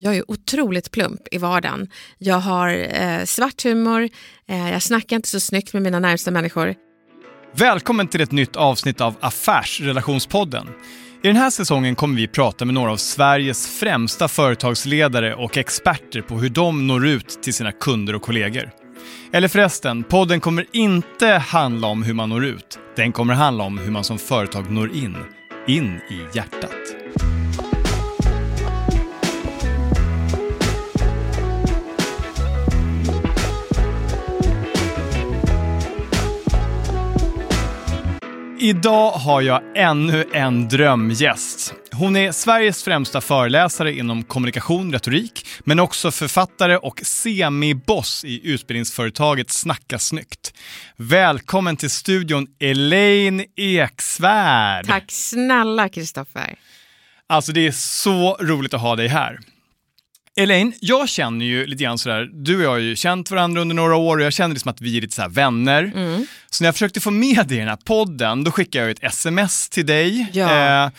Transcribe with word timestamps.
Jag 0.00 0.16
är 0.16 0.30
otroligt 0.30 0.90
plump 0.90 1.20
i 1.30 1.38
vardagen. 1.38 1.88
Jag 2.18 2.38
har 2.38 2.68
eh, 3.02 3.24
svart 3.24 3.64
humor, 3.64 4.08
eh, 4.48 4.70
jag 4.72 4.82
snackar 4.82 5.16
inte 5.16 5.28
så 5.28 5.40
snyggt 5.40 5.72
med 5.72 5.82
mina 5.82 5.98
närmsta 5.98 6.30
människor. 6.30 6.74
Välkommen 7.54 8.08
till 8.08 8.20
ett 8.20 8.32
nytt 8.32 8.56
avsnitt 8.56 9.00
av 9.00 9.14
Affärsrelationspodden. 9.20 10.68
I 11.22 11.26
den 11.26 11.36
här 11.36 11.50
säsongen 11.50 11.94
kommer 11.94 12.16
vi 12.16 12.28
prata 12.28 12.64
med 12.64 12.74
några 12.74 12.92
av 12.92 12.96
Sveriges 12.96 13.66
främsta 13.66 14.28
företagsledare 14.28 15.34
och 15.34 15.56
experter 15.56 16.20
på 16.20 16.34
hur 16.34 16.48
de 16.48 16.86
når 16.86 17.06
ut 17.06 17.42
till 17.42 17.54
sina 17.54 17.72
kunder 17.72 18.14
och 18.14 18.22
kollegor. 18.22 18.70
Eller 19.32 19.48
förresten, 19.48 20.04
podden 20.04 20.40
kommer 20.40 20.66
inte 20.72 21.26
handla 21.26 21.86
om 21.86 22.02
hur 22.02 22.14
man 22.14 22.28
når 22.28 22.44
ut. 22.44 22.78
Den 22.96 23.12
kommer 23.12 23.34
handla 23.34 23.64
om 23.64 23.78
hur 23.78 23.90
man 23.90 24.04
som 24.04 24.18
företag 24.18 24.70
når 24.70 24.96
in, 24.96 25.16
in 25.66 26.00
i 26.10 26.36
hjärtat. 26.36 26.77
Idag 38.60 39.10
har 39.10 39.42
jag 39.42 39.62
ännu 39.76 40.24
en 40.32 40.68
drömgäst. 40.68 41.74
Hon 41.92 42.16
är 42.16 42.32
Sveriges 42.32 42.84
främsta 42.84 43.20
föreläsare 43.20 43.92
inom 43.92 44.22
kommunikation, 44.22 44.92
retorik, 44.92 45.46
men 45.64 45.80
också 45.80 46.10
författare 46.10 46.76
och 46.76 47.00
semiboss 47.04 48.24
i 48.24 48.48
utbildningsföretaget 48.48 49.50
Snacka 49.50 49.98
snyggt. 49.98 50.54
Välkommen 50.96 51.76
till 51.76 51.90
studion 51.90 52.46
Elaine 52.58 53.44
Eksvärd. 53.56 54.86
Tack 54.86 55.04
snälla 55.08 55.88
Kristoffer. 55.88 56.54
Alltså 57.26 57.52
det 57.52 57.66
är 57.66 57.72
så 57.72 58.36
roligt 58.40 58.74
att 58.74 58.80
ha 58.80 58.96
dig 58.96 59.08
här. 59.08 59.38
Elaine, 60.38 60.72
jag 60.80 61.08
känner 61.08 61.44
ju 61.44 61.66
lite 61.66 61.84
grann 61.84 61.98
sådär, 61.98 62.30
du 62.32 62.56
och 62.56 62.62
jag 62.62 62.70
har 62.70 62.78
ju 62.78 62.96
känt 62.96 63.30
varandra 63.30 63.60
under 63.60 63.74
några 63.74 63.96
år 63.96 64.16
och 64.16 64.22
jag 64.22 64.32
känner 64.32 64.54
liksom 64.54 64.70
att 64.70 64.80
vi 64.80 64.96
är 64.96 65.00
lite 65.00 65.14
så 65.14 65.28
vänner. 65.28 65.92
Mm. 65.94 66.26
Så 66.50 66.64
när 66.64 66.68
jag 66.68 66.74
försökte 66.74 67.00
få 67.00 67.10
med 67.10 67.46
dig 67.46 67.56
i 67.56 67.60
den 67.60 67.68
här 67.68 67.76
podden, 67.76 68.44
då 68.44 68.50
skickade 68.50 68.84
jag 68.84 68.90
ett 68.90 69.04
sms 69.04 69.68
till 69.68 69.86
dig. 69.86 70.26
Ja. 70.32 70.84
Eh, 70.84 70.90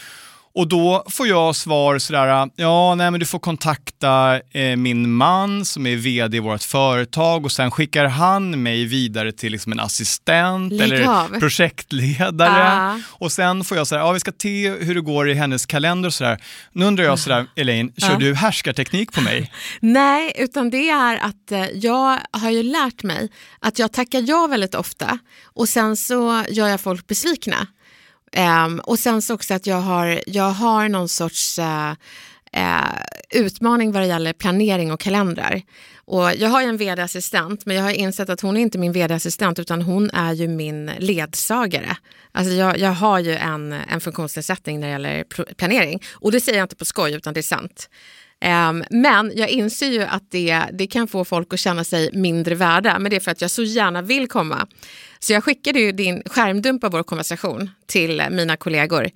och 0.56 0.68
då 0.68 1.04
får 1.10 1.28
jag 1.28 1.56
svar 1.56 2.00
sådär, 2.00 2.50
ja 2.56 2.96
nej 2.96 3.12
men 3.12 3.20
du 3.20 3.26
får 3.26 3.40
kontakta 3.40 4.40
eh, 4.52 4.76
min 4.76 5.12
man 5.12 5.66
som 5.66 5.88
är 5.88 5.96
vd 5.96 6.38
i 6.38 6.40
vårt 6.40 6.64
företag 6.64 7.46
och 7.46 7.52
sen 7.52 7.72
skickar 7.72 8.06
han 8.06 8.64
mig 8.64 8.86
vidare 8.86 9.32
till 9.32 9.52
liksom 9.52 9.72
en 9.72 9.80
assistent 9.80 10.74
Lägg 10.74 10.92
eller 10.92 11.06
av. 11.08 11.40
projektledare. 11.40 12.72
Ah. 12.72 13.00
Och 13.10 13.32
sen 13.32 13.64
får 13.64 13.78
jag 13.78 13.88
säga, 13.88 14.02
ja 14.02 14.12
vi 14.12 14.20
ska 14.20 14.32
se 14.42 14.70
hur 14.70 14.96
det 14.96 15.02
går 15.02 15.30
i 15.30 15.34
hennes 15.34 15.66
kalender 15.66 16.08
och 16.08 16.14
sådär. 16.14 16.38
Nu 16.74 16.86
undrar 16.86 17.04
jag 17.06 17.20
sådär, 17.20 17.46
Elaine, 17.56 17.94
kör 17.98 18.16
Ah. 18.16 18.18
du 18.18 18.36
härskarteknik 18.36 19.12
på 19.12 19.22
mig? 19.22 19.52
Nej, 19.80 20.34
utan 20.36 20.70
det 20.70 20.90
är 20.90 21.18
att 21.18 21.52
eh, 21.52 21.66
jag 21.74 22.18
har 22.32 22.50
ju 22.52 22.64
lärt 22.64 23.04
mig 23.04 23.30
att 23.60 23.80
jag 23.80 23.94
tackar 23.94 24.24
ja 24.28 24.48
väldigt 24.48 24.76
ofta 24.76 25.20
och 25.54 25.70
sen 25.70 25.96
så 25.98 26.44
gör 26.50 26.68
jag 26.68 26.82
folk 26.82 27.08
besvikna. 27.08 27.68
Um, 28.38 28.80
och 28.80 29.00
sen 29.00 29.22
så 29.22 29.34
också 29.34 29.54
att 29.54 29.68
jag 29.68 29.82
har, 29.82 30.22
jag 30.26 30.50
har 30.50 30.90
någon 30.90 31.10
sorts 31.10 31.60
uh, 31.60 31.92
uh, 32.58 33.00
utmaning 33.30 33.92
vad 33.92 34.02
det 34.02 34.08
gäller 34.08 34.34
planering 34.34 34.92
och 34.92 35.00
kalendrar. 35.00 35.62
Och 36.06 36.36
jag 36.36 36.50
har 36.50 36.62
ju 36.62 36.68
en 36.68 36.78
vd-assistent, 36.78 37.66
men 37.66 37.76
jag 37.76 37.84
har 37.84 37.92
insett 37.92 38.30
att 38.30 38.42
hon 38.42 38.58
är 38.58 38.62
inte 38.62 38.78
min 38.78 38.92
vd-assistent 38.92 39.60
utan 39.60 39.82
hon 39.82 40.10
är 40.10 40.34
ju 40.34 40.48
min 40.48 40.92
ledsagare. 40.98 41.98
Alltså 42.32 42.54
jag, 42.54 42.78
jag 42.78 42.92
har 42.92 43.20
ju 43.20 43.36
en, 43.36 43.72
en 43.72 44.02
funktionsnedsättning 44.02 44.80
när 44.80 44.88
det 44.88 44.92
gäller 44.92 45.24
planering. 45.54 46.02
Och 46.14 46.32
det 46.32 46.42
säger 46.42 46.58
jag 46.58 46.66
inte 46.66 46.76
på 46.76 46.86
skoj 46.86 47.14
utan 47.14 47.34
det 47.34 47.40
är 47.40 47.42
sant. 47.42 47.90
Um, 48.46 48.84
men 48.90 49.32
jag 49.36 49.50
inser 49.50 49.88
ju 49.88 50.02
att 50.02 50.32
det, 50.32 50.64
det 50.74 50.88
kan 50.88 51.08
få 51.08 51.26
folk 51.26 51.54
att 51.54 51.60
känna 51.60 51.84
sig 51.84 52.10
mindre 52.14 52.56
värda, 52.56 53.00
men 53.00 53.10
det 53.10 53.16
är 53.16 53.20
för 53.20 53.32
att 53.32 53.42
jag 53.42 53.52
så 53.52 53.64
gärna 53.64 54.02
vill 54.02 54.28
komma. 54.28 54.68
Så 55.20 55.34
jag 55.34 55.44
skickade 55.44 55.80
ju 55.80 55.92
din 55.92 56.24
skärmdump 56.26 56.84
av 56.84 56.92
vår 56.92 57.04
konversation 57.04 57.70
till 57.86 58.24
mina 58.32 58.58
kollegor 58.58 59.10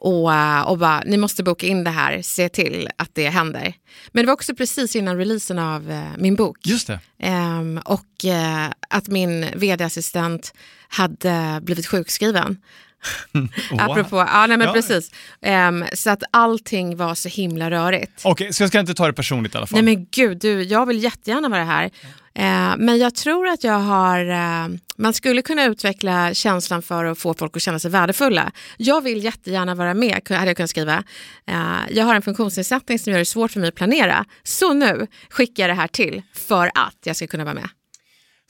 och, 0.00 0.34
eh, 0.34 0.60
och 0.60 0.78
bara, 0.78 1.02
ni 1.06 1.16
måste 1.16 1.42
boka 1.42 1.66
in 1.66 1.84
det 1.84 1.90
här, 1.90 2.22
se 2.22 2.48
till 2.48 2.88
att 2.96 3.10
det 3.12 3.28
händer. 3.28 3.74
Men 4.12 4.24
det 4.24 4.26
var 4.26 4.32
också 4.34 4.54
precis 4.54 4.96
innan 4.96 5.16
releasen 5.16 5.58
av 5.58 5.90
eh, 5.90 6.04
min 6.18 6.36
bok. 6.36 6.58
Just 6.62 6.86
det. 6.86 7.00
Ehm, 7.18 7.80
och 7.84 8.24
eh, 8.24 8.70
att 8.90 9.08
min 9.08 9.46
vd-assistent 9.54 10.54
hade 10.88 11.60
blivit 11.62 11.86
sjukskriven. 11.86 12.56
Wow. 13.70 13.80
Apropå, 13.80 14.16
ja 14.16 14.46
nej 14.46 14.56
men 14.56 14.66
Ja. 14.66 14.72
precis. 14.72 15.10
Ehm, 15.42 15.84
så 15.92 16.10
att 16.10 16.22
allting 16.30 16.96
var 16.96 17.14
så 17.14 17.28
himla 17.28 17.70
rörigt. 17.70 18.20
Okej, 18.24 18.52
så 18.52 18.62
jag 18.62 18.70
ska 18.70 18.80
inte 18.80 18.94
ta 18.94 19.06
det 19.06 19.12
personligt 19.12 19.54
i 19.54 19.58
alla 19.58 19.66
fall. 19.66 19.82
Nej 19.84 19.94
men 19.96 20.06
gud, 20.10 20.38
du, 20.38 20.62
jag 20.62 20.86
vill 20.86 21.02
jättegärna 21.04 21.48
vara 21.48 21.64
här. 21.64 21.90
Eh, 22.34 22.74
men 22.78 22.98
jag 22.98 23.14
tror 23.14 23.48
att 23.48 23.64
jag 23.64 23.78
har, 23.78 24.30
eh, 24.30 24.68
man 24.96 25.12
skulle 25.12 25.42
kunna 25.42 25.64
utveckla 25.64 26.34
känslan 26.34 26.82
för 26.82 27.04
att 27.04 27.18
få 27.18 27.34
folk 27.34 27.56
att 27.56 27.62
känna 27.62 27.78
sig 27.78 27.90
värdefulla. 27.90 28.52
Jag 28.76 29.00
vill 29.00 29.24
jättegärna 29.24 29.74
vara 29.74 29.94
med, 29.94 30.20
hade 30.30 30.46
jag 30.46 30.56
kunnat 30.56 30.70
skriva. 30.70 31.04
Eh, 31.46 31.76
jag 31.90 32.04
har 32.04 32.14
en 32.14 32.22
funktionsnedsättning 32.22 32.98
som 32.98 33.12
gör 33.12 33.18
det 33.18 33.24
svårt 33.24 33.50
för 33.50 33.60
mig 33.60 33.68
att 33.68 33.74
planera. 33.74 34.24
Så 34.42 34.72
nu 34.72 35.06
skickar 35.30 35.62
jag 35.62 35.70
det 35.70 35.80
här 35.80 35.88
till 35.88 36.22
för 36.34 36.66
att 36.66 36.96
jag 37.04 37.16
ska 37.16 37.26
kunna 37.26 37.44
vara 37.44 37.54
med. 37.54 37.68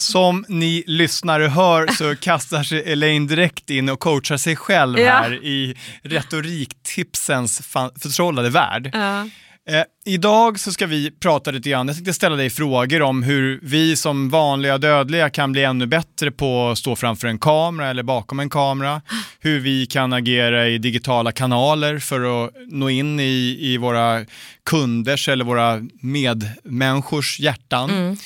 Som 0.03 0.45
ni 0.49 0.85
lyssnare 0.87 1.47
hör 1.49 1.87
så 1.87 2.17
kastar 2.21 2.63
sig 2.63 2.93
Elaine 2.93 3.27
direkt 3.27 3.71
in 3.71 3.89
och 3.89 4.01
coachar 4.01 4.37
sig 4.37 4.57
själv 4.57 4.99
Ja. 4.99 5.13
här 5.13 5.33
i 5.33 5.77
retoriktipsens 6.03 7.61
förtrollade 8.01 8.51
värld. 8.51 8.91
Ja. 8.93 9.27
Eh, 9.69 9.83
idag 10.07 10.61
så 10.61 10.73
ska 10.73 10.87
vi 10.87 11.11
prata 11.11 11.51
lite 11.51 11.71
grann, 11.71 11.87
jag 11.87 11.97
tänkte 11.97 12.13
ställa 12.15 12.37
dig 12.37 12.51
frågor 12.51 13.03
om 13.03 13.23
hur 13.23 13.61
vi 13.63 13.97
som 13.97 14.29
vanliga 14.31 14.79
dödliga 14.79 15.31
kan 15.31 15.53
bli 15.53 15.65
ännu 15.65 15.87
bättre 15.87 16.31
på 16.31 16.69
att 16.69 16.79
stå 16.79 16.97
framför 16.97 17.29
en 17.29 17.39
kamera 17.39 17.91
eller 17.91 18.03
bakom 18.03 18.41
en 18.41 18.51
kamera. 18.51 19.03
Hur 19.41 19.61
vi 19.61 19.87
kan 19.87 20.13
agera 20.13 20.69
i 20.69 20.79
digitala 20.79 21.33
kanaler 21.33 21.99
för 21.99 22.45
att 22.45 22.51
nå 22.69 22.91
in 22.91 23.21
i, 23.21 23.57
i 23.61 23.77
våra 23.77 24.25
kunders 24.71 25.29
eller 25.29 25.45
våra 25.45 25.81
medmänniskors 26.03 27.41
hjärtan. 27.41 27.91
Mm. 27.91 28.17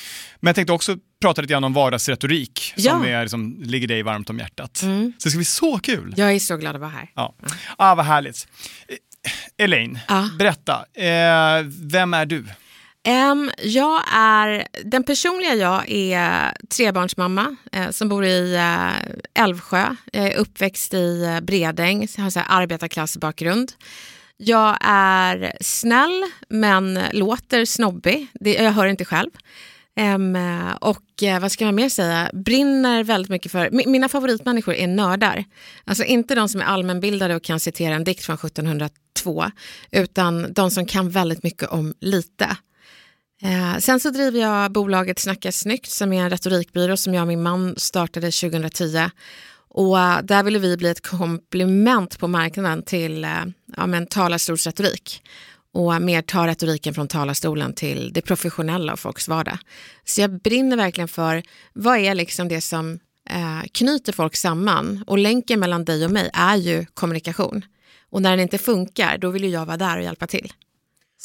Men 0.40 0.48
jag 0.48 0.54
tänkte 0.54 0.72
också 0.72 0.96
prata 1.24 1.40
lite 1.42 1.52
grann 1.52 1.64
om 1.64 1.72
vardagsretorik 1.72 2.72
som 2.76 2.84
Ja. 2.84 3.06
är, 3.06 3.22
liksom, 3.22 3.56
ligger 3.64 3.88
dig 3.88 4.02
varmt 4.02 4.30
om 4.30 4.38
hjärtat. 4.38 4.82
Mm. 4.82 5.12
Så 5.18 5.24
det 5.26 5.30
ska 5.30 5.38
bli 5.38 5.44
så 5.44 5.78
kul. 5.78 6.14
Jag 6.16 6.32
är 6.34 6.38
så 6.38 6.56
glad 6.56 6.74
att 6.74 6.80
vara 6.80 6.90
här. 6.90 7.10
Ja. 7.14 7.34
Ah, 7.78 7.94
vad 7.94 8.04
härligt. 8.06 8.48
Eh, 8.88 9.64
Elaine, 9.64 9.98
Ja. 10.08 10.28
berätta. 10.38 10.84
Eh, 10.94 11.62
vem 11.80 12.14
är 12.14 12.26
du? 12.26 12.44
Em, 13.06 13.50
jag 13.62 14.02
är, 14.14 14.66
den 14.84 15.02
personliga 15.04 15.54
jag 15.54 15.90
är 15.90 16.52
trebarnsmamma 16.68 17.56
eh, 17.72 17.90
som 17.90 18.08
bor 18.08 18.24
i 18.24 18.54
eh, 18.54 19.42
Älvsjö. 19.44 19.96
Jag 20.12 20.24
är 20.26 20.36
uppväxt 20.36 20.94
i 20.94 21.24
eh, 21.24 21.40
Bredäng, 21.40 22.08
har 22.18 22.30
så 22.30 22.38
här 22.40 22.46
arbetarklassbakgrund. 22.62 23.72
Jag 24.36 24.76
är 24.80 25.56
snäll 25.60 26.22
men 26.48 27.00
låter 27.12 27.64
snobbig. 27.64 28.26
Det, 28.40 28.54
jag 28.54 28.72
hör 28.72 28.86
inte 28.86 29.04
själv. 29.04 29.30
Um, 30.00 30.36
och 30.80 31.22
uh, 31.22 31.40
vad 31.40 31.52
ska 31.52 31.64
man 31.64 31.74
mer 31.74 31.88
säga? 31.88 32.30
Brinner 32.32 33.04
väldigt 33.04 33.30
mycket 33.30 33.52
för... 33.52 33.66
M 33.66 33.80
Mina 33.86 34.08
favoritmänniskor 34.08 34.74
är 34.74 34.86
nördar. 34.86 35.44
Alltså 35.84 36.04
inte 36.04 36.34
de 36.34 36.48
som 36.48 36.60
är 36.60 36.64
allmänbildade 36.64 37.36
och 37.36 37.42
kan 37.42 37.60
citera 37.60 37.94
en 37.94 38.04
dikt 38.04 38.24
från 38.24 38.36
1702 38.36 39.44
utan 39.90 40.52
de 40.52 40.70
som 40.70 40.86
kan 40.86 41.10
väldigt 41.10 41.42
mycket 41.42 41.68
om 41.68 41.94
lite. 42.00 42.56
Uh, 43.44 43.78
sen 43.78 44.00
så 44.00 44.10
driver 44.10 44.40
jag 44.40 44.72
bolaget 44.72 45.18
Snacka 45.18 45.52
snyggt 45.52 45.90
som 45.90 46.12
är 46.12 46.22
en 46.22 46.30
retorikbyrå 46.30 46.96
som 46.96 47.14
jag 47.14 47.22
och 47.22 47.28
min 47.28 47.42
man 47.42 47.74
startade 47.76 48.30
2010. 48.30 49.10
Och 49.68 49.96
uh, 49.96 50.18
där 50.22 50.42
ville 50.42 50.58
vi 50.58 50.76
bli 50.76 50.88
ett 50.88 51.06
komplement 51.06 52.18
på 52.18 52.28
marknaden 52.28 52.82
till 52.82 53.26
ja, 53.76 53.86
men 53.86 54.06
talarstolsretorik 54.06 55.22
och 55.74 56.02
mer 56.02 56.22
ta 56.22 56.46
retoriken 56.46 56.94
från 56.94 57.08
talarstolen 57.08 57.74
till 57.74 58.10
det 58.14 58.20
professionella 58.20 58.92
och 58.92 59.00
folks 59.00 59.28
vardag. 59.28 59.58
Så 60.04 60.20
jag 60.20 60.40
brinner 60.42 60.76
verkligen 60.76 61.08
för 61.08 61.42
vad 61.72 61.98
är 61.98 62.14
liksom 62.14 62.48
det 62.48 62.60
som 62.60 62.98
eh, 63.30 63.62
knyter 63.72 64.12
folk 64.12 64.36
samman 64.36 65.04
och 65.06 65.18
länken 65.18 65.60
mellan 65.60 65.84
dig 65.84 66.04
och 66.04 66.10
mig 66.10 66.30
är 66.32 66.56
ju 66.56 66.86
kommunikation. 66.94 67.64
Och 68.10 68.22
när 68.22 68.30
den 68.30 68.40
inte 68.40 68.58
funkar, 68.58 69.18
då 69.18 69.30
vill 69.30 69.44
ju 69.44 69.50
jag 69.50 69.66
vara 69.66 69.76
där 69.76 69.96
och 69.96 70.02
hjälpa 70.04 70.26
till. 70.26 70.52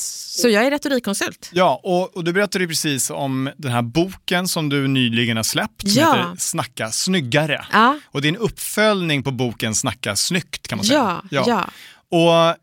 Så 0.02 0.50
jag 0.50 0.66
är 0.66 0.72
retorikkonsult. 0.72 1.50
Ja, 1.54 1.82
och, 1.84 2.18
och 2.18 2.24
du 2.24 2.34
berättade 2.34 2.68
precis 2.68 3.10
om 3.10 3.50
den 3.58 3.72
här 3.72 3.82
boken 3.82 4.48
som 4.48 4.70
du 4.70 4.88
nyligen 4.88 5.38
har 5.38 5.44
släppt 5.44 5.82
som 5.82 6.02
Ja. 6.02 6.16
heter 6.16 6.36
Snacka 6.38 6.92
snyggare. 6.92 7.66
Ja, 7.72 8.00
Och 8.06 8.22
det 8.22 8.28
är 8.28 8.30
en 8.30 8.38
uppföljning 8.38 9.24
på 9.24 9.32
boken 9.32 9.76
Snacka 9.76 10.16
snyggt 10.16 10.68
kan 10.68 10.78
man 10.78 10.86
säga. 10.86 11.22
ja, 11.32 11.44
ja. 11.48 11.70
Och 12.12 12.56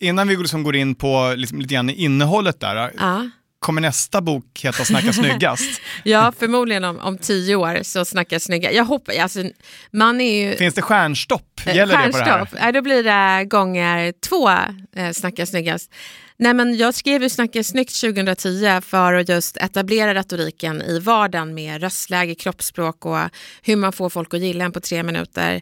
innan 0.00 0.28
vi 0.28 0.36
liksom 0.36 0.62
går 0.62 0.76
in 0.76 0.94
på 0.94 1.34
liksom 1.36 1.60
lite 1.60 1.74
grann 1.74 1.90
innehållet 1.90 2.60
där, 2.60 2.92
ja. 2.98 3.30
kommer 3.58 3.80
nästa 3.80 4.20
bok 4.20 4.60
heta 4.62 4.84
Snacka 4.84 5.12
snyggast? 5.12 5.80
Ja, 6.04 6.32
förmodligen 6.38 6.84
om, 6.84 6.98
om 6.98 7.18
tio 7.18 7.56
år 7.56 7.82
så 7.82 8.04
snackar 8.04 8.34
jag 8.34 8.42
snygga. 8.42 8.72
Jag 8.72 8.84
hoppas, 8.84 9.18
alltså, 9.18 9.44
man 9.90 10.20
är 10.20 10.42
ju... 10.42 10.56
Finns 10.56 10.74
det 10.74 10.82
stjärnstopp? 10.82 11.60
Gäller 11.66 11.80
det 11.80 12.12
på 12.12 12.18
det 12.18 12.24
här? 12.24 12.36
Stjärnstopp. 12.36 12.60
Nej, 12.60 12.72
då 12.72 12.82
blir 12.82 13.04
det 13.04 13.44
gånger 13.44 14.12
två 14.28 14.50
eh, 14.96 15.12
snacka 15.12 15.46
snyggast. 15.46 15.90
Nej, 16.42 16.54
men 16.54 16.76
jag 16.76 16.94
skrev 16.94 17.22
ju 17.22 17.28
Snacka 17.28 17.64
snyggt 17.64 18.00
2010 18.00 18.80
för 18.80 19.12
att 19.12 19.28
just 19.28 19.56
etablera 19.56 20.14
retoriken 20.14 20.82
i 20.82 20.98
vardagen 20.98 21.54
med 21.54 21.80
röstläge, 21.80 22.34
kroppsspråk 22.34 23.06
och 23.06 23.18
hur 23.62 23.76
man 23.76 23.92
får 23.92 24.10
folk 24.10 24.34
att 24.34 24.40
gilla 24.40 24.64
en 24.64 24.72
på 24.72 24.80
tre 24.80 25.02
minuter. 25.02 25.60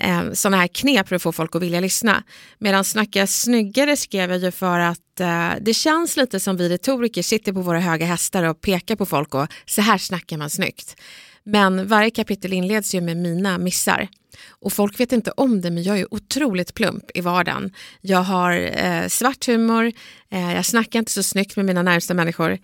Eh, 0.00 0.32
sådana 0.32 0.56
här 0.56 0.66
knep 0.66 1.08
för 1.08 1.16
att 1.16 1.22
få 1.22 1.32
folk 1.32 1.56
att 1.56 1.62
vilja 1.62 1.80
lyssna. 1.80 2.22
Medan 2.58 2.84
Snacka 2.84 3.26
snyggare 3.26 3.96
skrev 3.96 4.30
jag 4.30 4.38
ju 4.38 4.50
för 4.50 4.78
att 4.78 5.20
eh, 5.20 5.50
det 5.60 5.74
känns 5.74 6.16
lite 6.16 6.40
som 6.40 6.56
vi 6.56 6.68
retoriker 6.68 7.22
sitter 7.22 7.52
på 7.52 7.60
våra 7.60 7.80
höga 7.80 8.06
hästar 8.06 8.42
och 8.44 8.60
pekar 8.60 8.96
på 8.96 9.06
folk 9.06 9.34
och 9.34 9.46
så 9.66 9.80
här 9.82 9.98
snackar 9.98 10.36
man 10.36 10.50
snyggt. 10.50 10.96
Men 11.44 11.86
varje 11.86 12.10
kapitel 12.10 12.52
inleds 12.52 12.94
ju 12.94 13.00
med 13.00 13.16
mina 13.16 13.58
missar. 13.58 14.08
Och 14.48 14.72
folk 14.72 15.00
vet 15.00 15.12
inte 15.12 15.30
om 15.30 15.60
det, 15.60 15.70
men 15.70 15.82
jag 15.82 15.98
är 15.98 16.14
otroligt 16.14 16.74
plump 16.74 17.04
i 17.14 17.20
vardagen. 17.20 17.72
Jag 18.00 18.22
har 18.22 18.52
eh, 18.84 19.08
svart 19.08 19.46
humor, 19.46 19.92
eh, 20.30 20.54
jag 20.54 20.66
snackar 20.66 20.98
inte 20.98 21.12
så 21.12 21.22
snyggt 21.22 21.56
med 21.56 21.64
mina 21.64 21.82
närmsta 21.82 22.14
människor. 22.14 22.58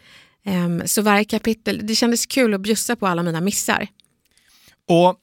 Eh, 0.44 0.84
så 0.84 1.02
varje 1.02 1.24
kapitel, 1.24 1.86
det 1.86 1.94
kändes 1.94 2.26
kul 2.26 2.54
att 2.54 2.60
bjussa 2.60 2.96
på 2.96 3.06
alla 3.06 3.22
mina 3.22 3.40
missar. 3.40 3.88
Och 4.88 5.20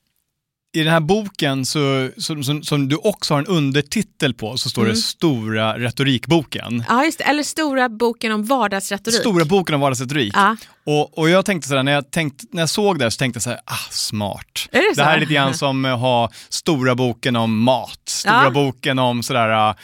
i 0.75 0.83
den 0.83 0.93
här 0.93 0.99
boken, 0.99 1.65
så, 1.65 2.09
som, 2.17 2.43
som, 2.43 2.63
som, 2.63 2.87
du 2.87 2.95
också 2.95 3.33
har 3.33 3.39
en 3.39 3.47
undertitel 3.47 4.33
på, 4.33 4.57
så 4.57 4.69
står 4.69 4.81
mm. 4.81 4.93
det 4.93 5.01
Stora 5.01 5.79
retorikboken. 5.79 6.83
Ja, 6.89 7.05
just 7.05 7.17
det. 7.17 7.23
Eller 7.23 7.43
Stora 7.43 7.89
boken 7.89 8.31
om 8.31 8.43
vardagsretorik. 8.43 9.19
Stora 9.19 9.45
boken 9.45 9.75
om 9.75 9.81
vardagsretorik. 9.81 10.33
Ja. 10.35 10.55
Och, 10.85 11.17
och 11.17 11.29
jag 11.29 11.45
tänkte 11.45 11.67
sådär, 11.67 11.83
när 11.83 11.91
jag, 11.91 12.11
tänkt, 12.11 12.43
när 12.51 12.61
jag 12.61 12.69
såg 12.69 12.99
det 12.99 13.11
så 13.11 13.17
tänkte 13.17 13.37
jag 13.37 13.43
såhär, 13.43 13.59
ah, 13.65 13.89
smart. 13.91 14.67
Är 14.71 14.79
det, 14.79 14.95
det 14.95 15.03
här 15.03 15.15
är 15.15 15.19
lite 15.19 15.33
grann 15.33 15.53
som 15.53 15.85
att 15.85 15.99
ha 15.99 16.31
Stora 16.49 16.95
boken 16.95 17.35
om 17.35 17.63
mat, 17.63 18.01
Stora 18.05 18.43
ja. 18.43 18.49
boken 18.49 18.99
om 18.99 19.23
sådär 19.23 19.75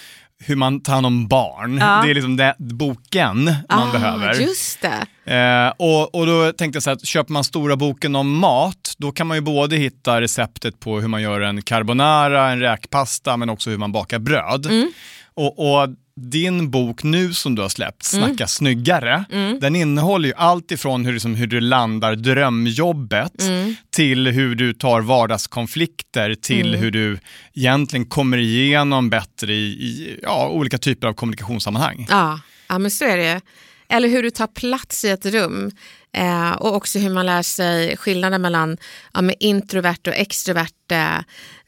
hur 0.43 0.55
man 0.55 0.81
tar 0.81 0.93
hand 0.93 1.05
om 1.05 1.27
barn. 1.27 1.77
Ja. 1.77 2.01
Det 2.03 2.09
är 2.09 2.15
liksom 2.15 2.37
det, 2.37 2.55
boken 2.57 3.43
man 3.45 3.89
ah, 3.89 3.91
behöver. 3.91 4.33
Just 4.33 4.81
det. 4.81 5.33
Eh, 5.35 5.73
och, 5.77 6.15
och 6.15 6.25
då 6.25 6.51
tänkte 6.51 6.75
jag 6.75 6.83
så 6.83 6.91
att 6.91 7.05
köper 7.05 7.33
man 7.33 7.43
stora 7.43 7.75
boken 7.75 8.15
om 8.15 8.37
mat, 8.37 8.93
då 8.97 9.11
kan 9.11 9.27
man 9.27 9.37
ju 9.37 9.41
både 9.41 9.75
hitta 9.75 10.21
receptet 10.21 10.79
på 10.79 10.99
hur 10.99 11.07
man 11.07 11.21
gör 11.21 11.41
en 11.41 11.61
carbonara, 11.61 12.51
en 12.51 12.59
räkpasta, 12.59 13.37
men 13.37 13.49
också 13.49 13.69
hur 13.69 13.77
man 13.77 13.91
bakar 13.91 14.19
bröd. 14.19 14.65
Mm. 14.65 14.91
Och, 15.33 15.59
och 15.59 15.89
din 16.19 16.71
bok 16.71 17.03
nu 17.03 17.33
som 17.33 17.55
du 17.55 17.61
har 17.61 17.69
släppt, 17.69 18.13
mm. 18.13 18.25
Snacka 18.25 18.43
mm. 18.43 18.47
snyggare, 18.47 19.25
mm. 19.31 19.59
den 19.59 19.75
innehåller 19.75 20.27
ju 20.27 20.33
allt 20.37 20.71
ifrån 20.71 21.05
hur, 21.05 21.13
liksom, 21.13 21.35
hur 21.35 21.47
du 21.47 21.59
landar 21.59 22.15
drömjobbet 22.15 23.41
mm. 23.41 23.75
till 23.89 24.27
hur 24.27 24.55
du 24.55 24.73
tar 24.73 25.01
vardagskonflikter 25.01 26.35
till 26.35 26.67
mm. 26.67 26.79
hur 26.79 26.91
du 26.91 27.19
egentligen 27.53 28.05
kommer 28.05 28.37
igenom 28.37 29.09
bättre 29.09 29.53
i, 29.53 29.65
i 29.65 30.19
ja, 30.23 30.49
olika 30.49 30.77
typer 30.77 31.07
av 31.07 31.13
kommunikationssammanhang. 31.13 32.07
Ja, 32.09 32.39
ja 32.67 32.79
men 32.79 32.91
så 32.91 33.05
är 33.05 33.17
det. 33.17 33.41
Eller 33.89 34.09
hur 34.09 34.23
du 34.23 34.29
tar 34.29 34.47
plats 34.47 35.05
i 35.05 35.09
ett 35.09 35.25
rum. 35.25 35.71
Eh, 36.13 36.51
och 36.51 36.75
också 36.75 36.99
hur 36.99 37.09
man 37.09 37.25
lär 37.25 37.41
sig 37.41 37.97
skillnaden 37.97 38.41
mellan 38.41 38.77
ja, 39.13 39.31
introvert 39.39 40.07
och 40.07 40.13
extrovert 40.13 40.91
eh, 40.91 41.19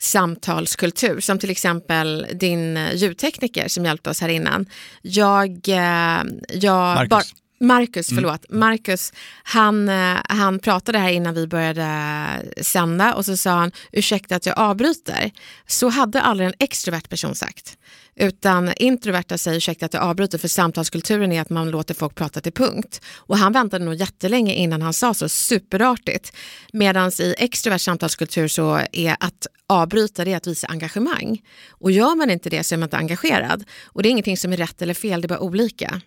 samtalskultur. 0.01 1.19
Som 1.19 1.39
till 1.39 1.50
exempel 1.50 2.27
din 2.33 2.80
ljudtekniker 2.94 3.68
som 3.68 3.86
hjälpte 3.86 4.09
oss 4.09 4.21
här 4.21 4.30
innan. 4.30 4.65
Jag, 5.01 5.69
eh, 5.69 6.24
jag 6.53 6.95
Marcus. 6.95 7.09
Bar, 7.09 7.24
Marcus, 7.59 8.12
mm. 8.12 8.24
förlåt. 8.24 8.50
Mm. 8.50 8.59
Marcus, 8.59 9.13
han, 9.44 9.89
eh, 9.89 10.18
han 10.24 10.59
pratade 10.59 11.00
här 11.00 11.09
innan 11.09 11.33
vi 11.33 11.48
började 11.48 11.86
sända 12.62 13.13
och 13.13 13.25
så 13.25 13.38
sa 13.38 13.51
han 13.51 13.71
ursäkta 13.92 14.36
att 14.36 14.45
jag 14.45 14.59
avbryter. 14.59 15.31
Så 15.68 15.89
hade 15.89 16.21
aldrig 16.21 16.47
en 16.47 16.56
extrovert 16.59 17.09
person 17.09 17.36
sagt. 17.36 17.77
Utan 18.15 18.73
introverta 18.75 19.37
säger 19.37 19.57
ursäkta 19.57 19.85
att 19.85 19.93
jag 19.93 20.03
avbryter 20.03 20.37
för 20.37 20.47
samtalskulturen 20.47 21.31
är 21.31 21.41
att 21.41 21.49
man 21.49 21.71
låter 21.71 21.93
folk 21.93 22.15
prata 22.15 22.41
till 22.41 22.51
punkt. 22.51 23.01
Och 23.15 23.37
han 23.37 23.53
väntade 23.53 23.85
nog 23.85 23.95
jättelänge 23.95 24.53
innan 24.53 24.81
han 24.81 24.93
sa 24.93 25.13
så, 25.13 25.29
superartigt. 25.29 26.35
Medan 26.73 27.11
i 27.19 27.35
extrovert 27.37 27.77
samtalskultur 27.79 28.47
så 28.47 28.81
är 28.91 29.15
att 29.19 29.47
avbryta 29.67 30.25
det 30.25 30.33
att 30.33 30.47
visa 30.47 30.67
engagemang. 30.67 31.41
Och 31.69 31.91
gör 31.91 32.15
man 32.15 32.29
inte 32.29 32.49
det 32.49 32.63
så 32.63 32.75
är 32.75 32.77
man 32.77 32.87
inte 32.87 32.97
engagerad. 32.97 33.63
Och 33.85 34.03
det 34.03 34.09
är 34.09 34.11
ingenting 34.11 34.37
som 34.37 34.53
är 34.53 34.57
rätt 34.57 34.81
eller 34.81 34.93
fel, 34.93 35.21
det 35.21 35.25
är 35.25 35.29
bara 35.29 35.39
olika. 35.39 36.01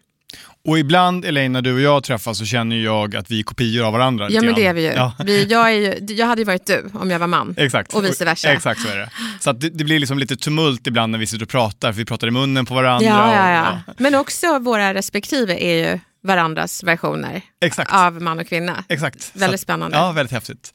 Och 0.67 0.79
ibland, 0.79 1.25
Elaine, 1.25 1.53
när 1.53 1.63
du 1.63 1.75
och 1.75 1.81
jag 1.81 2.05
träffas 2.05 2.39
så 2.39 2.45
känner 2.45 2.77
jag 2.77 3.17
att 3.17 3.31
vi 3.31 3.39
är 3.39 3.43
kopior 3.43 3.87
av 3.87 3.93
varandra. 3.93 4.31
Ja, 4.31 4.43
men 4.43 4.55
det 4.55 4.67
är 4.67 4.75
vi 4.75 4.83
ju. 4.83 4.93
Ja. 4.93 5.13
Vi, 5.25 5.45
jag, 5.45 5.73
är 5.73 5.75
ju, 5.75 6.15
jag 6.15 6.27
hade 6.27 6.41
ju 6.41 6.45
varit 6.45 6.67
du 6.67 6.91
om 6.93 7.11
jag 7.11 7.19
var 7.19 7.27
man. 7.27 7.55
Exakt. 7.59 7.95
Och 7.95 8.05
vice 8.05 8.25
versa. 8.25 8.53
Exakt 8.53 8.81
så 8.81 8.89
är 8.89 8.97
det. 8.97 9.11
Så 9.41 9.53
det, 9.53 9.71
det, 9.71 9.85
blir 9.85 9.99
liksom 9.99 10.19
lite 10.19 10.37
tumult 10.37 10.87
ibland 10.87 11.13
när 11.13 11.19
vi 11.19 11.27
sitter 11.27 11.45
och 11.45 11.51
pratar, 11.51 11.93
för 11.93 11.99
vi 11.99 12.05
pratar 12.05 12.27
i 12.27 12.31
munnen 12.31 12.67
på 12.67 12.75
varandra. 12.75 13.09
Ja, 13.09 13.35
ja, 13.35 13.51
ja. 13.51 13.81
Och. 13.87 14.01
Men 14.01 14.15
också 14.15 14.59
våra 14.59 14.95
respektive 14.95 15.65
är 15.65 15.91
ju 15.91 16.01
varandras 16.23 16.83
versioner 16.83 17.43
Exakt. 17.61 17.93
av 17.93 18.23
man 18.23 18.39
och 18.39 18.47
kvinna. 18.47 18.85
Exakt. 18.89 19.31
Väldigt 19.35 19.61
så, 19.61 19.65
spännande. 19.65 19.97
Ja, 19.97 20.13
väldigt 20.13 20.33
häftigt. 20.33 20.73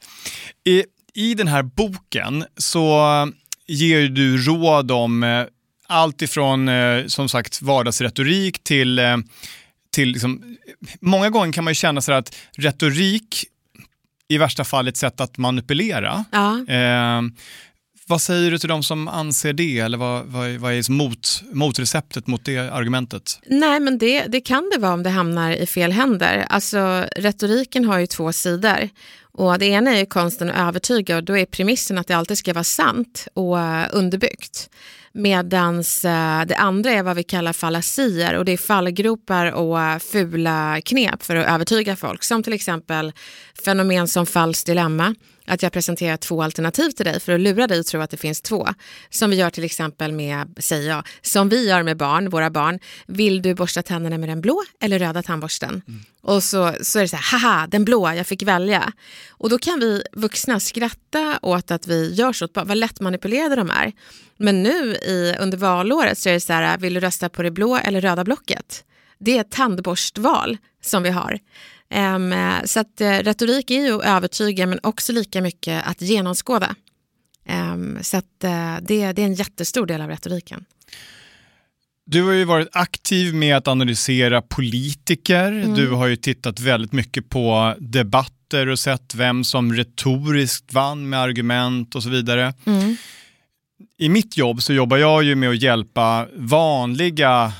I, 0.64 0.84
I 1.14 1.34
den 1.34 1.48
här 1.48 1.62
boken 1.62 2.44
så 2.56 3.00
ger 3.66 4.08
du 4.08 4.38
råd 4.38 4.90
om 4.90 5.22
eh, 5.22 5.44
allt 5.90 6.22
ifrån 6.22 6.68
eh, 6.68 7.06
som 7.06 7.28
sagt 7.28 7.62
vardagsretorik 7.62 8.64
till 8.64 8.98
eh, 8.98 9.16
till 9.92 10.08
liksom, 10.08 10.56
många 11.00 11.30
gånger 11.30 11.52
kan 11.52 11.64
man 11.64 11.70
ju 11.70 11.74
känna 11.74 12.00
så 12.00 12.12
att 12.12 12.36
retorik 12.56 13.44
i 14.28 14.38
värsta 14.38 14.64
fall 14.64 14.88
ett 14.88 14.96
sätt 14.96 15.20
att 15.20 15.38
manipulera. 15.38 16.24
Ja. 16.30 16.64
Eh, 16.68 17.22
vad 18.06 18.22
säger 18.22 18.50
du 18.50 18.58
till 18.58 18.68
de 18.68 18.82
som 18.82 19.08
anser 19.08 19.52
det 19.52 19.78
eller 19.78 19.98
vad, 19.98 20.26
vad, 20.26 20.50
vad 20.50 20.72
är 20.72 20.90
mot, 20.90 21.42
motreceptet 21.52 22.26
mot 22.26 22.44
det 22.44 22.58
argumentet? 22.58 23.40
Nej 23.46 23.80
men 23.80 23.98
det, 23.98 24.26
det 24.26 24.40
kan 24.40 24.70
det 24.72 24.80
vara 24.80 24.92
om 24.92 25.02
det 25.02 25.10
hamnar 25.10 25.52
i 25.52 25.66
fel 25.66 25.92
händer. 25.92 26.46
Alltså 26.48 27.04
retoriken 27.16 27.84
har 27.84 27.98
ju 27.98 28.06
två 28.06 28.32
sidor. 28.32 28.88
Och 29.32 29.58
det 29.58 29.66
ena 29.66 29.96
är 29.96 30.04
konsten 30.04 30.50
att 30.50 30.68
övertyga 30.68 31.16
och 31.16 31.24
då 31.24 31.38
är 31.38 31.44
premissen 31.44 31.98
att 31.98 32.06
det 32.06 32.14
alltid 32.14 32.38
ska 32.38 32.52
vara 32.52 32.64
sant 32.64 33.28
och 33.34 33.58
underbyggt. 33.90 34.70
Medan 35.12 35.78
eh, 35.78 36.46
det 36.46 36.56
andra 36.56 36.90
är 36.90 37.02
vad 37.02 37.16
vi 37.16 37.22
kallar 37.22 37.52
fallasier 37.52 38.36
och 38.36 38.44
det 38.44 38.52
är 38.52 38.56
fallgropar 38.56 39.52
och 39.52 40.02
fula 40.02 40.80
knep 40.84 41.22
för 41.22 41.36
att 41.36 41.46
övertyga 41.46 41.96
folk. 41.96 42.24
Som 42.24 42.42
till 42.42 42.52
exempel 42.52 43.12
fenomen 43.64 44.08
som 44.08 44.26
falskt 44.26 44.66
dilemma. 44.66 45.14
Att 45.50 45.62
jag 45.62 45.72
presenterar 45.72 46.16
två 46.16 46.42
alternativ 46.42 46.90
till 46.90 47.04
dig 47.04 47.20
för 47.20 47.32
att 47.32 47.40
lura 47.40 47.66
dig 47.66 47.80
att 47.80 47.86
tro 47.86 48.00
att 48.00 48.10
det 48.10 48.16
finns 48.16 48.40
två. 48.40 48.68
Som 49.10 49.30
vi 49.30 49.36
gör 49.36 49.50
till 49.50 49.64
exempel 49.64 50.12
med, 50.12 50.54
säger 50.58 50.88
jag, 50.88 51.06
som 51.22 51.48
vi 51.48 51.68
gör 51.68 51.82
med 51.82 51.96
barn, 51.96 52.30
våra 52.30 52.50
barn. 52.50 52.78
Vill 53.06 53.42
du 53.42 53.54
borsta 53.54 53.82
tänderna 53.82 54.18
med 54.18 54.28
den 54.28 54.40
blå 54.40 54.62
eller 54.80 54.98
röda 54.98 55.22
tandborsten? 55.22 55.82
Mm. 55.88 56.00
Och 56.22 56.42
så, 56.42 56.74
så 56.82 56.98
är 56.98 57.02
det 57.02 57.08
så 57.08 57.16
här, 57.16 57.38
haha, 57.38 57.66
den 57.66 57.84
blå, 57.84 58.12
jag 58.12 58.26
fick 58.26 58.42
välja. 58.42 58.92
Och 59.30 59.50
då 59.50 59.58
kan 59.58 59.80
vi 59.80 60.02
vuxna 60.12 60.60
skratta 60.60 61.38
åt 61.42 61.70
att 61.70 61.86
vi 61.86 62.14
gör 62.14 62.32
så, 62.32 62.48
vad 62.54 62.76
lätt 62.76 63.00
manipulerade 63.00 63.56
de 63.56 63.70
är. 63.70 63.92
Men 64.36 64.62
nu 64.62 64.94
i, 64.94 65.36
under 65.40 65.58
valåret 65.58 66.18
så 66.18 66.28
är 66.28 66.32
det 66.32 66.40
så 66.40 66.52
här, 66.52 66.78
vill 66.78 66.94
du 66.94 67.00
rösta 67.00 67.28
på 67.28 67.42
det 67.42 67.50
blå 67.50 67.76
eller 67.76 68.00
röda 68.00 68.24
blocket? 68.24 68.84
Det 69.18 69.36
är 69.36 69.40
ett 69.40 69.50
tandborstval 69.50 70.56
som 70.82 71.02
vi 71.02 71.10
har. 71.10 71.38
Um, 71.94 72.34
så 72.64 72.80
att 72.80 73.00
uh, 73.00 73.06
retorik 73.06 73.70
är 73.70 73.86
ju 73.86 73.94
att 73.94 74.04
övertyga 74.04 74.66
men 74.66 74.80
också 74.82 75.12
lika 75.12 75.40
mycket 75.40 75.86
att 75.86 76.02
genomskåda. 76.02 76.74
Så 78.00 78.16
att 78.16 78.24
uh, 78.44 78.76
det, 78.82 79.12
det 79.12 79.22
är 79.22 79.26
en 79.26 79.34
jättestor 79.34 79.86
del 79.86 80.00
av 80.00 80.08
retoriken. 80.08 80.64
Du 82.10 82.22
har 82.22 82.32
ju 82.32 82.44
varit 82.44 82.68
aktiv 82.72 83.34
med 83.34 83.56
att 83.56 83.68
analysera 83.68 84.42
politiker. 84.42 85.52
Mm. 85.52 85.74
Du 85.74 85.90
har 85.90 86.06
ju 86.06 86.16
tittat 86.16 86.60
väldigt 86.60 86.92
mycket 86.92 87.28
på 87.28 87.74
debatter 87.78 88.66
och 88.68 88.78
sett 88.78 89.14
vem 89.14 89.44
som 89.44 89.74
retoriskt 89.74 90.72
vann 90.72 91.08
med 91.08 91.20
argument 91.20 91.94
och 91.94 92.02
så 92.02 92.08
vidare. 92.08 92.54
Mm. 92.64 92.96
I 93.98 94.08
mitt 94.08 94.36
jobb 94.36 94.62
så 94.62 94.72
jobbar 94.72 94.96
jag 94.96 95.22
ju 95.22 95.34
med 95.34 95.50
att 95.50 95.62
hjälpa 95.62 96.26
vanliga 96.36 97.52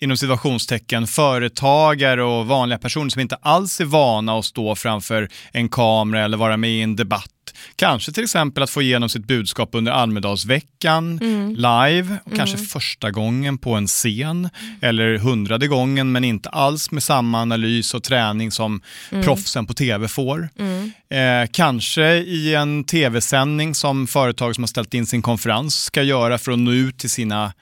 inom 0.00 0.16
situationstecken 0.16 1.06
företagare 1.06 2.24
och 2.24 2.46
vanliga 2.46 2.78
personer 2.78 3.10
som 3.10 3.20
inte 3.20 3.36
alls 3.36 3.80
är 3.80 3.84
vana 3.84 4.38
att 4.38 4.44
stå 4.44 4.74
framför 4.74 5.28
en 5.52 5.68
kamera 5.68 6.24
eller 6.24 6.36
vara 6.36 6.56
med 6.56 6.70
i 6.70 6.82
en 6.82 6.96
debatt 6.96 7.30
Kanske 7.76 8.12
till 8.12 8.24
exempel 8.24 8.62
att 8.62 8.70
få 8.70 8.82
igenom 8.82 9.08
sitt 9.08 9.24
budskap 9.24 9.68
under 9.72 9.92
Almedalsveckan 9.92 11.18
mm. 11.22 11.54
live, 11.54 12.16
och 12.24 12.36
kanske 12.36 12.56
mm. 12.56 12.66
första 12.66 13.10
gången 13.10 13.58
på 13.58 13.74
en 13.74 13.86
scen 13.86 14.48
eller 14.80 15.18
hundrade 15.18 15.68
gången 15.68 16.12
men 16.12 16.24
inte 16.24 16.48
alls 16.48 16.90
med 16.90 17.02
samma 17.02 17.40
analys 17.40 17.94
och 17.94 18.02
träning 18.02 18.50
som 18.50 18.80
mm. 19.10 19.24
proffsen 19.24 19.66
på 19.66 19.74
tv 19.74 20.08
får. 20.08 20.48
Mm. 20.58 20.92
Eh, 21.10 21.48
kanske 21.52 22.16
i 22.16 22.54
en 22.54 22.84
tv-sändning 22.84 23.74
som 23.74 24.06
företag 24.06 24.54
som 24.54 24.64
har 24.64 24.68
ställt 24.68 24.94
in 24.94 25.06
sin 25.06 25.22
konferens 25.22 25.84
ska 25.84 26.02
göra 26.02 26.38
för 26.38 26.52
att 26.52 26.58
nå 26.58 26.72
ut 26.72 26.98
till 26.98 27.10
sina 27.10 27.52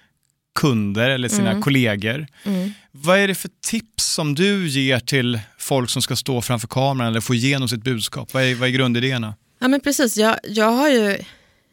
kunder 0.54 1.10
eller 1.10 1.28
sina 1.28 1.50
mm. 1.50 1.62
kollegor. 1.62 2.26
Mm. 2.44 2.72
Vad 2.92 3.18
är 3.18 3.28
det 3.28 3.34
för 3.34 3.50
tips 3.66 4.04
som 4.04 4.34
du 4.34 4.68
ger 4.68 4.98
till 4.98 5.40
folk 5.58 5.90
som 5.90 6.02
ska 6.02 6.16
stå 6.16 6.42
framför 6.42 6.68
kameran 6.68 7.10
eller 7.10 7.20
få 7.20 7.34
igenom 7.34 7.68
sitt 7.68 7.84
budskap? 7.84 8.34
Vad 8.34 8.42
är, 8.42 8.54
vad 8.54 8.68
är 8.68 8.72
grundidéerna? 8.72 9.34
Ja 9.58 9.68
men 9.68 9.80
precis, 9.80 10.16
jag, 10.16 10.36
jag 10.44 10.70
har 10.70 10.88
ju 10.88 11.18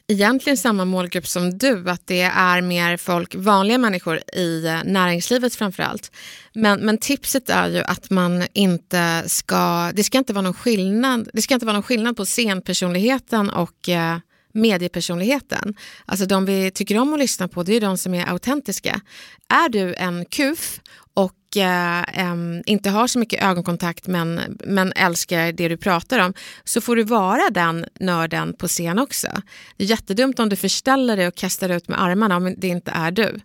egentligen 0.07 0.57
samma 0.57 0.85
målgrupp 0.85 1.27
som 1.27 1.57
du, 1.57 1.89
att 1.89 2.07
det 2.07 2.21
är 2.21 2.61
mer 2.61 2.97
folk, 2.97 3.35
vanliga 3.35 3.77
människor 3.77 4.19
i 4.33 4.65
eh, 4.65 4.83
näringslivet 4.85 5.55
framför 5.55 5.83
allt. 5.83 6.11
Men, 6.53 6.79
men 6.79 6.97
tipset 6.97 7.50
är 7.50 7.69
ju 7.69 7.79
att 7.79 8.09
man 8.09 8.43
inte 8.53 9.23
ska, 9.27 9.91
det 9.93 10.03
ska 10.03 10.17
inte 10.17 10.33
vara 10.33 10.41
någon 10.41 10.53
skillnad, 10.53 11.29
det 11.33 11.41
ska 11.41 11.53
inte 11.53 11.65
vara 11.65 11.73
någon 11.73 11.83
skillnad 11.83 12.17
på 12.17 12.25
scenpersonligheten 12.25 13.50
och 13.50 13.89
eh, 13.89 14.17
mediepersonligheten. 14.53 15.75
Alltså 16.05 16.25
de 16.25 16.46
vi 16.46 16.72
tycker 16.72 16.98
om 16.98 17.13
att 17.13 17.20
lyssna 17.20 17.48
på, 17.48 17.63
det 17.63 17.74
är 17.74 17.81
de 17.81 17.98
som 17.98 18.13
är 18.13 18.29
autentiska. 18.29 19.01
Är 19.50 19.70
du 19.70 19.93
en 19.93 20.25
kuf 20.25 20.79
och 21.13 21.58
eh, 21.58 22.36
inte 22.65 22.89
har 22.89 23.08
så 23.08 23.20
mycket 23.20 23.43
ögonkontakt 23.43 24.08
men, 24.08 24.58
men 24.65 24.93
älskar 24.93 25.51
det 25.51 25.67
du 25.67 25.77
pratar 25.77 26.20
om 26.20 26.34
så 26.63 26.81
får 26.81 26.96
du 26.96 27.03
vara 27.03 27.50
den 27.50 27.86
nörden 28.00 28.53
på 28.53 28.67
scen 28.67 29.00
också. 29.00 29.27
Det 29.77 29.84
är 29.84 29.88
jättedumt 29.88 30.39
om 30.39 30.50
du 30.50 30.55
förställer 30.55 31.17
dig 31.17 31.27
och 31.27 31.36
kastar 31.36 31.70
ut 31.70 31.88
med 31.88 32.01
armarna 32.01 32.38
om 32.38 32.55
det 32.58 32.67
inte 32.67 32.91
är 32.91 33.12
du. 33.12 33.39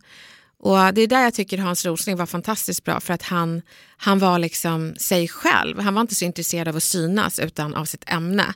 Och 0.58 0.94
Det 0.94 1.00
är 1.00 1.06
där 1.06 1.22
jag 1.22 1.34
tycker 1.34 1.58
Hans 1.58 1.86
Rosling 1.86 2.16
var 2.16 2.26
fantastiskt 2.26 2.84
bra 2.84 3.00
för 3.00 3.14
att 3.14 3.22
han, 3.22 3.62
han 3.96 4.18
var 4.18 4.38
liksom 4.38 4.94
sig 4.96 5.28
själv. 5.28 5.80
Han 5.80 5.94
var 5.94 6.00
inte 6.00 6.14
så 6.14 6.24
intresserad 6.24 6.68
av 6.68 6.76
att 6.76 6.82
synas 6.82 7.38
utan 7.38 7.74
av 7.74 7.84
sitt 7.84 8.04
ämne. 8.06 8.54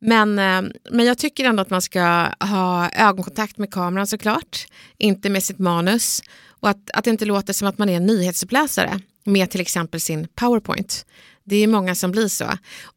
Men, 0.00 0.38
eh, 0.38 0.72
men 0.90 1.06
jag 1.06 1.18
tycker 1.18 1.44
ändå 1.44 1.62
att 1.62 1.70
man 1.70 1.82
ska 1.82 2.28
ha 2.40 2.90
ögonkontakt 2.90 3.58
med 3.58 3.72
kameran 3.72 4.06
såklart, 4.06 4.66
inte 4.98 5.30
med 5.30 5.42
sitt 5.42 5.58
manus. 5.58 6.22
Och 6.60 6.68
att, 6.68 6.90
att 6.94 7.04
det 7.04 7.10
inte 7.10 7.24
låter 7.24 7.52
som 7.52 7.68
att 7.68 7.78
man 7.78 7.88
är 7.88 7.96
en 7.96 8.06
nyhetsuppläsare 8.06 9.00
med 9.24 9.50
till 9.50 9.60
exempel 9.60 10.00
sin 10.00 10.28
powerpoint. 10.34 11.06
Det 11.44 11.56
är 11.56 11.66
många 11.66 11.94
som 11.94 12.10
blir 12.10 12.28
så. 12.28 12.44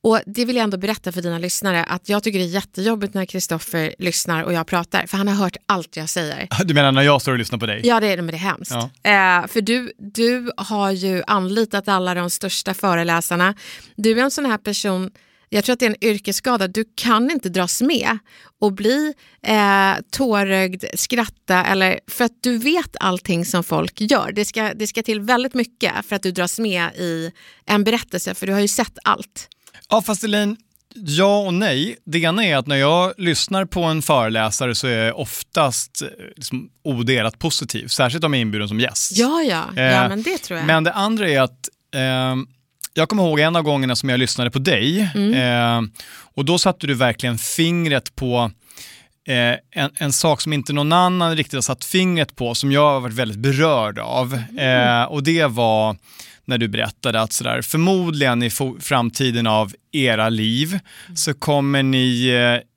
Och 0.01 0.19
det 0.25 0.45
vill 0.45 0.55
jag 0.55 0.63
ändå 0.63 0.77
berätta 0.77 1.11
för 1.11 1.21
dina 1.21 1.37
lyssnare 1.37 1.83
att 1.83 2.09
jag 2.09 2.23
tycker 2.23 2.39
det 2.39 2.45
är 2.45 2.49
jättejobbigt 2.49 3.13
när 3.13 3.25
Kristoffer 3.25 3.95
lyssnar 3.99 4.43
och 4.43 4.53
jag 4.53 4.67
pratar 4.67 5.05
för 5.05 5.17
han 5.17 5.27
har 5.27 5.35
hört 5.35 5.57
allt 5.65 5.97
jag 5.97 6.09
säger. 6.09 6.47
Du 6.65 6.73
menar 6.73 6.91
när 6.91 7.01
jag 7.01 7.21
står 7.21 7.31
och 7.31 7.37
lyssnar 7.37 7.59
på 7.59 7.65
dig? 7.65 7.81
Ja, 7.83 7.99
det 7.99 8.07
är, 8.07 8.17
men 8.17 8.27
det 8.27 8.33
är 8.33 8.37
hemskt. 8.37 8.71
Ja. 8.71 9.41
Eh, 9.41 9.47
för 9.47 9.61
du, 9.61 9.93
du 9.97 10.51
har 10.57 10.91
ju 10.91 11.23
anlitat 11.27 11.87
alla 11.87 12.13
de 12.13 12.29
största 12.29 12.73
föreläsarna. 12.73 13.55
Du 13.95 14.19
är 14.19 14.23
en 14.23 14.31
sån 14.31 14.45
här 14.45 14.57
person 14.57 15.11
jag 15.53 15.63
tror 15.63 15.73
att 15.73 15.79
det 15.79 15.85
är 15.85 15.89
en 15.89 16.03
yrkesskada. 16.03 16.67
Du 16.67 16.85
kan 16.95 17.31
inte 17.31 17.49
dras 17.49 17.81
med 17.81 18.17
och 18.59 18.73
bli 18.73 19.13
eh, 19.47 19.93
tårögd, 20.11 20.83
skratta 20.93 21.65
eller 21.65 21.99
för 22.07 22.25
att 22.25 22.31
du 22.41 22.57
vet 22.57 22.95
allting 22.99 23.45
som 23.45 23.63
folk 23.63 24.01
gör. 24.01 24.31
Det 24.31 24.45
ska, 24.45 24.73
det 24.73 24.87
ska 24.87 25.03
till 25.03 25.19
väldigt 25.19 25.53
mycket 25.53 26.05
för 26.05 26.15
att 26.15 26.23
du 26.23 26.31
dras 26.31 26.59
med 26.59 26.95
i 26.95 27.31
en 27.65 27.83
berättelse 27.83 28.33
för 28.33 28.47
du 28.47 28.53
har 28.53 28.59
ju 28.59 28.67
sett 28.67 28.97
allt. 29.03 29.47
Ja 29.89 30.01
fast 30.01 30.23
Elaine, 30.23 30.57
Ja 30.95 31.37
och 31.37 31.53
nej. 31.53 31.95
Det 32.05 32.19
ena 32.19 32.45
är 32.45 32.57
att 32.57 32.67
när 32.67 32.75
jag 32.75 33.13
lyssnar 33.17 33.65
på 33.65 33.83
en 33.83 34.01
föreläsare 34.01 34.75
så 34.75 34.87
är 34.87 35.05
jag 35.05 35.19
oftast 35.19 36.01
eh, 36.01 36.07
liksom 36.35 36.69
odelat 36.83 37.39
positiv, 37.39 37.87
särskilt 37.87 38.23
om 38.23 38.33
jag 38.33 38.37
är 38.37 38.41
inbjuden 38.41 38.67
som 38.67 38.79
gäst. 38.79 39.17
Ja, 39.17 39.41
ja, 39.41 39.63
ja 39.75 39.81
eh, 39.81 40.09
men 40.09 40.23
det 40.23 40.37
tror 40.37 40.59
jag. 40.59 40.67
Men 40.67 40.83
det 40.83 40.93
andra 40.93 41.29
är 41.29 41.41
att 41.41 41.69
eh, 41.95 42.35
jag 42.93 43.09
kommer 43.09 43.23
ihåg 43.23 43.39
en 43.39 43.55
av 43.55 43.63
gångerna 43.63 43.95
som 43.95 44.09
jag 44.09 44.19
lyssnade 44.19 44.51
på 44.51 44.59
dig 44.59 45.11
mm. 45.15 45.33
eh, 45.33 45.89
och 46.35 46.45
då 46.45 46.57
satte 46.57 46.87
du 46.87 46.93
verkligen 46.93 47.37
fingret 47.37 48.15
på 48.15 48.51
eh, 49.27 49.81
en, 49.83 49.91
en, 49.95 50.13
sak 50.13 50.41
som 50.41 50.53
inte 50.53 50.73
någon 50.73 50.93
annan 50.93 51.35
riktigt 51.35 51.53
har 51.53 51.61
satt 51.61 51.85
fingret 51.85 52.35
på 52.35 52.55
som 52.55 52.71
jag 52.71 52.93
har 52.93 52.99
varit 52.99 53.15
väldigt 53.15 53.37
berörd 53.37 53.99
av. 53.99 54.33
Mm. 54.51 55.01
Eh, 55.01 55.03
och 55.03 55.23
det 55.23 55.45
var 55.45 55.97
när 56.45 56.57
du 56.57 56.67
berättade 56.67 57.21
att 57.21 57.33
sådär, 57.33 57.61
förmodligen 57.61 58.43
i 58.43 58.49
framtiden 58.79 59.47
av 59.47 59.73
era 59.91 60.29
liv 60.29 60.79
mm. 61.05 61.15
så 61.15 61.33
kommer 61.33 61.83
ni 61.83 62.27
eh, 62.27 62.67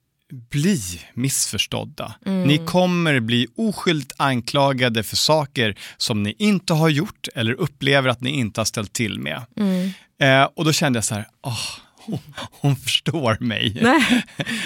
bli 0.50 0.80
missförstådda. 1.14 2.14
Mm. 2.26 2.48
Ni 2.48 2.58
kommer 2.58 3.20
bli 3.20 3.46
oskyldigt 3.56 4.12
anklagade 4.16 5.02
för 5.02 5.16
saker 5.16 5.78
som 5.96 6.22
ni 6.22 6.34
inte 6.38 6.74
har 6.74 6.88
gjort 6.88 7.28
eller 7.34 7.52
upplever 7.52 8.08
att 8.08 8.20
ni 8.20 8.30
inte 8.30 8.60
har 8.60 8.64
ställt 8.64 8.92
till 8.92 9.20
med. 9.20 9.42
Mm. 9.56 9.90
Eh, 10.20 10.48
och 10.56 10.64
då 10.64 10.72
kände 10.72 10.96
jag 10.96 11.04
så 11.04 11.14
här, 11.14 11.26
oh, 11.42 11.85
hon, 12.06 12.18
hon 12.60 12.76
förstår 12.76 13.36
mig. 13.40 13.82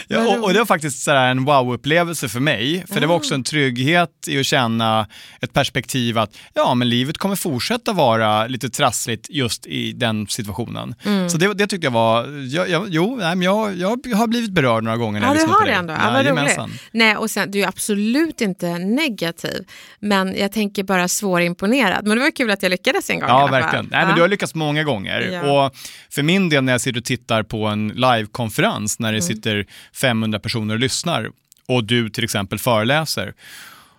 ja, 0.09 0.29
och, 0.29 0.45
och, 0.45 0.53
det 0.53 0.59
var 0.59 0.67
faktiskt 0.67 1.03
så 1.03 1.11
en 1.11 1.45
wow-upplevelse 1.45 2.29
för 2.29 2.41
mig, 2.41 2.85
för 2.89 3.01
det 3.01 3.07
var 3.07 3.17
också 3.17 3.35
en 3.35 3.45
trygghet 3.45 4.11
i 4.27 4.41
att 4.41 4.47
känna 4.47 5.07
ett 5.41 5.53
perspektiv 5.53 6.19
att 6.19 6.37
ja, 6.55 6.75
men 6.75 6.89
livet 6.89 7.19
kommer 7.19 7.37
fortsätta 7.37 7.93
vara 7.93 8.47
lite 8.47 8.71
trassligt 8.71 9.27
just 9.31 9.67
i 9.67 9.93
den 9.93 10.27
situationen. 10.27 10.95
Mm. 11.05 11.31
Så 11.31 11.39
det, 11.39 11.55
det 11.55 11.67
tyckte 11.67 11.87
jag 11.87 11.93
var, 11.93 12.27
jag, 12.49 12.69
jag, 12.69 12.87
jo, 12.89 13.17
nej, 13.17 13.37
men 13.37 13.43
jag, 13.43 13.77
jag 13.77 13.89
har 14.17 14.27
blivit 14.27 14.51
berörd 14.51 14.85
några 14.85 14.97
gånger 14.97 15.21
när 15.21 15.27
ja, 15.27 15.35
jag 15.35 15.41
lyssnat 15.41 15.59
på 15.59 15.65
det. 15.65 15.73
Ändå. 15.73 15.93
Ja, 15.93 16.23
ja, 16.57 16.69
Nej, 16.93 17.17
och 17.17 17.31
sen, 17.31 17.51
du 17.51 17.63
är 17.63 17.69
absolut 17.69 18.41
inte 18.41 18.79
negativ, 18.79 19.65
men 20.01 20.37
jag 20.37 20.53
tänker 20.53 20.83
bara 20.83 21.09
svårimponerad. 21.09 22.07
Men 22.07 22.17
det 22.17 22.23
var 22.23 22.31
kul 22.31 22.51
att 22.51 22.63
jag 22.63 22.71
lyckades 22.71 23.11
en 23.11 23.21
gång 23.21 23.29
Ja, 23.29 23.47
verkligen. 23.47 23.89
Nej, 23.91 24.07
men 24.07 24.15
du 24.15 24.21
har 24.21 24.29
lyckats 24.29 24.55
många 24.55 24.85
gånger. 24.85 25.21
Ja. 25.21 25.67
Och 25.67 25.77
för 26.11 26.23
min 26.23 26.49
del 26.49 26.65
när 26.65 26.73
jag 26.73 26.81
sitter 26.81 26.99
och 26.99 27.05
tittar 27.05 27.30
tittar 27.31 27.43
på 27.43 27.67
en 27.67 27.89
livekonferens 27.89 28.99
när 28.99 29.13
det 29.13 29.19
mm. 29.19 29.29
sitter 29.29 29.67
500 29.95 30.39
personer 30.39 30.75
och 30.75 30.81
lyssnar 30.81 31.31
och 31.69 31.85
du 31.85 32.11
till 32.11 32.25
exempel 32.25 32.59
föreläser, 32.59 33.35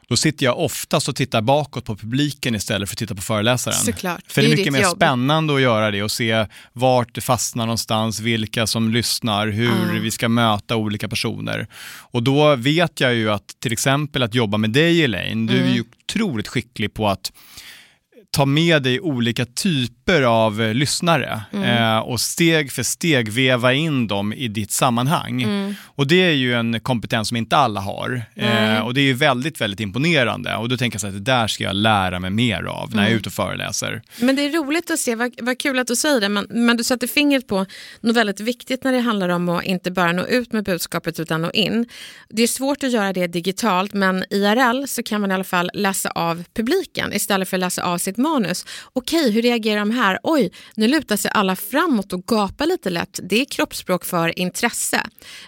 då 0.10 0.18
sitter 0.18 0.46
jag 0.46 0.60
oftast 0.60 1.10
och 1.10 1.16
tittar 1.16 1.42
bakåt 1.42 1.86
på 1.86 1.96
publiken 1.96 2.56
istället 2.56 2.90
för 2.90 2.94
att 2.94 3.00
titta 3.00 3.16
på 3.16 3.22
föreläsaren. 3.22 3.78
Såklart. 3.78 4.24
För 4.28 4.42
det 4.42 4.48
är, 4.48 4.58
mycket 4.58 4.74
mer 4.74 4.82
jobb. 4.82 4.96
spännande 4.96 5.56
att 5.56 5.62
göra 5.62 5.92
det 5.92 6.04
och 6.04 6.12
se 6.12 6.46
vart 6.74 7.16
det 7.16 7.22
fastnar 7.22 7.66
någonstans, 7.66 8.20
vilka 8.20 8.68
som 8.68 8.90
lyssnar, 8.90 9.48
hur 9.48 9.72
mm. 9.72 10.02
vi 10.02 10.12
ska 10.12 10.30
möta 10.30 10.76
olika 10.76 11.08
personer. 11.08 11.68
Och 12.12 12.24
då 12.24 12.56
vet 12.56 13.00
jag 13.00 13.14
ju 13.14 13.32
att 13.32 13.56
till 13.60 13.72
exempel 13.72 14.24
att 14.24 14.36
jobba 14.36 14.58
med 14.58 14.70
dig 14.70 15.04
Elaine, 15.04 15.48
du 15.48 15.54
är 15.54 15.66
ju 15.66 15.82
mm. 15.82 15.86
otroligt 16.04 16.48
skicklig 16.48 16.94
på 16.94 17.08
att 17.08 17.32
ta 18.32 18.46
med 18.46 18.84
dig 18.84 19.00
olika 19.00 19.46
typer 19.46 20.22
av 20.22 20.62
eh, 20.62 20.74
lyssnare 20.74 21.42
mm. 21.54 21.64
eh, 21.64 22.00
och 22.00 22.22
steg 22.22 22.72
för 22.72 22.84
steg 22.84 23.30
veva 23.32 23.74
in 23.74 24.08
dem 24.08 24.34
i 24.34 24.48
ditt 24.48 24.72
sammanhang. 24.72 25.42
Mm. 25.42 25.76
Och 25.86 26.08
det 26.08 26.22
är 26.22 26.32
ju 26.32 26.54
en 26.54 26.80
kompetens 26.80 27.28
som 27.28 27.38
inte 27.38 27.58
alla 27.58 27.80
har 27.80 28.22
eh, 28.36 28.80
och 28.80 28.94
det 28.94 29.02
är 29.02 29.06
ju 29.06 29.14
väldigt, 29.14 29.62
väldigt 29.62 29.80
imponerande 29.80 30.56
och 30.56 30.70
då 30.70 30.78
tänker 30.78 30.96
jag 30.96 31.02
så 31.02 31.08
att 31.08 31.14
det 31.14 31.20
där 31.20 31.48
ska 31.48 31.64
jag 31.64 31.76
lära 31.76 32.20
mig 32.20 32.30
mer 32.30 32.64
av 32.64 32.90
när 32.90 32.98
jag 32.98 33.06
är 33.06 33.08
mm. 33.08 33.20
ute 33.20 33.30
och 33.30 33.34
föreläser. 33.34 34.02
Men 34.20 34.36
det 34.36 34.42
är 34.42 34.52
roligt 34.52 34.92
att 34.92 35.00
se, 35.00 35.16
vad, 35.16 35.32
vad 35.42 35.60
kul 35.60 35.80
att 35.80 35.88
du 35.88 35.96
säger 35.96 36.22
det, 36.22 36.30
men, 36.30 36.48
men 36.50 36.78
du 36.78 36.84
sätter 36.84 37.08
fingret 37.08 37.48
på 37.48 37.66
något 38.02 38.16
väldigt 38.16 38.40
viktigt 38.40 38.84
när 38.84 38.92
det 38.92 39.00
handlar 39.00 39.30
om 39.30 39.50
att 39.50 39.64
inte 39.64 39.92
bara 39.92 40.12
nå 40.12 40.26
ut 40.26 40.54
med 40.54 40.64
budskapet 40.64 41.20
utan 41.20 41.42
nå 41.42 41.52
in. 41.52 41.86
Det 42.30 42.44
är 42.44 42.48
svårt 42.48 42.84
att 42.84 42.92
göra 42.92 43.14
det 43.14 43.28
digitalt 43.28 43.94
men 43.94 44.24
IRL 44.30 44.88
så 44.88 45.04
kan 45.04 45.22
man 45.22 45.32
i 45.32 45.34
alla 45.34 45.44
fall 45.44 45.72
läsa 45.74 46.10
av 46.10 46.44
publiken 46.54 47.14
istället 47.14 47.50
för 47.50 47.58
att 47.58 47.62
läsa 47.62 47.84
av 47.84 47.98
sitt 47.98 48.18
manus. 48.22 48.66
Okej, 48.94 49.32
hur 49.32 49.42
reagerar 49.42 49.80
de 49.80 49.92
här? 49.92 50.20
Oj, 50.24 50.52
nu 50.76 50.88
lutar 50.88 51.18
sig 51.18 51.32
alla 51.34 51.56
framåt 51.56 52.14
och 52.14 52.28
gapar 52.28 52.66
lite 52.66 52.90
lätt. 52.90 53.20
Det 53.24 53.42
är 53.42 53.46
kroppsspråk 53.46 54.06
för 54.06 54.40
intresse. 54.40 55.02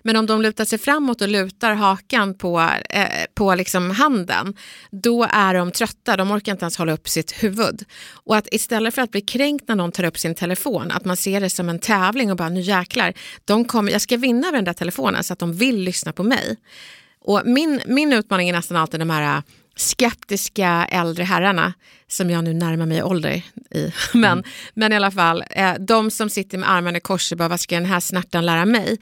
Men 0.04 0.16
om 0.16 0.26
de 0.26 0.42
lutar 0.42 0.66
sig 0.66 0.80
framåt 0.80 1.22
och 1.22 1.28
lutar 1.28 1.74
hakan 1.74 2.38
på, 2.38 2.70
eh, 2.90 3.08
på 3.34 3.56
liksom 3.56 3.92
handen, 3.92 4.54
då 4.92 5.28
är 5.32 5.54
de 5.54 5.72
trötta. 5.72 6.18
De 6.18 6.32
orkar 6.32 6.52
inte 6.52 6.64
ens 6.64 6.78
hålla 6.78 6.94
upp 6.94 7.10
sitt 7.10 7.44
huvud. 7.44 7.84
Och 8.12 8.36
att 8.36 8.48
istället 8.52 8.96
för 8.96 9.02
att 9.02 9.12
bli 9.12 9.22
kränkt 9.22 9.68
när 9.68 9.76
någon 9.76 9.92
tar 9.92 10.04
upp 10.04 10.18
sin 10.18 10.36
telefon, 10.36 10.92
att 10.92 11.06
man 11.06 11.18
ser 11.18 11.42
det 11.42 11.50
som 11.50 11.70
en 11.70 11.80
tävling 11.80 12.32
och 12.32 12.38
bara 12.38 12.50
nu 12.50 12.62
jäklar, 12.62 13.14
de 13.46 13.66
kommer, 13.66 13.92
jag 13.92 14.02
ska 14.02 14.18
vinna 14.18 14.48
över 14.48 14.58
den 14.58 14.66
där 14.66 14.74
telefonen 14.74 15.24
så 15.24 15.34
att 15.34 15.40
de 15.40 15.54
vill 15.54 15.80
lyssna 15.80 16.14
på 16.14 16.24
mig. 16.24 16.58
Och 17.26 17.42
min, 17.46 17.82
min 17.88 18.14
utmaning 18.14 18.50
är 18.50 18.54
nästan 18.54 18.78
alltid 18.78 19.00
de 19.00 19.10
här 19.10 19.44
skeptiska 19.76 20.88
äldre 20.92 21.24
herrarna 21.24 21.74
som 22.08 22.30
jag 22.30 22.44
nu 22.44 22.54
närmar 22.54 22.86
mig 22.86 23.04
ålder 23.04 23.42
i. 23.72 23.94
Men, 24.14 24.32
mm. 24.32 24.44
men 24.74 24.94
i 24.94 24.96
alla 24.96 25.12
fall, 25.12 25.44
eh, 25.50 25.74
de 25.80 26.12
som 26.12 26.30
sitter 26.30 26.58
med 26.58 26.72
armarna 26.72 26.98
i 26.98 27.02
kors 27.02 27.32
och 27.32 27.38
bara, 27.38 27.48
vad 27.48 27.60
ska 27.60 27.76
den 27.76 27.86
här 27.86 28.00
snärtan 28.00 28.46
lära 28.46 28.66
mig? 28.66 28.98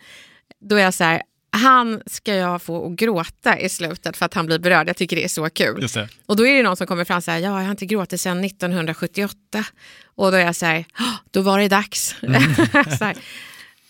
Då 0.59 0.75
är 0.75 0.83
jag 0.83 0.93
så 0.93 1.03
här, 1.03 1.21
han 1.51 2.01
ska 2.05 2.35
jag 2.35 2.61
få 2.61 2.87
att 2.87 2.91
gråta 2.91 3.59
i 3.59 3.69
slutet 3.69 4.17
för 4.17 4.25
att 4.25 4.33
han 4.33 4.45
blir 4.45 4.59
berörd. 4.59 4.89
Jag 4.89 4.97
tycker 4.97 5.15
det 5.15 5.23
är 5.23 5.27
så 5.27 5.49
kul. 5.49 5.87
Och 6.25 6.35
då 6.35 6.47
är 6.47 6.57
det 6.57 6.63
någon 6.63 6.77
som 6.77 6.87
kommer 6.87 7.05
fram 7.05 7.17
och 7.17 7.23
säger, 7.23 7.39
ja, 7.39 7.57
jag 7.57 7.63
har 7.63 7.71
inte 7.71 7.85
gråtit 7.85 8.21
sedan 8.21 8.43
1978. 8.43 9.65
Och 10.05 10.31
då 10.31 10.37
är 10.37 10.45
jag 10.45 10.55
så 10.55 10.65
här, 10.65 10.85
då 11.31 11.41
var 11.41 11.59
det 11.59 11.67
dags. 11.67 12.15
Mm. 12.21 12.41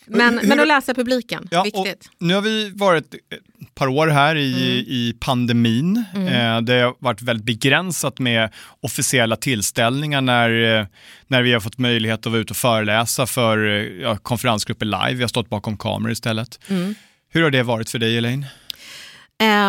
Men, 0.05 0.35
men 0.43 0.59
att 0.59 0.67
läsa 0.67 0.93
publiken, 0.93 1.47
ja, 1.51 1.63
viktigt. 1.63 2.09
Nu 2.17 2.33
har 2.33 2.41
vi 2.41 2.69
varit 2.69 3.13
ett 3.13 3.75
par 3.75 3.87
år 3.87 4.07
här 4.07 4.35
i, 4.35 4.53
mm. 4.53 4.85
i 4.87 5.15
pandemin. 5.19 6.03
Mm. 6.15 6.27
Eh, 6.27 6.61
det 6.61 6.81
har 6.81 6.95
varit 6.99 7.21
väldigt 7.21 7.45
begränsat 7.45 8.19
med 8.19 8.49
officiella 8.81 9.35
tillställningar 9.35 10.21
när, 10.21 10.79
eh, 10.79 10.85
när 11.27 11.41
vi 11.41 11.53
har 11.53 11.59
fått 11.59 11.77
möjlighet 11.77 12.19
att 12.25 12.31
vara 12.31 12.41
ute 12.41 12.53
och 12.53 12.57
föreläsa 12.57 13.25
för 13.25 13.67
eh, 13.67 14.01
ja, 14.01 14.17
konferensgrupper 14.17 14.85
live. 14.85 15.13
Vi 15.13 15.21
har 15.21 15.27
stått 15.27 15.49
bakom 15.49 15.77
kameror 15.77 16.11
istället. 16.11 16.59
Mm. 16.67 16.95
Hur 17.29 17.43
har 17.43 17.51
det 17.51 17.63
varit 17.63 17.89
för 17.89 17.99
dig 17.99 18.17
Elaine? 18.17 18.45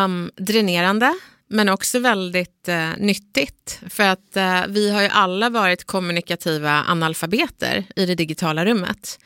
Um, 0.05 0.31
dränerande 0.37 1.13
men 1.53 1.69
också 1.69 1.99
väldigt 1.99 2.67
eh, 2.67 2.89
nyttigt. 2.97 3.79
För 3.89 4.03
att 4.03 4.37
eh, 4.37 4.61
vi 4.67 4.91
har 4.91 5.01
ju 5.01 5.07
alla 5.07 5.49
varit 5.49 5.83
kommunikativa 5.83 6.83
analfabeter 6.87 7.83
i 7.95 8.05
det 8.05 8.15
digitala 8.15 8.65
rummet. 8.65 9.19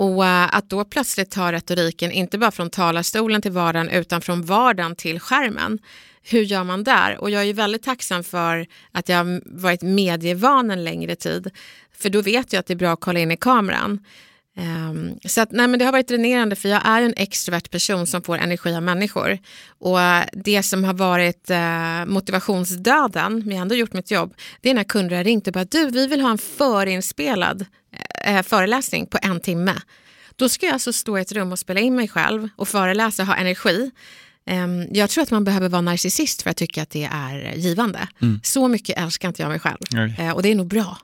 Och 0.00 0.22
uh, 0.22 0.54
att 0.56 0.70
då 0.70 0.84
plötsligt 0.84 1.30
ta 1.30 1.52
retoriken, 1.52 2.12
inte 2.12 2.38
bara 2.38 2.50
från 2.50 2.70
talarstolen 2.70 3.42
till 3.42 3.52
vardagen, 3.52 3.88
utan 3.88 4.20
från 4.20 4.42
vardagen 4.42 4.96
till 4.96 5.20
skärmen. 5.20 5.78
Hur 6.22 6.42
gör 6.42 6.64
man 6.64 6.84
där? 6.84 7.18
Och 7.20 7.30
jag 7.30 7.44
är 7.44 7.54
väldigt 7.54 7.82
tacksam 7.82 8.24
för 8.24 8.66
att 8.92 9.08
jag 9.08 9.16
har 9.16 9.40
varit 9.44 9.82
medievan 9.82 10.70
en 10.70 10.84
längre 10.84 11.16
tid. 11.16 11.50
För 11.92 12.10
då 12.10 12.22
vet 12.22 12.52
jag 12.52 12.60
att 12.60 12.66
det 12.66 12.74
är 12.74 12.76
bra 12.76 12.92
att 12.92 13.00
kolla 13.00 13.18
in 13.18 13.30
i 13.30 13.36
kameran. 13.36 14.04
Um, 14.56 15.18
så 15.24 15.40
att, 15.40 15.52
nej, 15.52 15.68
men 15.68 15.78
det 15.78 15.84
har 15.84 15.92
varit 15.92 16.08
dränerande 16.08 16.56
för 16.56 16.68
jag 16.68 16.80
är 16.84 17.02
en 17.02 17.14
extrovert 17.16 17.70
person 17.70 18.06
som 18.06 18.22
får 18.22 18.38
energi 18.38 18.74
av 18.74 18.82
människor. 18.82 19.38
Och 19.78 20.00
eh, 20.00 20.24
det 20.32 20.62
som 20.62 20.84
har 20.84 20.94
varit 20.94 21.50
uh, 21.50 22.12
motivationsdöden, 22.12 23.38
men 23.38 23.48
jag 23.48 23.56
har 23.56 23.62
ändå 23.62 23.74
gjort 23.74 23.92
mitt 23.92 24.10
jobb, 24.10 24.34
det 24.60 24.70
är 24.70 24.74
när 24.74 24.84
kunder 24.84 25.16
har 25.16 25.24
ringt 25.24 25.46
och 25.46 25.52
bara 25.52 25.64
du, 25.64 25.90
vi 25.90 26.06
vill 26.06 26.20
ha 26.20 26.30
en 26.30 26.38
förinspelad 26.38 27.66
uh, 28.28 28.42
föreläsning 28.42 29.06
på 29.06 29.18
en 29.22 29.40
timme. 29.40 29.74
Då 30.36 30.48
ska 30.48 30.66
jag 30.66 30.72
alltså 30.72 30.92
stå 30.92 31.18
i 31.18 31.20
ett 31.20 31.32
rum 31.32 31.52
och 31.52 31.58
spela 31.58 31.80
in 31.80 31.96
mig 31.96 32.08
själv 32.08 32.48
och 32.56 32.68
föreläsa, 32.68 33.24
ha 33.24 33.36
energi. 33.36 33.90
Um, 34.50 34.86
jag 34.90 35.10
tror 35.10 35.22
att 35.22 35.30
man 35.30 35.44
behöver 35.44 35.68
vara 35.68 35.80
narcissist 35.80 36.42
för 36.42 36.50
att 36.50 36.56
tycka 36.56 36.82
att 36.82 36.90
det 36.90 37.08
är 37.12 37.54
givande. 37.54 38.08
Mm. 38.22 38.40
Så 38.42 38.68
mycket 38.68 38.98
älskar 38.98 39.28
inte 39.28 39.42
jag 39.42 39.48
mig 39.48 39.60
själv. 39.60 39.78
Uh, 40.20 40.30
och 40.30 40.42
det 40.42 40.48
är 40.48 40.54
nog 40.54 40.66
bra. 40.66 40.98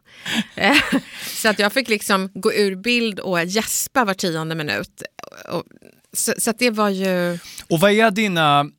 Eh, 0.54 0.76
så 1.26 1.48
att 1.48 1.58
jag 1.58 1.72
fick 1.72 1.88
liksom 1.88 2.30
gå 2.34 2.52
ur 2.52 2.76
bild 2.76 3.20
och 3.20 3.44
gäspa 3.44 4.04
var 4.04 4.14
tionde 4.14 4.54
minut. 4.54 5.02
Så, 6.12 6.34
så 6.38 6.52
det 6.58 6.70
var 6.70 6.88
ju... 6.88 7.38
Och 7.70 7.80
vad 7.80 7.90
är 7.90 8.10
dina 8.10 8.70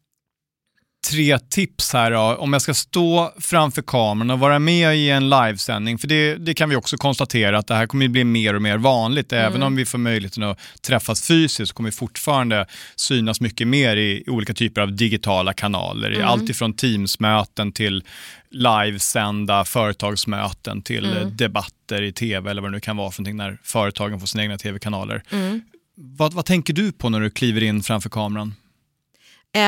tre 1.09 1.39
tips 1.39 1.93
här 1.93 2.11
då, 2.11 2.19
om 2.19 2.53
jag 2.53 2.61
ska 2.61 2.73
stå 2.73 3.33
framför 3.39 3.81
kameran 3.81 4.31
och 4.31 4.39
vara 4.39 4.59
med 4.59 4.97
i 4.97 5.09
en 5.09 5.29
livesändning. 5.29 5.97
För 5.97 6.07
det, 6.07 6.35
det 6.35 6.53
kan 6.53 6.69
vi 6.69 6.75
också 6.75 6.97
konstatera 6.97 7.57
att 7.57 7.67
det 7.67 7.75
här 7.75 7.87
kommer 7.87 8.07
bli 8.07 8.23
mer 8.23 8.53
och 8.53 8.61
mer 8.61 8.77
vanligt. 8.77 9.33
Mm. 9.33 9.45
Även 9.45 9.63
om 9.63 9.75
vi 9.75 9.85
får 9.85 9.97
möjligheten 9.97 10.43
att 10.43 10.59
träffas 10.81 11.27
fysiskt 11.27 11.69
så 11.69 11.75
kommer 11.75 11.89
vi 11.89 11.95
fortfarande 11.95 12.65
synas 12.95 13.41
mycket 13.41 13.67
mer 13.67 13.97
i 13.97 14.23
olika 14.27 14.53
typer 14.53 14.81
av 14.81 14.95
digitala 14.95 15.53
kanaler. 15.53 16.11
Mm. 16.11 16.27
Allt 16.27 16.49
ifrån 16.49 16.73
Teamsmöten 16.73 17.71
till 17.71 18.03
livesända 18.51 19.65
företagsmöten 19.65 20.81
till 20.81 21.05
mm. 21.05 21.37
debatter 21.37 22.01
i 22.01 22.11
tv 22.11 22.51
eller 22.51 22.61
vad 22.61 22.71
det 22.71 22.75
nu 22.75 22.79
kan 22.79 22.97
vara 22.97 23.11
för 23.11 23.21
någonting 23.21 23.37
när 23.37 23.57
företagen 23.63 24.19
får 24.19 24.27
sina 24.27 24.43
egna 24.43 24.57
tv-kanaler. 24.57 25.23
Mm. 25.31 25.61
Vad, 25.95 26.33
vad 26.33 26.45
tänker 26.45 26.73
du 26.73 26.91
på 26.91 27.09
när 27.09 27.19
du 27.19 27.29
kliver 27.29 27.63
in 27.63 27.83
framför 27.83 28.09
kameran? 28.09 28.53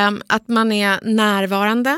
Um, 0.07 0.21
att 0.27 0.47
man 0.47 0.71
är 0.71 0.99
närvarande 1.03 1.97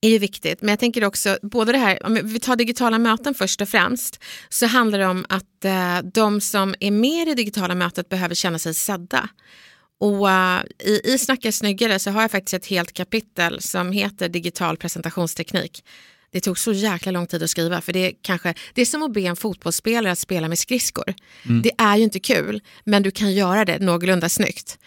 är 0.00 0.08
ju 0.08 0.18
viktigt, 0.18 0.62
men 0.62 0.68
jag 0.68 0.78
tänker 0.78 1.04
också, 1.04 1.38
både 1.42 1.72
det 1.72 1.78
här, 1.78 2.06
om 2.06 2.20
vi 2.24 2.40
tar 2.40 2.56
digitala 2.56 2.98
möten 2.98 3.34
först 3.34 3.60
och 3.60 3.68
främst, 3.68 4.24
så 4.48 4.66
handlar 4.66 4.98
det 4.98 5.06
om 5.06 5.26
att 5.28 5.64
uh, 5.64 6.10
de 6.12 6.40
som 6.40 6.74
är 6.80 6.90
med 6.90 7.28
i 7.28 7.34
digitala 7.34 7.74
mötet 7.74 8.08
behöver 8.08 8.34
känna 8.34 8.58
sig 8.58 8.74
sedda. 8.74 9.28
Och 10.00 10.26
uh, 10.26 10.60
i, 10.78 11.00
i 11.04 11.18
Snacka 11.18 11.52
snyggare 11.52 11.98
så 11.98 12.10
har 12.10 12.22
jag 12.22 12.30
faktiskt 12.30 12.54
ett 12.54 12.66
helt 12.66 12.92
kapitel 12.92 13.62
som 13.62 13.92
heter 13.92 14.28
digital 14.28 14.76
presentationsteknik. 14.76 15.84
Det 16.30 16.40
tog 16.40 16.58
så 16.58 16.72
jäkla 16.72 17.12
lång 17.12 17.26
tid 17.26 17.42
att 17.42 17.50
skriva 17.50 17.80
för 17.80 17.92
det 17.92 17.98
är, 17.98 18.12
kanske, 18.22 18.54
det 18.74 18.80
är 18.80 18.86
som 18.86 19.02
att 19.02 19.12
be 19.12 19.20
en 19.20 19.36
fotbollsspelare 19.36 20.12
att 20.12 20.18
spela 20.18 20.48
med 20.48 20.58
skridskor. 20.58 21.14
Mm. 21.44 21.62
Det 21.62 21.70
är 21.78 21.96
ju 21.96 22.02
inte 22.02 22.20
kul, 22.20 22.62
men 22.84 23.02
du 23.02 23.10
kan 23.10 23.34
göra 23.34 23.64
det 23.64 23.78
någorlunda 23.78 24.28
snyggt. 24.28 24.78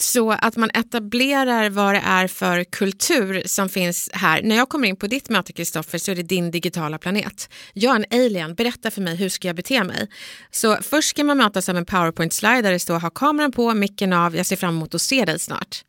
Så 0.00 0.30
att 0.30 0.56
man 0.56 0.70
etablerar 0.74 1.70
vad 1.70 1.94
det 1.94 2.02
är 2.04 2.28
för 2.28 2.64
kultur 2.64 3.42
som 3.46 3.68
finns 3.68 4.10
här. 4.12 4.42
När 4.42 4.56
jag 4.56 4.68
kommer 4.68 4.88
in 4.88 4.96
på 4.96 5.06
ditt 5.06 5.28
möte 5.28 5.52
Kristoffer 5.52 5.98
så 5.98 6.10
är 6.10 6.14
det 6.14 6.22
din 6.22 6.50
digitala 6.50 6.98
planet. 6.98 7.48
Jag 7.72 7.92
är 7.92 7.96
en 7.96 8.24
alien, 8.24 8.54
berätta 8.54 8.90
för 8.90 9.00
mig 9.00 9.16
hur 9.16 9.28
ska 9.28 9.48
jag 9.48 9.56
bete 9.56 9.84
mig? 9.84 10.08
Så 10.50 10.76
först 10.82 11.10
ska 11.10 11.24
man 11.24 11.36
mötas 11.36 11.68
av 11.68 11.76
en 11.76 11.84
powerpoint-slide 11.84 12.62
där 12.62 12.72
det 12.72 12.78
står 12.78 13.00
ha 13.00 13.10
kameran 13.10 13.52
på, 13.52 13.74
micken 13.74 14.12
av, 14.12 14.36
jag 14.36 14.46
ser 14.46 14.56
fram 14.56 14.76
emot 14.76 14.94
att 14.94 15.02
se 15.02 15.24
dig 15.24 15.38
snart. 15.38 15.84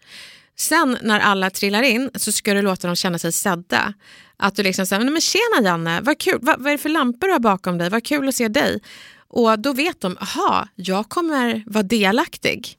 Sen 0.55 0.97
när 1.01 1.19
alla 1.19 1.49
trillar 1.49 1.81
in 1.81 2.09
så 2.15 2.31
ska 2.31 2.53
du 2.53 2.61
låta 2.61 2.87
dem 2.87 2.95
känna 2.95 3.19
sig 3.19 3.31
sedda. 3.31 3.93
Att 4.37 4.55
du 4.55 4.63
liksom 4.63 4.85
säger, 4.85 5.03
men 5.03 5.21
tjena 5.21 5.69
Janne, 5.69 6.01
vad 6.01 6.19
kul, 6.19 6.39
vad, 6.41 6.59
vad 6.59 6.67
är 6.67 6.71
det 6.71 6.77
för 6.77 6.89
lampor 6.89 7.27
du 7.27 7.33
har 7.33 7.39
bakom 7.39 7.77
dig, 7.77 7.89
vad 7.89 8.03
kul 8.03 8.27
att 8.27 8.35
se 8.35 8.47
dig. 8.47 8.79
Och 9.27 9.59
då 9.59 9.73
vet 9.73 10.01
de, 10.01 10.17
aha, 10.17 10.67
jag 10.75 11.09
kommer 11.09 11.63
vara 11.67 11.83
delaktig. 11.83 12.78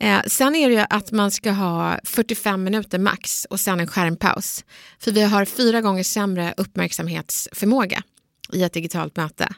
Eh, 0.00 0.20
sen 0.26 0.54
är 0.54 0.70
det 0.70 0.84
att 0.84 1.12
man 1.12 1.30
ska 1.30 1.50
ha 1.50 1.98
45 2.04 2.64
minuter 2.64 2.98
max 2.98 3.44
och 3.50 3.60
sen 3.60 3.80
en 3.80 3.86
skärmpaus. 3.86 4.64
För 4.98 5.12
vi 5.12 5.22
har 5.22 5.44
fyra 5.44 5.80
gånger 5.80 6.02
sämre 6.02 6.54
uppmärksamhetsförmåga 6.56 8.02
i 8.52 8.62
ett 8.62 8.72
digitalt 8.72 9.16
möte. 9.16 9.48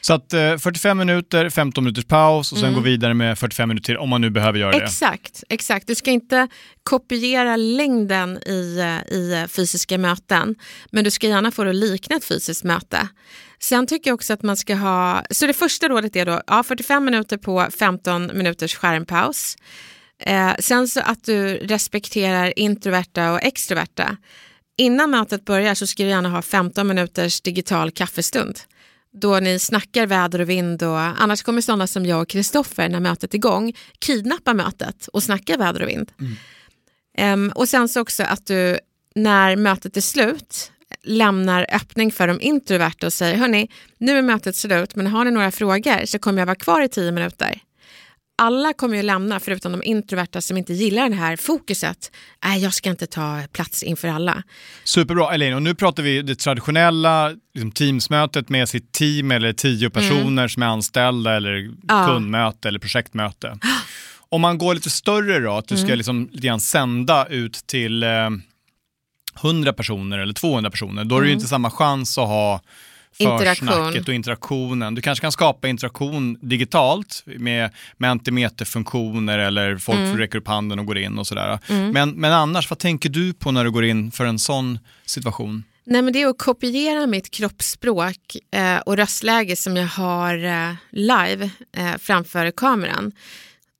Så 0.00 0.14
att 0.14 0.32
eh, 0.32 0.56
45 0.56 0.98
minuter, 0.98 1.50
15 1.50 1.84
minuters 1.84 2.04
paus 2.04 2.52
och 2.52 2.58
sen 2.58 2.68
mm. 2.68 2.80
gå 2.80 2.84
vidare 2.84 3.14
med 3.14 3.38
45 3.38 3.68
minuter 3.68 3.86
till 3.86 3.96
om 3.96 4.08
man 4.08 4.20
nu 4.20 4.30
behöver 4.30 4.58
göra 4.58 4.70
det. 4.70 4.84
Exakt, 4.84 5.44
exakt. 5.48 5.86
Du 5.86 5.94
ska 5.94 6.10
inte 6.10 6.48
kopiera 6.82 7.56
längden 7.56 8.38
i, 8.46 8.78
eh, 8.78 9.14
i 9.14 9.46
fysiska 9.48 9.98
möten, 9.98 10.54
men 10.90 11.04
du 11.04 11.10
ska 11.10 11.28
gärna 11.28 11.50
få 11.50 11.64
det 11.64 11.70
att 11.70 11.76
likna 11.76 12.16
ett 12.16 12.24
fysiskt 12.24 12.64
möte. 12.64 13.08
Sen 13.60 13.86
tycker 13.86 14.10
jag 14.10 14.14
också 14.14 14.32
att 14.32 14.42
man 14.42 14.56
ska 14.56 14.74
ha, 14.74 15.24
så 15.30 15.46
det 15.46 15.52
första 15.52 15.88
rådet 15.88 16.16
är 16.16 16.26
då 16.26 16.42
ja, 16.46 16.62
45 16.62 17.04
minuter 17.04 17.36
på 17.36 17.68
15 17.78 18.30
minuters 18.34 18.74
skärmpaus. 18.76 19.56
Eh, 20.22 20.54
sen 20.58 20.88
så 20.88 21.00
att 21.00 21.24
du 21.24 21.56
respekterar 21.56 22.58
introverta 22.58 23.32
och 23.32 23.42
extroverta. 23.42 24.16
Innan 24.76 25.10
mötet 25.10 25.44
börjar 25.44 25.74
så 25.74 25.86
ska 25.86 26.02
du 26.02 26.08
gärna 26.08 26.28
ha 26.28 26.42
15 26.42 26.88
minuters 26.88 27.40
digital 27.40 27.90
kaffestund 27.90 28.60
då 29.12 29.40
ni 29.40 29.58
snackar 29.58 30.06
väder 30.06 30.40
och 30.40 30.48
vind 30.48 30.82
och 30.82 30.98
annars 30.98 31.42
kommer 31.42 31.60
sådana 31.60 31.86
som 31.86 32.06
jag 32.06 32.22
och 32.22 32.28
Kristoffer 32.28 32.88
när 32.88 33.00
mötet 33.00 33.34
är 33.34 33.38
igång 33.38 33.72
kidnappa 33.98 34.54
mötet 34.54 35.06
och 35.06 35.22
snacka 35.22 35.56
väder 35.56 35.82
och 35.82 35.88
vind. 35.88 36.12
Mm. 36.20 37.44
Um, 37.44 37.52
och 37.54 37.68
sen 37.68 37.88
så 37.88 38.00
också 38.00 38.22
att 38.22 38.46
du 38.46 38.78
när 39.14 39.56
mötet 39.56 39.96
är 39.96 40.00
slut 40.00 40.72
lämnar 41.04 41.66
öppning 41.72 42.12
för 42.12 42.28
de 42.28 42.40
introverta 42.40 43.06
och 43.06 43.12
säger 43.12 43.36
hörni, 43.36 43.68
nu 43.98 44.18
är 44.18 44.22
mötet 44.22 44.56
slut 44.56 44.94
men 44.94 45.06
har 45.06 45.24
ni 45.24 45.30
några 45.30 45.50
frågor 45.50 46.06
så 46.06 46.18
kommer 46.18 46.38
jag 46.38 46.46
vara 46.46 46.56
kvar 46.56 46.82
i 46.82 46.88
tio 46.88 47.12
minuter 47.12 47.62
alla 48.42 48.72
kommer 48.72 48.96
ju 48.96 49.02
lämna, 49.02 49.40
förutom 49.40 49.72
de 49.72 49.82
introverta 49.82 50.40
som 50.40 50.56
inte 50.56 50.72
gillar 50.72 51.08
det 51.08 51.14
här 51.14 51.36
fokuset. 51.36 52.12
Nej, 52.44 52.62
jag 52.62 52.74
ska 52.74 52.90
inte 52.90 53.06
ta 53.06 53.42
plats 53.52 53.82
inför 53.82 54.08
alla. 54.08 54.42
Superbra, 54.84 55.34
Elin. 55.34 55.54
Och 55.54 55.62
nu 55.62 55.74
pratar 55.74 56.02
vi 56.02 56.22
det 56.22 56.34
traditionella 56.34 57.32
liksom 57.54 57.72
teamsmötet 57.72 58.48
med 58.48 58.68
sitt 58.68 58.92
team 58.92 59.30
eller 59.30 59.52
tio 59.52 59.90
personer 59.90 60.28
mm. 60.28 60.48
som 60.48 60.62
är 60.62 60.66
anställda 60.66 61.36
eller 61.36 61.70
ja. 61.88 62.06
kundmöte 62.06 62.68
eller 62.68 62.78
projektmöte. 62.78 63.58
Om 64.28 64.40
man 64.40 64.58
går 64.58 64.74
lite 64.74 64.90
större 64.90 65.40
då, 65.40 65.52
att 65.52 65.68
du 65.68 65.76
ska 65.76 65.86
mm. 65.86 65.96
liksom 65.96 66.28
lite 66.32 66.46
grann 66.46 66.60
sända 66.60 67.26
ut 67.26 67.54
till 67.66 68.02
eh, 68.02 68.08
100 69.42 69.72
personer 69.72 70.18
eller 70.18 70.34
200 70.34 70.70
personer, 70.70 71.04
då 71.04 71.16
är 71.16 71.20
det 71.20 71.26
ju 71.26 71.30
mm. 71.30 71.38
inte 71.38 71.48
samma 71.48 71.70
chans 71.70 72.18
att 72.18 72.28
ha 72.28 72.60
försnacket 73.18 74.08
och 74.08 74.14
interaktionen. 74.14 74.94
Du 74.94 75.02
kanske 75.02 75.22
kan 75.22 75.32
skapa 75.32 75.68
interaktion 75.68 76.38
digitalt 76.40 77.22
med 77.26 77.70
mentimeterfunktioner 77.96 79.38
eller 79.38 79.76
folk 79.76 79.98
mm. 79.98 80.18
räcker 80.18 80.38
upp 80.38 80.48
handen 80.48 80.78
och 80.78 80.86
går 80.86 80.98
in 80.98 81.18
och 81.18 81.26
sådär. 81.26 81.58
Mm. 81.68 81.90
Men, 81.90 82.10
men 82.10 82.32
annars, 82.32 82.70
vad 82.70 82.78
tänker 82.78 83.08
du 83.08 83.32
på 83.32 83.50
när 83.50 83.64
du 83.64 83.70
går 83.70 83.84
in 83.84 84.10
för 84.10 84.24
en 84.24 84.38
sån 84.38 84.78
situation? 85.06 85.64
Nej, 85.84 86.02
men 86.02 86.12
det 86.12 86.22
är 86.22 86.26
att 86.26 86.38
kopiera 86.38 87.06
mitt 87.06 87.30
kroppsspråk 87.30 88.36
eh, 88.50 88.78
och 88.78 88.96
röstläge 88.96 89.56
som 89.56 89.76
jag 89.76 89.86
har 89.86 90.44
eh, 90.44 90.74
live 90.90 91.50
eh, 91.76 91.96
framför 91.98 92.50
kameran. 92.50 93.12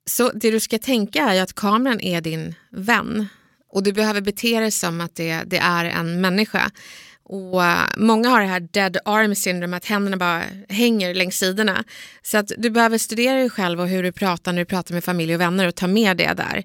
Så 0.05 0.31
det 0.35 0.51
du 0.51 0.59
ska 0.59 0.77
tänka 0.77 1.21
är 1.21 1.41
att 1.41 1.53
kameran 1.53 2.01
är 2.01 2.21
din 2.21 2.55
vän 2.69 3.27
och 3.69 3.83
du 3.83 3.93
behöver 3.93 4.21
bete 4.21 4.59
dig 4.59 4.71
som 4.71 5.01
att 5.01 5.15
det, 5.15 5.43
det 5.45 5.57
är 5.57 5.85
en 5.85 6.21
människa. 6.21 6.71
Och 7.23 7.59
uh, 7.59 7.83
Många 7.97 8.29
har 8.29 8.41
det 8.41 8.47
här 8.47 8.59
dead 8.59 8.97
arm 9.05 9.35
syndrome, 9.35 9.77
att 9.77 9.85
händerna 9.85 10.17
bara 10.17 10.43
hänger 10.69 11.13
längs 11.13 11.37
sidorna. 11.37 11.83
Så 12.21 12.37
att 12.37 12.51
du 12.57 12.69
behöver 12.69 12.97
studera 12.97 13.35
dig 13.35 13.49
själv 13.49 13.81
och 13.81 13.87
hur 13.87 14.03
du 14.03 14.11
pratar 14.11 14.53
när 14.53 14.59
du 14.59 14.65
pratar 14.65 14.93
med 14.93 15.03
familj 15.03 15.35
och 15.35 15.41
vänner 15.41 15.67
och 15.67 15.75
ta 15.75 15.87
med 15.87 16.17
det 16.17 16.33
där. 16.33 16.57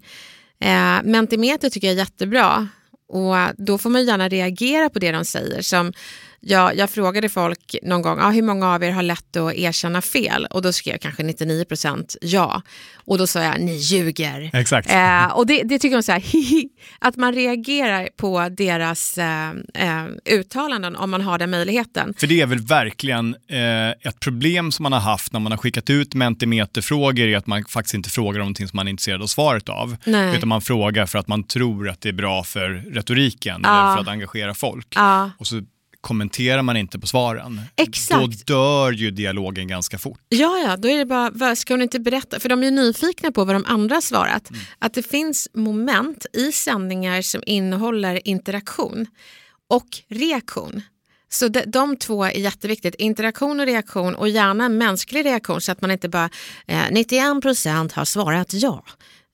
Uh, 0.65 1.11
Mentimeter 1.11 1.71
tycker 1.71 1.87
jag 1.87 1.95
är 1.95 1.99
jättebra 1.99 2.69
och 3.09 3.37
då 3.57 3.79
får 3.79 3.91
man 3.91 4.05
gärna 4.05 4.29
reagera 4.29 4.91
på 4.91 4.99
det 4.99 5.13
de 5.13 5.25
säger. 5.25 5.63
Som 5.63 5.93
jag, 6.47 6.77
jag 6.77 6.91
frågade 6.91 7.29
folk 7.29 7.77
någon 7.83 8.03
gång, 8.03 8.19
ah, 8.21 8.31
hur 8.31 8.43
många 8.43 8.75
av 8.75 8.85
er 8.85 8.91
har 8.91 9.03
lätt 9.03 9.37
att 9.37 9.55
erkänna 9.55 10.03
fel? 10.03 10.47
Och 10.51 10.63
då 10.63 10.73
skrev 10.73 10.95
jag 10.95 11.01
kanske 11.01 11.23
99 11.23 11.65
procent 11.65 12.17
ja. 12.21 12.63
Och 13.07 13.19
då 13.19 13.27
sa 13.27 13.43
jag, 13.43 13.61
ni 13.61 13.77
ljuger. 13.77 14.51
Exakt. 14.53 14.91
Eh, 14.91 15.27
och 15.27 15.47
det, 15.47 15.63
det 15.63 15.79
tycker 15.79 15.97
de 15.97 16.03
så 16.03 16.13
här, 16.13 16.23
att 16.99 17.17
man 17.17 17.35
reagerar 17.35 18.09
på 18.17 18.49
deras 18.49 19.19
eh, 19.19 19.51
eh, 19.75 20.07
uttalanden 20.25 20.97
om 20.97 21.11
man 21.11 21.21
har 21.21 21.39
den 21.39 21.51
möjligheten. 21.51 22.15
För 22.17 22.27
det 22.27 22.41
är 22.41 22.47
väl 22.47 22.59
verkligen 22.59 23.37
eh, 23.49 24.09
ett 24.09 24.21
problem 24.21 24.73
som 24.73 24.83
man 24.83 24.93
har 24.93 25.01
haft 25.01 25.33
när 25.33 25.41
man 25.41 25.53
har 25.53 25.57
skickat 25.59 25.91
ut 25.91 26.15
mentimeterfrågor 26.15 27.27
är 27.27 27.37
att 27.37 27.47
man 27.47 27.65
faktiskt 27.65 27.95
inte 27.95 28.11
frågar 28.11 28.41
om 28.41 28.45
någonting 28.45 28.69
som 28.69 28.77
man 28.77 28.87
är 28.87 28.91
intresserad 28.91 29.23
av 29.23 29.27
svaret 29.27 29.69
av. 29.69 29.97
Nej. 30.05 30.37
Utan 30.37 30.49
man 30.49 30.63
frågar 30.63 31.07
för 31.07 31.19
att 31.19 31.29
man 31.29 31.45
tror 31.45 31.89
att 31.89 32.01
det 32.01 32.09
är 32.09 32.13
bra 32.13 32.45
för 32.45 32.71
retoriken 32.71 33.61
ja. 33.65 33.83
eller 33.83 33.95
för 33.95 34.03
att 34.03 34.09
engagera 34.09 34.55
folk. 34.55 34.87
Ja. 34.95 35.31
Och 35.39 35.47
så 35.47 35.63
kommenterar 36.05 36.63
man 36.63 36.77
inte 36.77 36.99
på 36.99 37.07
svaren. 37.07 37.61
Exakt. 37.77 38.47
Då 38.47 38.55
dör 38.55 38.93
ju 38.93 39.11
dialogen 39.11 39.69
ganska 39.69 39.99
fort. 39.99 40.21
Ja, 40.29 40.59
ja, 40.59 40.77
då 40.77 40.89
är 40.89 40.99
det 40.99 41.07
bara, 41.07 41.57
ska 41.57 41.75
hon 41.75 41.83
inte 41.83 42.01
berätta? 42.01 42.41
För 42.41 42.49
de 42.49 42.61
är 42.61 42.65
ju 42.65 42.71
nyfikna 42.71 43.33
på 43.33 43.45
vad 43.45 43.55
de 43.55 43.65
andra 43.65 43.97
har 43.97 44.01
svarat. 44.01 44.51
Mm. 44.51 44.63
Att 44.79 44.95
det 44.95 45.03
finns 45.03 45.49
moment 45.55 46.27
i 46.33 46.53
sändningar 46.53 47.23
som 47.23 47.43
innehåller 47.47 48.29
interaktion 48.29 49.07
och 49.71 49.87
reaktion. 50.09 50.83
Så 51.29 51.49
de, 51.49 51.63
de 51.67 51.97
två 51.97 52.25
är 52.25 52.31
jätteviktigt. 52.31 52.95
Interaktion 52.95 53.61
och 53.61 53.67
reaktion 53.67 54.15
och 54.15 54.29
gärna 54.29 54.65
en 54.65 54.79
mänsklig 54.79 55.25
reaktion 55.25 55.61
så 55.61 55.73
att 55.73 55.81
man 55.81 55.91
inte 55.91 56.09
bara 56.09 56.31
eh, 56.67 56.85
91 56.91 57.43
procent 57.43 57.93
har 57.93 58.05
svarat 58.05 58.53
ja. 58.53 58.85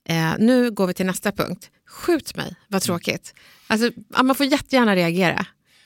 Eh, 0.09 0.33
nu 0.39 0.71
går 0.71 0.87
vi 0.87 0.93
till 0.93 1.05
nästa 1.05 1.31
punkt. 1.31 1.69
Skjut 1.89 2.35
mig, 2.35 2.55
vad 2.67 2.81
tråkigt. 2.81 3.33
Alltså, 3.67 3.91
man 4.23 4.35
får 4.35 4.45
jättegärna 4.45 4.95
reagera. 4.95 5.45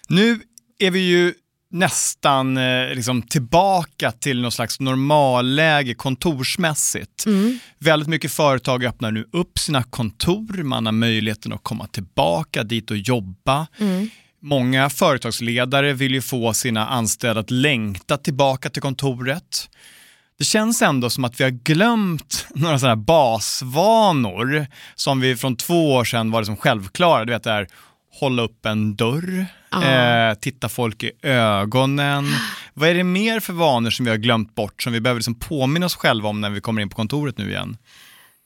Nu 0.10 0.40
är 0.80 0.92
vi 0.92 1.00
ju 1.00 1.34
nästan 1.72 2.58
eh, 2.58 2.90
liksom 2.96 3.22
tillbaka 3.22 4.12
till 4.12 4.42
något 4.42 4.54
slags 4.54 4.80
normalläge 4.80 5.94
kontorsmässigt. 5.94 7.26
Mm. 7.26 7.60
Väldigt 7.80 8.10
mycket 8.10 8.32
företag 8.32 8.86
öppnar 8.86 9.12
nu 9.12 9.26
upp 9.32 9.60
sina 9.60 9.84
kontor, 9.84 10.64
man 10.64 10.86
har 10.86 10.94
möjligheten 10.94 11.54
att 11.54 11.64
komma 11.64 11.88
tillbaka 11.88 12.64
dit 12.64 12.92
och 12.92 12.98
jobba. 12.98 13.68
Mm. 13.78 14.10
Många 14.42 14.90
företagsledare 14.90 15.94
vill 15.94 16.14
ju 16.14 16.22
få 16.22 16.54
sina 16.54 16.88
anställda 16.88 17.42
att 17.42 17.52
längta 17.52 18.18
tillbaka 18.18 18.70
till 18.70 18.82
kontoret. 18.82 19.70
Det 20.38 20.44
känns 20.44 20.82
ändå 20.82 21.10
som 21.10 21.26
att 21.26 21.40
vi 21.40 21.44
har 21.44 21.52
glömt 21.52 22.48
några 22.56 22.80
sådana 22.80 22.96
basvanor 22.96 24.68
som 24.96 25.20
vi 25.20 25.36
från 25.36 25.56
två 25.56 25.94
år 25.94 26.04
sedan 26.04 26.32
var 26.32 26.42
liksom 26.42 26.58
självklara. 26.58 27.26
Du 27.26 27.34
vet 27.34 27.44
det 27.44 27.52
här, 27.52 27.68
hålla 28.20 28.44
upp 28.44 28.66
en 28.66 28.96
dörr, 28.96 29.46
eh, 29.84 30.34
titta 30.34 30.70
folk 30.70 31.04
i 31.04 31.12
ögonen. 31.22 32.26
Vad 32.74 32.90
är 32.90 32.94
det 32.94 33.04
mer 33.04 33.40
för 33.40 33.54
vanor 33.54 33.90
som 33.90 34.06
vi 34.06 34.12
har 34.12 34.18
glömt 34.18 34.56
bort 34.56 34.84
som 34.84 34.94
vi 34.94 35.02
behöver 35.02 35.20
liksom 35.20 35.40
påminna 35.40 35.86
oss 35.86 35.96
själva 35.96 36.30
om 36.30 36.42
när 36.42 36.50
vi 36.50 36.62
kommer 36.62 36.82
in 36.82 36.90
på 36.90 36.96
kontoret 36.96 37.38
nu 37.38 37.50
igen? 37.50 37.78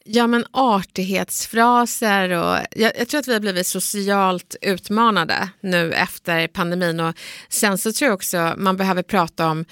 Ja 0.05 0.27
men 0.27 0.45
artighetsfraser 0.51 2.29
och 2.29 2.57
jag, 2.71 2.91
jag, 2.99 3.07
tror 3.07 3.19
att 3.19 3.27
vi 3.27 3.33
har 3.33 3.39
blivit 3.39 3.67
socialt 3.67 4.55
utmanade 4.61 5.49
nu 5.61 5.93
efter 5.93 6.47
pandemin 6.47 6.99
och 6.99 7.15
sen 7.49 7.77
så 7.77 7.91
tror 7.91 8.07
jag 8.07 8.15
också 8.15 8.53
man 8.57 8.77
behöver 8.77 9.03
prata 9.03 9.47
om 9.47 9.65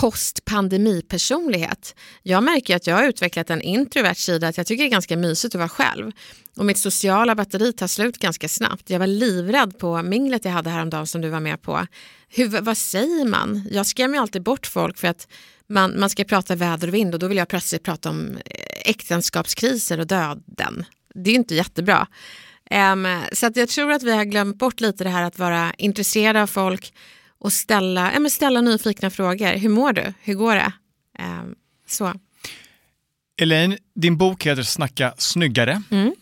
postpandemipersonlighet. 0.00 1.94
Jag 2.22 2.42
märker 2.44 2.76
att 2.76 2.86
jag 2.86 2.96
har 2.96 3.04
utvecklat 3.08 3.50
en 3.50 3.62
introvert 3.62 4.14
sida, 4.14 4.48
att 4.48 4.56
jag 4.56 4.66
tycker 4.66 4.84
det 4.84 4.88
är 4.88 4.90
ganska 4.90 5.16
mysigt 5.16 5.54
att 5.54 5.58
vara 5.58 5.68
själv. 5.68 6.12
Och 6.56 6.64
mitt 6.64 6.78
sociala 6.78 7.34
batteri 7.34 7.72
tar 7.72 7.86
slut 7.86 8.18
ganska 8.18 8.48
snabbt. 8.48 8.90
Jag 8.90 8.98
var 8.98 9.06
livrädd 9.06 9.78
på 9.78 10.02
minglet 10.02 10.44
jag 10.44 10.52
hade 10.52 10.70
häromdagen 10.70 11.06
som 11.06 11.20
du 11.20 11.28
var 11.28 11.40
med 11.40 11.62
på. 11.62 11.86
Hur, 12.28 12.60
vad 12.60 12.78
säger 12.78 13.24
man? 13.24 13.68
Jag 13.70 13.86
skrämmer 13.86 14.18
alltid 14.18 14.42
bort 14.42 14.66
folk 14.66 14.98
för 14.98 15.08
att 15.08 15.28
man, 15.66 16.00
man 16.00 16.10
ska 16.10 16.24
prata 16.24 16.54
väder 16.54 16.88
och 16.88 16.94
vind 16.94 17.14
och 17.14 17.20
då 17.20 17.28
vill 17.28 17.38
jag 17.38 17.48
plötsligt 17.48 17.82
prata 17.82 18.10
om 18.10 18.36
eh, 18.36 18.90
äktenskapskriser 18.90 20.00
och 20.00 20.06
döden. 20.06 20.84
Det 21.14 21.30
är 21.30 21.34
inte 21.34 21.54
jättebra. 21.54 22.06
Um, 22.70 23.20
så 23.32 23.46
att 23.46 23.56
jag 23.56 23.68
tror 23.68 23.92
att 23.92 24.02
vi 24.02 24.12
har 24.12 24.24
glömt 24.24 24.58
bort 24.58 24.80
lite 24.80 25.04
det 25.04 25.10
här 25.10 25.22
att 25.22 25.38
vara 25.38 25.72
intresserade 25.78 26.42
av 26.42 26.46
folk 26.46 26.92
och 27.46 27.52
ställa, 27.52 28.12
ja, 28.12 28.20
men 28.20 28.30
ställa 28.30 28.60
nyfikna 28.60 29.10
frågor. 29.10 29.58
Hur 29.58 29.68
mår 29.68 29.92
du? 29.92 30.12
Hur 30.22 30.34
går 30.34 30.54
det? 30.54 30.72
Um, 31.18 31.54
så. 31.86 32.12
Elaine, 33.40 33.78
din 33.94 34.16
bok 34.16 34.46
heter 34.46 34.62
Snacka 34.62 35.14
snyggare. 35.18 35.82
Mm. 35.90 36.14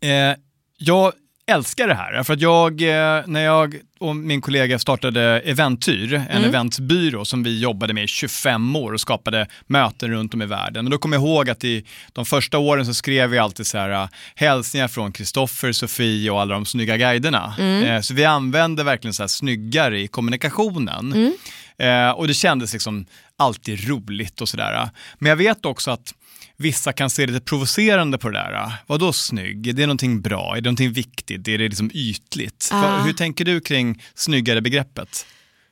Eh, 0.00 0.36
jag 0.76 1.12
älskar 1.48 1.88
det 1.88 1.94
här, 1.94 2.22
för 2.22 2.32
att 2.34 2.40
jag, 2.40 2.82
eh, 2.82 3.22
när 3.26 3.44
jag 3.44 3.76
och 3.98 4.16
min 4.16 4.40
kollega 4.40 4.78
startade 4.78 5.40
Eventyr, 5.40 6.14
en 6.14 6.26
mm. 6.26 6.44
eventbyrå 6.44 7.24
som 7.24 7.42
vi 7.42 7.60
jobbade 7.60 7.94
med 7.94 8.04
i 8.04 8.06
25 8.06 8.76
år 8.76 8.92
och 8.92 9.00
skapade 9.00 9.46
möten 9.66 10.10
runt 10.10 10.34
om 10.34 10.42
i 10.42 10.46
världen. 10.46 10.84
Och 10.84 10.90
då 10.90 10.98
kommer 10.98 11.16
jag 11.16 11.24
ihåg 11.24 11.50
att 11.50 11.64
i 11.64 11.84
de 12.12 12.24
första 12.24 12.58
åren 12.58 12.86
så 12.86 12.94
skrev 12.94 13.30
vi 13.30 13.38
alltid 13.38 13.66
så 13.66 13.78
här 13.78 13.90
äh, 13.90 14.08
hälsningar 14.34 14.88
från 14.88 15.12
Kristoffer, 15.12 15.72
Sofie 15.72 16.30
och 16.30 16.40
alla 16.40 16.54
de 16.54 16.66
snygga 16.66 16.96
guiderna. 16.96 17.54
Mm. 17.58 17.84
Eh, 17.84 18.00
så 18.00 18.14
vi 18.14 18.24
använde 18.24 18.84
verkligen 18.84 19.14
så 19.14 19.22
här 19.22 19.28
snyggare 19.28 20.00
i 20.00 20.08
kommunikationen. 20.08 21.12
Mm. 21.12 21.32
Eh, 21.78 22.10
och 22.10 22.28
det 22.28 22.34
kändes 22.34 22.72
liksom 22.72 23.06
alltid 23.36 23.88
roligt 23.88 24.40
och 24.40 24.48
sådär. 24.48 24.90
Men 25.18 25.30
jag 25.30 25.36
vet 25.36 25.64
också 25.64 25.90
att 25.90 26.14
vissa 26.58 26.92
kan 26.92 27.10
se 27.10 27.26
lite 27.26 27.40
provocerande 27.40 28.18
på 28.18 28.28
det 28.28 28.38
där. 28.38 28.72
Vadå 28.86 29.12
snygg? 29.12 29.66
Är 29.66 29.72
det 29.72 29.86
någonting 29.86 30.20
bra? 30.20 30.52
Är 30.52 30.60
det 30.60 30.66
någonting 30.66 30.92
viktigt? 30.92 31.48
Är 31.48 31.58
det 31.58 31.68
liksom 31.68 31.90
ytligt? 31.94 32.68
Ah. 32.72 33.02
Hur 33.02 33.12
tänker 33.12 33.44
du 33.44 33.60
kring 33.60 34.02
snyggare 34.14 34.60
begreppet? 34.60 35.26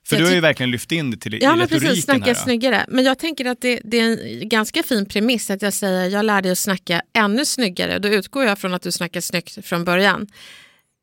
För 0.07 0.17
jag 0.17 0.23
du 0.23 0.27
har 0.27 0.35
ju 0.35 0.41
verkligen 0.41 0.71
lyft 0.71 0.93
in 0.93 1.11
det 1.11 1.17
till 1.17 1.39
ja, 1.43 1.55
i 1.55 1.57
men 1.57 1.69
precis, 1.69 2.05
snacka 2.05 2.25
här. 2.25 2.35
snyggare. 2.35 2.87
Men 2.89 3.05
jag 3.05 3.19
tänker 3.19 3.45
att 3.45 3.61
det, 3.61 3.81
det, 3.85 4.01
är 4.01 4.41
en 4.43 4.49
ganska 4.49 4.83
fin 4.83 5.07
premiss 5.07 5.51
att 5.51 5.63
jag 5.63 5.73
säger 5.73 6.11
jag 6.11 6.25
lär 6.25 6.43
dig 6.43 6.53
att 6.53 6.59
snacka 6.59 7.03
ännu 7.13 7.45
snyggare. 7.45 7.99
Då 7.99 8.09
utgår 8.09 8.45
jag 8.45 8.59
från 8.59 8.75
att 8.75 8.83
du 8.83 8.93
snackar 8.93 9.21
snyggt 9.21 9.67
från 9.67 9.85
början. 9.85 10.27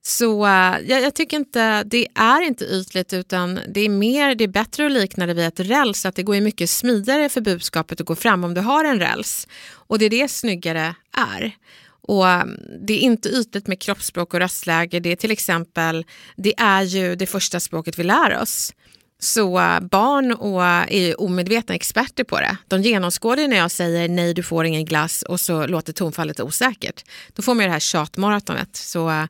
Så 0.06 0.46
uh, 0.46 0.90
jag, 0.90 1.02
jag, 1.02 1.14
tycker 1.14 1.38
inte, 1.38 1.84
det 1.84 2.08
är 2.16 2.42
inte 2.42 2.66
ytligt 2.66 3.14
utan 3.14 3.60
det 3.68 3.82
är 3.82 3.90
mer, 3.90 4.36
det 4.36 4.44
är 4.44 4.48
bättre 4.48 4.86
att 4.86 4.92
likna 4.92 5.26
det 5.26 5.34
vid 5.34 5.46
ett 5.46 5.60
räls, 5.60 6.06
att 6.06 6.16
det 6.16 6.24
går 6.24 6.42
mycket 6.42 6.70
smidigare 6.70 7.30
för 7.30 7.42
budskapet 7.42 8.02
att 8.02 8.08
gå 8.08 8.16
fram 8.16 8.44
om 8.44 8.54
du 8.54 8.62
har 8.62 8.86
en 8.86 9.00
räls. 9.00 9.48
Och 9.74 10.00
det 10.00 10.06
är 10.06 10.10
det 10.10 10.28
snyggare 10.28 10.96
är. 11.18 11.56
Och 12.02 12.28
mm, 12.28 12.60
Det 12.88 12.94
är 12.94 13.00
inte 13.00 13.30
ytligt 13.30 13.68
med 13.68 13.80
kroppsspråk 13.80 14.34
och 14.34 14.40
röstläge, 14.40 15.00
det 15.00 15.12
är 15.12 15.16
till 15.16 15.32
exempel, 15.32 16.06
det 16.36 16.54
är 16.58 16.82
ju 16.82 17.16
det 17.16 17.26
första 17.26 17.60
språket 17.60 18.00
vi 18.00 18.04
lär 18.04 18.42
oss. 18.42 18.74
Så 19.20 19.60
eh, 19.60 19.80
barn 19.80 20.32
och, 20.32 20.66
eh, 20.66 20.86
är 20.90 21.22
omedvetna 21.22 21.76
experter 21.76 22.24
på 22.24 22.40
det. 22.40 22.58
De 22.68 22.82
genomskådar 22.82 23.48
när 23.48 23.58
jag 23.58 23.72
säger 23.72 24.10
nej, 24.10 24.34
du 24.34 24.44
får 24.44 24.66
ingen 24.66 24.86
glass 24.86 25.22
och 25.22 25.40
så 25.40 25.68
låter 25.68 25.94
tonfallet 25.94 26.40
osäkert. 26.40 27.04
Då 27.34 27.42
får 27.42 27.54
man 27.54 27.66
det 27.66 27.72
här 27.72 27.80
tjatmaratonet. 27.80 28.76
Så 28.76 29.28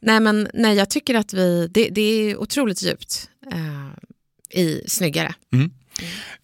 Nej, 0.00 0.20
men 0.20 0.48
nej, 0.54 0.76
jag 0.76 0.90
tycker 0.90 1.14
att 1.14 1.34
vi, 1.34 1.68
det, 1.70 1.88
det 1.88 2.00
är 2.00 2.36
otroligt 2.36 2.82
djupt 2.82 3.30
eh, 3.52 4.60
i 4.60 4.84
Snyggare. 4.86 5.34
Mm. 5.52 5.70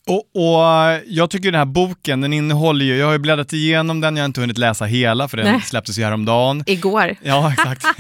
Och, 0.07 0.17
och, 0.35 1.01
Jag 1.07 1.31
tycker 1.31 1.53
den 1.53 1.59
här 1.59 1.65
boken, 1.65 2.21
den 2.21 2.33
innehåller 2.33 2.85
ju, 2.85 2.97
jag 2.97 3.07
har 3.07 3.13
ju 3.13 3.19
bläddrat 3.19 3.53
igenom 3.53 4.01
den, 4.01 4.17
jag 4.17 4.23
har 4.23 4.27
inte 4.27 4.41
hunnit 4.41 4.59
läsa 4.59 4.85
hela 4.85 5.29
för 5.29 5.37
den 5.37 5.47
Nej. 5.47 5.61
släpptes 5.61 5.99
ju 5.99 6.03
häromdagen. 6.03 6.63
Igår. 6.67 7.17
Ja, 7.23 7.53
exakt. 7.53 7.87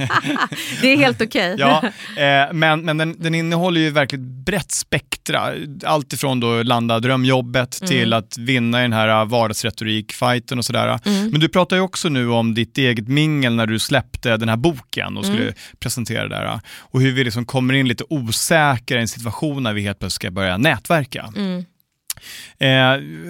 det 0.83 0.93
är 0.93 0.97
helt 0.97 1.23
okej. 1.23 1.55
Okay. 1.55 1.69
ja, 1.69 1.83
eh, 2.23 2.53
men 2.53 2.85
men 2.85 2.97
den, 2.99 3.17
den 3.19 3.35
innehåller 3.35 3.81
ju 3.81 3.91
verkligen 3.91 4.45
brett 4.45 4.73
spektra. 4.73 5.53
Allt 5.85 6.13
ifrån 6.13 6.41
då 6.41 6.63
landa 6.63 7.01
drömjobbet 7.01 7.81
mm. 7.81 7.89
till 7.89 8.13
att 8.13 8.39
vinna 8.39 8.79
i 8.79 8.83
den 8.83 8.93
här 8.93 9.25
vardagsretorik-fighten 9.25 10.59
och 10.59 10.65
sådär. 10.65 10.99
Mm. 11.05 11.31
Men 11.31 11.41
du 11.41 11.49
pratar 11.49 11.77
ju 11.77 11.83
också 11.83 12.09
nu 12.09 12.31
om 12.31 12.55
ditt 12.55 12.79
eget 12.79 13.09
mingel 13.09 13.55
när 13.55 13.67
du 13.67 13.79
släppte 13.79 14.37
den 14.37 14.49
här 14.49 14.57
boken 14.57 15.17
och 15.17 15.25
skulle 15.25 15.43
mm. 15.43 15.55
presentera 15.79 16.29
det 16.29 16.35
där. 16.35 16.61
Och 16.79 17.01
hur 17.01 17.13
vi 17.13 17.25
liksom 17.25 17.45
kommer 17.45 17.75
in 17.75 17.89
lite 17.89 18.05
osäkra 18.09 18.99
i 18.99 19.01
en 19.01 19.09
situation 19.09 19.63
när 19.63 19.73
vi 19.73 19.83
helt 19.83 19.99
plötsligt 19.99 20.15
ska 20.15 20.31
börja 20.31 20.57
nätverka. 20.57 21.33
Eh, 22.59 22.69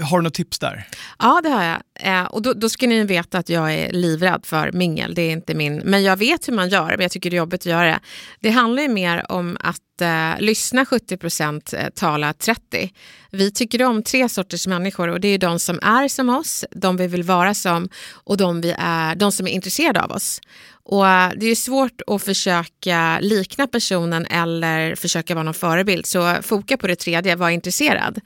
har 0.04 0.16
du 0.16 0.22
något 0.22 0.34
tips 0.34 0.58
där? 0.58 0.88
Ja, 1.18 1.40
det 1.42 1.48
har 1.48 1.64
jag. 1.64 1.80
Eh, 2.00 2.24
och 2.24 2.42
då, 2.42 2.52
då, 2.52 2.68
ska 2.68 2.86
ni 2.86 3.04
veta 3.04 3.38
att 3.38 3.48
jag 3.48 3.74
är 3.74 3.92
livrädd 3.92 4.46
för 4.46 4.72
mingel. 4.72 5.14
Det 5.14 5.22
är 5.22 5.30
inte 5.30 5.54
min... 5.54 5.76
Men 5.84 6.02
jag 6.02 6.16
vet 6.16 6.48
hur 6.48 6.52
man 6.52 6.68
gör, 6.68 6.88
men 6.88 7.00
jag 7.00 7.10
tycker 7.10 7.30
det 7.30 7.36
är 7.36 7.38
jobbigt 7.38 7.60
att 7.60 7.66
göra 7.66 7.86
det. 7.86 8.00
Det 8.40 8.50
handlar 8.50 8.82
ju 8.82 8.88
mer 8.88 9.32
om 9.32 9.56
att 9.60 10.00
eh, 10.00 10.40
lyssna 10.40 10.86
70 10.86 11.16
procent, 11.16 11.72
eh, 11.72 11.88
tala 11.88 12.32
30. 12.32 12.90
Vi 13.30 13.50
tycker 13.50 13.82
om 13.82 14.02
tre 14.02 14.28
sorters 14.28 14.66
människor 14.66 15.08
och 15.08 15.20
det 15.20 15.28
är 15.28 15.38
de 15.38 15.60
som 15.60 15.78
är 15.82 16.08
som 16.08 16.28
oss, 16.28 16.64
de 16.70 16.96
vi 16.96 17.06
vill 17.06 17.22
vara 17.22 17.54
som 17.54 17.88
och 18.12 18.36
de, 18.36 18.60
vi 18.60 18.74
är, 18.78 19.14
de 19.14 19.32
som 19.32 19.46
är 19.46 19.50
intresserade 19.50 20.02
av 20.02 20.10
oss. 20.10 20.40
Och 20.84 21.08
eh, 21.08 21.30
Det 21.36 21.46
är 21.46 21.54
svårt 21.54 22.00
att 22.06 22.22
försöka 22.22 23.18
likna 23.20 23.66
personen 23.66 24.26
eller 24.26 24.94
försöka 24.94 25.34
vara 25.34 25.44
någon 25.44 25.54
förebild, 25.54 26.06
så 26.06 26.34
foka 26.42 26.76
på 26.76 26.86
det 26.86 26.96
tredje, 26.96 27.36
var 27.36 27.50
intresserad 27.50 28.20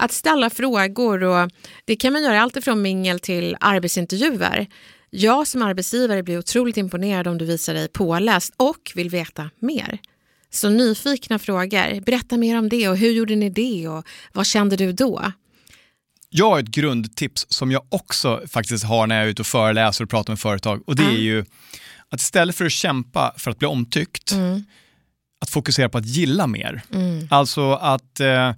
att 0.00 0.12
ställa 0.12 0.50
frågor 0.50 1.22
och 1.22 1.50
det 1.84 1.96
kan 1.96 2.12
man 2.12 2.22
göra 2.22 2.42
alltifrån 2.42 2.82
mingel 2.82 3.20
till 3.20 3.56
arbetsintervjuer. 3.60 4.66
Jag 5.10 5.46
som 5.46 5.62
arbetsgivare 5.62 6.22
blir 6.22 6.38
otroligt 6.38 6.76
imponerad 6.76 7.26
om 7.26 7.38
du 7.38 7.44
visar 7.44 7.74
dig 7.74 7.88
påläst 7.88 8.54
och 8.56 8.92
vill 8.94 9.10
veta 9.10 9.50
mer. 9.58 9.98
Så 10.50 10.68
nyfikna 10.68 11.38
frågor, 11.38 12.00
berätta 12.00 12.36
mer 12.36 12.58
om 12.58 12.68
det 12.68 12.88
och 12.88 12.96
hur 12.96 13.10
gjorde 13.10 13.36
ni 13.36 13.50
det 13.50 13.88
och 13.88 14.06
vad 14.32 14.46
kände 14.46 14.76
du 14.76 14.92
då? 14.92 15.32
Jag 16.28 16.50
har 16.50 16.60
ett 16.60 16.66
grundtips 16.66 17.46
som 17.48 17.70
jag 17.70 17.82
också 17.88 18.42
faktiskt 18.48 18.84
har 18.84 19.06
när 19.06 19.16
jag 19.16 19.24
är 19.24 19.28
ute 19.28 19.42
och 19.42 19.46
föreläser 19.46 20.04
och 20.04 20.10
pratar 20.10 20.32
med 20.32 20.40
företag 20.40 20.82
och 20.86 20.96
det 20.96 21.02
mm. 21.02 21.14
är 21.14 21.20
ju 21.20 21.44
att 22.08 22.20
istället 22.20 22.56
för 22.56 22.64
att 22.64 22.72
kämpa 22.72 23.34
för 23.36 23.50
att 23.50 23.58
bli 23.58 23.66
omtyckt, 23.66 24.32
mm. 24.32 24.64
att 25.40 25.50
fokusera 25.50 25.88
på 25.88 25.98
att 25.98 26.06
gilla 26.06 26.46
mer. 26.46 26.82
Mm. 26.92 27.28
Alltså 27.30 27.72
att 27.72 28.20
eh, 28.20 28.52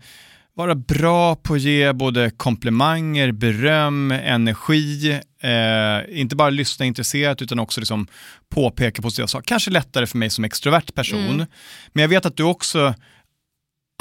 vara 0.54 0.74
bra 0.74 1.36
på 1.36 1.54
att 1.54 1.60
ge 1.60 1.92
både 1.92 2.30
komplimanger, 2.30 3.32
beröm, 3.32 4.10
energi, 4.10 5.10
eh, 5.42 6.20
inte 6.20 6.36
bara 6.36 6.50
lyssna 6.50 6.86
intresserat 6.86 7.42
utan 7.42 7.58
också 7.58 7.80
liksom 7.80 8.06
påpeka 8.54 9.02
positiva 9.02 9.26
saker. 9.26 9.46
Kanske 9.46 9.70
lättare 9.70 10.06
för 10.06 10.18
mig 10.18 10.30
som 10.30 10.44
extrovert 10.44 10.94
person. 10.94 11.30
Mm. 11.30 11.46
Men 11.92 12.02
jag 12.02 12.08
vet 12.08 12.26
att 12.26 12.36
du 12.36 12.42
också 12.42 12.94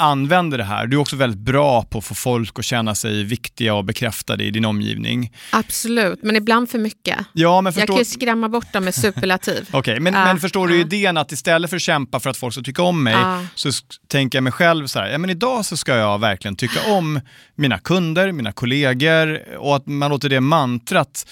använder 0.02 0.58
det 0.58 0.64
här. 0.64 0.86
Du 0.86 0.96
är 0.96 1.00
också 1.00 1.16
väldigt 1.16 1.40
bra 1.40 1.82
på 1.82 1.98
att 1.98 2.04
få 2.04 2.14
folk 2.14 2.58
att 2.58 2.64
känna 2.64 2.94
sig 2.94 3.24
viktiga 3.24 3.74
och 3.74 3.84
bekräftade 3.84 4.44
i 4.44 4.50
din 4.50 4.64
omgivning. 4.64 5.32
Absolut, 5.50 6.22
men 6.22 6.36
ibland 6.36 6.70
för 6.70 6.78
mycket. 6.78 7.18
Ja, 7.32 7.60
men 7.60 7.72
förstår... 7.72 7.82
Jag 7.82 7.88
kan 7.88 7.98
ju 7.98 8.04
skrämma 8.04 8.48
bort 8.48 8.72
dem 8.72 8.84
med 8.84 8.94
superlativ. 8.94 9.68
Okej, 9.68 9.78
okay, 9.78 10.00
men, 10.00 10.14
uh, 10.14 10.24
men 10.24 10.40
förstår 10.40 10.68
du 10.68 10.74
uh. 10.74 10.80
idén 10.80 11.16
att 11.16 11.32
istället 11.32 11.70
för 11.70 11.76
att 11.76 11.82
kämpa 11.82 12.20
för 12.20 12.30
att 12.30 12.36
folk 12.36 12.54
ska 12.54 12.62
tycka 12.62 12.82
om 12.82 13.02
mig 13.02 13.14
uh. 13.14 13.44
så 13.54 13.70
tänker 14.08 14.36
jag 14.38 14.42
mig 14.42 14.52
själv 14.52 14.86
så 14.86 14.98
här, 14.98 15.08
ja 15.08 15.18
men 15.18 15.30
idag 15.30 15.64
så 15.64 15.76
ska 15.76 15.96
jag 15.96 16.18
verkligen 16.18 16.56
tycka 16.56 16.92
om 16.92 17.20
mina 17.54 17.78
kunder, 17.78 18.32
mina 18.32 18.52
kollegor 18.52 19.56
och 19.58 19.76
att 19.76 19.86
man 19.86 20.10
låter 20.10 20.28
det 20.28 20.40
mantrat 20.40 21.26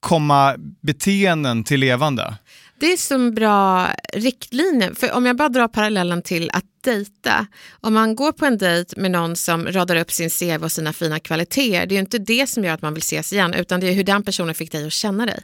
komma 0.00 0.54
beteenden 0.82 1.64
till 1.64 1.80
levande. 1.80 2.34
Det 2.80 2.92
är 2.92 2.96
som 2.96 3.34
bra 3.34 3.88
riktlinjer. 4.12 4.94
För 4.94 5.12
om 5.12 5.26
jag 5.26 5.36
bara 5.36 5.48
drar 5.48 5.68
parallellen 5.68 6.22
till 6.22 6.50
att 6.52 6.64
dejta. 6.84 7.46
Om 7.80 7.94
man 7.94 8.16
går 8.16 8.32
på 8.32 8.46
en 8.46 8.58
dejt 8.58 9.00
med 9.00 9.10
någon 9.10 9.36
som 9.36 9.72
radar 9.72 9.96
upp 9.96 10.12
sin 10.12 10.30
CV 10.30 10.64
och 10.64 10.72
sina 10.72 10.92
fina 10.92 11.20
kvaliteter, 11.20 11.86
det 11.86 11.92
är 11.92 11.96
ju 11.96 12.00
inte 12.00 12.18
det 12.18 12.46
som 12.46 12.64
gör 12.64 12.74
att 12.74 12.82
man 12.82 12.94
vill 12.94 13.02
ses 13.02 13.32
igen, 13.32 13.54
utan 13.54 13.80
det 13.80 13.88
är 13.88 13.92
hur 13.92 14.04
den 14.04 14.22
personen 14.22 14.54
fick 14.54 14.72
dig 14.72 14.86
att 14.86 14.92
känna 14.92 15.26
dig. 15.26 15.40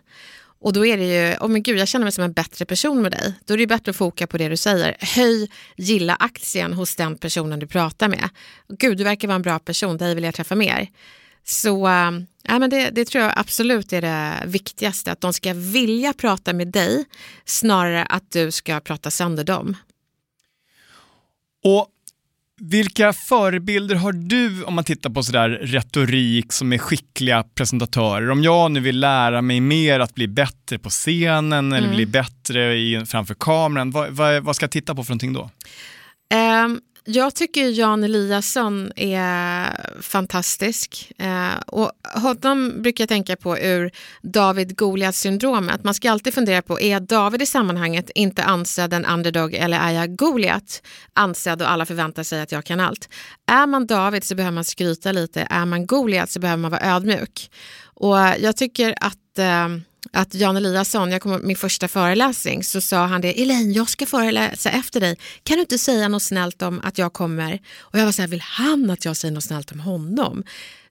Och 0.63 0.73
då 0.73 0.87
är 0.87 0.97
det 0.97 1.05
ju, 1.05 1.37
oh 1.37 1.49
men 1.49 1.63
gud 1.63 1.79
jag 1.79 1.89
känner 1.89 2.05
mig 2.05 2.13
som 2.13 2.25
en 2.25 2.33
bättre 2.33 2.65
person 2.65 3.03
med 3.03 3.13
dig. 3.13 3.35
Då 3.45 3.55
är 3.55 3.59
det 3.59 3.67
bättre 3.67 3.91
att 3.91 3.97
foka 3.97 4.27
på 4.27 4.39
det 4.39 4.49
du 4.49 4.57
säger. 4.57 4.97
Höj, 5.01 5.51
gilla 5.77 6.15
aktien 6.15 6.73
hos 6.73 6.97
den 6.97 7.19
personen 7.19 7.59
du 7.59 7.67
pratar 7.67 8.09
med. 8.09 8.29
Gud, 8.79 8.99
du 8.99 9.05
verkar 9.05 9.29
vara 9.29 9.37
en 9.37 9.43
bra 9.43 9.59
person, 9.59 9.97
dig 9.97 10.15
vill 10.15 10.25
jag 10.25 10.35
träffa 10.35 10.55
mer. 10.55 10.89
Så 11.45 11.89
äh, 11.89 12.59
men 12.59 12.71
det, 12.71 12.91
det, 12.91 13.05
tror 13.05 13.25
jag 13.25 13.33
absolut 13.37 13.93
är 13.93 14.01
det 14.01 14.35
viktigaste, 14.47 15.13
att 15.13 15.21
de 15.21 15.33
ska 15.33 15.53
vilja 15.55 16.13
prata 16.13 16.53
med 16.53 16.69
dig 16.69 17.05
snarare 17.45 18.05
att 18.05 18.31
du 18.31 18.51
ska 18.51 18.81
prata 18.81 19.11
sönder 19.11 19.45
dem. 19.45 19.77
Och 21.65 21.87
vilka 22.61 23.13
förebilder 23.13 23.95
har 23.95 24.13
du 24.13 24.65
om 24.65 24.75
man 24.75 24.85
tittar 24.85 25.11
på 25.11 25.23
sådär 25.23 25.49
retorik 25.49 26.53
som 26.53 26.73
är 26.73 26.79
skickliga 26.79 27.45
presentatörer? 27.55 28.31
Om 28.31 28.43
jag 28.43 28.71
nu 28.71 28.81
vill 28.81 29.01
lära 29.01 29.43
mig 29.43 29.61
mer 29.61 30.01
att 30.01 30.15
bli 30.15 30.29
bättre 30.29 30.79
på 30.79 30.89
scenen 30.89 31.53
mm. 31.53 31.73
eller 31.73 31.95
bli 31.95 32.07
bättre 32.07 32.75
i, 32.75 33.07
framför 33.07 33.35
kameran, 33.35 33.91
vad, 33.91 34.11
vad, 34.11 34.43
vad, 34.43 34.57
ska 34.57 34.65
jag 34.65 34.71
titta 34.71 34.95
på 34.95 35.05
för 35.05 35.11
någonting 35.11 35.33
då? 35.33 35.51
Um, 36.65 36.81
jag 37.05 37.35
tycker 37.35 37.69
Jan 37.69 38.05
Eliasson 38.05 38.93
är 38.97 40.01
fantastisk. 40.03 41.13
Eh, 41.19 41.61
och 41.67 41.93
honom 42.15 42.83
brukar 42.83 43.03
jag 43.03 43.09
tänka 43.09 43.37
på 43.37 43.59
ur 43.59 43.91
David 44.23 44.77
Goliat-syndromet. 44.77 45.85
Man 45.85 45.95
ska 45.95 46.11
alltid 46.11 46.35
fundera 46.35 46.63
på, 46.63 46.81
är 46.81 47.01
David 47.01 47.43
i 47.43 47.47
sammanhanget 47.47 48.11
inte 48.15 48.45
ansedd 48.45 48.93
en 48.93 49.05
underdog 49.05 49.55
eller 49.55 49.79
är 49.79 49.91
jag 49.91 50.17
Goliat 50.17 50.83
ansedd 51.13 51.63
och 51.63 51.71
alla 51.71 51.87
förväntar 51.87 52.23
sig 52.23 52.41
att 52.41 52.53
jag 52.53 52.65
kan 52.65 52.81
allt? 52.81 53.09
Är 53.47 53.67
man 53.67 53.87
David 53.87 54.25
så 54.25 54.35
behöver 54.35 54.55
man 54.55 54.65
skryta 54.65 55.13
lite, 55.13 55.47
är 55.51 55.67
man 55.67 55.87
Goliat 55.87 56.31
så 56.31 56.41
behöver 56.41 56.61
man 56.61 56.71
vara 56.71 56.97
ödmjuk. 56.97 57.51
Och 57.95 58.19
jag 58.19 58.57
tycker 58.57 58.95
att 59.01 59.39
eh, 59.39 59.69
att 60.13 60.35
Jan 60.35 60.57
Eliasson, 60.57 61.13
jag 61.13 61.23
kommer 61.23 61.39
min 61.39 61.57
första 61.57 61.89
föreläsning, 61.89 62.65
så 62.65 62.81
sa 62.81 63.07
han 63.07 63.21
det, 63.21 63.43
Elaine 63.43 63.73
jag 63.73 63.89
ska 63.89 64.07
föreläsa 64.07 64.71
efter 64.71 65.01
dig, 65.01 65.17
kan 65.43 65.55
du 65.55 65.61
inte 65.61 65.79
säga 65.79 66.09
något 66.09 66.23
snällt 66.23 66.63
om 66.63 66.81
att 66.85 66.99
jag 66.99 67.13
kommer? 67.13 67.61
Och 67.79 67.99
jag 67.99 68.05
var 68.05 68.13
så 68.13 68.23
här, 68.23 68.29
vill 68.29 68.41
han 68.41 68.91
att 68.91 69.05
jag 69.05 69.17
säger 69.17 69.33
något 69.33 69.45
snällt 69.45 69.73
om 69.73 69.81
honom? 69.81 70.45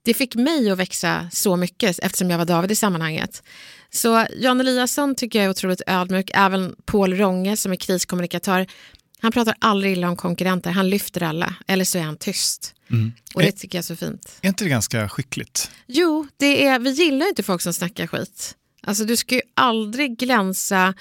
Det 0.04 0.14
fick 0.14 0.36
mig 0.36 0.70
att 0.70 0.78
växa 0.78 1.30
så 1.32 1.56
mycket 1.56 2.00
eftersom 2.00 2.30
jag 2.30 2.38
var 2.38 2.46
David 2.46 2.72
i 2.72 2.76
sammanhanget. 2.76 3.44
Så 3.90 4.26
Jan 4.38 4.60
Eliasson 4.60 5.16
tycker 5.16 5.40
jag 5.40 5.46
är 5.46 5.50
otroligt 5.50 5.82
ödmjuk, 5.88 6.32
även 6.34 6.76
Paul 6.86 7.14
Ronge 7.18 7.58
som 7.58 7.72
är 7.72 7.76
kriskommunikatör. 7.76 8.68
Han 9.22 9.32
pratar 9.32 9.56
aldrig 9.60 9.94
illa 9.94 10.10
om 10.10 10.16
konkurrenter, 10.16 10.72
han 10.72 10.90
lyfter 10.90 11.24
alla, 11.24 11.56
eller 11.68 11.86
så 11.86 11.98
är 11.98 12.02
han 12.02 12.18
tyst. 12.18 12.76
Mm. 12.92 13.12
Och 13.34 13.42
det 13.42 13.52
tycker 13.52 13.78
jag 13.78 13.82
är 13.82 13.86
så 13.86 13.96
fint. 13.96 14.40
Är 14.42 14.48
inte 14.48 14.64
det 14.64 14.70
ganska 14.70 15.10
skickligt? 15.10 15.72
Jo, 15.88 16.28
det 16.38 16.66
är, 16.66 16.80
vi 16.80 16.90
gillar 16.90 17.28
inte 17.28 17.44
folk 17.44 17.62
som 17.62 17.74
snackar 17.74 18.08
skit. 18.08 18.56
Alltså 18.82 19.06
du 19.06 19.18
ska 19.18 19.36
ju 19.36 19.42
aldrig 19.54 20.18
glänsa 20.18 20.94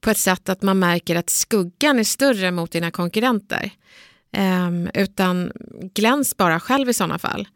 på 0.00 0.10
ett 0.10 0.18
sätt 0.18 0.48
att 0.48 0.62
man 0.62 0.78
märker 0.78 1.16
att 1.16 1.30
skuggan 1.30 1.98
är 1.98 2.04
större 2.04 2.50
mot 2.50 2.70
dina 2.70 2.90
konkurrenter. 2.90 3.70
Um, 4.36 4.90
utan 4.94 5.52
gläns 5.94 6.36
bara 6.36 6.60
själv 6.60 6.88
i 6.88 6.94
sådana 6.94 7.18
fall. 7.18 7.48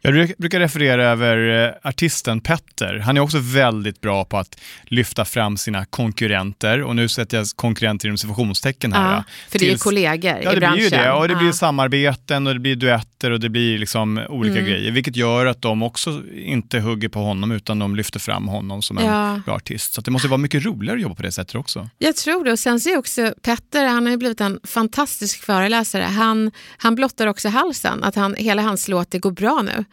Jag 0.00 0.32
brukar 0.38 0.60
referera 0.60 1.04
över 1.04 1.66
eh, 1.66 1.88
artisten 1.88 2.40
Petter. 2.40 2.98
Han 2.98 3.16
är 3.16 3.20
också 3.20 3.38
väldigt 3.38 4.00
bra 4.00 4.24
på 4.24 4.38
att 4.38 4.60
lyfta 4.84 5.24
fram 5.24 5.56
sina 5.56 5.84
konkurrenter 5.84 6.82
och 6.82 6.96
nu 6.96 7.08
sätter 7.08 7.36
jag 7.36 7.46
konkurrenter 7.56 8.08
inom 8.08 8.18
situationstecken 8.18 8.92
här. 8.92 9.14
Ja, 9.14 9.24
för 9.48 9.58
det 9.58 9.70
är 9.70 9.78
kollegor 9.78 10.38
ja, 10.42 10.52
i 10.52 10.56
branschen. 10.56 10.74
Blir 10.74 10.84
ju 10.84 10.90
det. 10.90 11.12
Och 11.12 11.28
det 11.28 11.34
ja. 11.34 11.40
blir 11.40 11.52
samarbeten 11.52 12.46
och 12.46 12.54
det 12.54 12.60
blir 12.60 12.76
duetter 12.76 13.30
och 13.30 13.40
det 13.40 13.48
blir 13.48 13.78
liksom 13.78 14.20
olika 14.28 14.58
mm. 14.58 14.70
grejer, 14.70 14.90
vilket 14.90 15.16
gör 15.16 15.46
att 15.46 15.62
de 15.62 15.82
också 15.82 16.22
inte 16.34 16.80
hugger 16.80 17.08
på 17.08 17.20
honom 17.20 17.52
utan 17.52 17.78
de 17.78 17.96
lyfter 17.96 18.20
fram 18.20 18.48
honom 18.48 18.82
som 18.82 18.98
en 18.98 19.06
ja. 19.06 19.40
bra 19.44 19.54
artist. 19.54 19.92
Så 19.92 20.00
det 20.00 20.10
måste 20.10 20.28
vara 20.28 20.38
mycket 20.38 20.64
roligare 20.64 20.96
att 20.96 21.02
jobba 21.02 21.14
på 21.14 21.22
det 21.22 21.32
sättet 21.32 21.54
också. 21.54 21.88
Jag 21.98 22.16
tror 22.16 22.44
det 22.44 22.52
och 22.52 22.58
sen 22.58 22.80
ser 22.80 22.90
jag 22.90 22.98
också 22.98 23.34
Petter, 23.42 23.84
han 23.84 24.04
har 24.04 24.10
ju 24.10 24.16
blivit 24.16 24.40
en 24.40 24.60
fantastisk 24.64 25.44
föreläsare. 25.44 26.02
Han, 26.02 26.50
han 26.76 26.94
blottar 26.94 27.26
också 27.26 27.48
halsen, 27.48 28.04
att 28.04 28.14
han, 28.14 28.34
hela 28.34 28.62
hans 28.62 28.88
låt 28.88 29.10
Det 29.10 29.18
går 29.18 29.30
bra 29.30 29.62
nu 29.62 29.84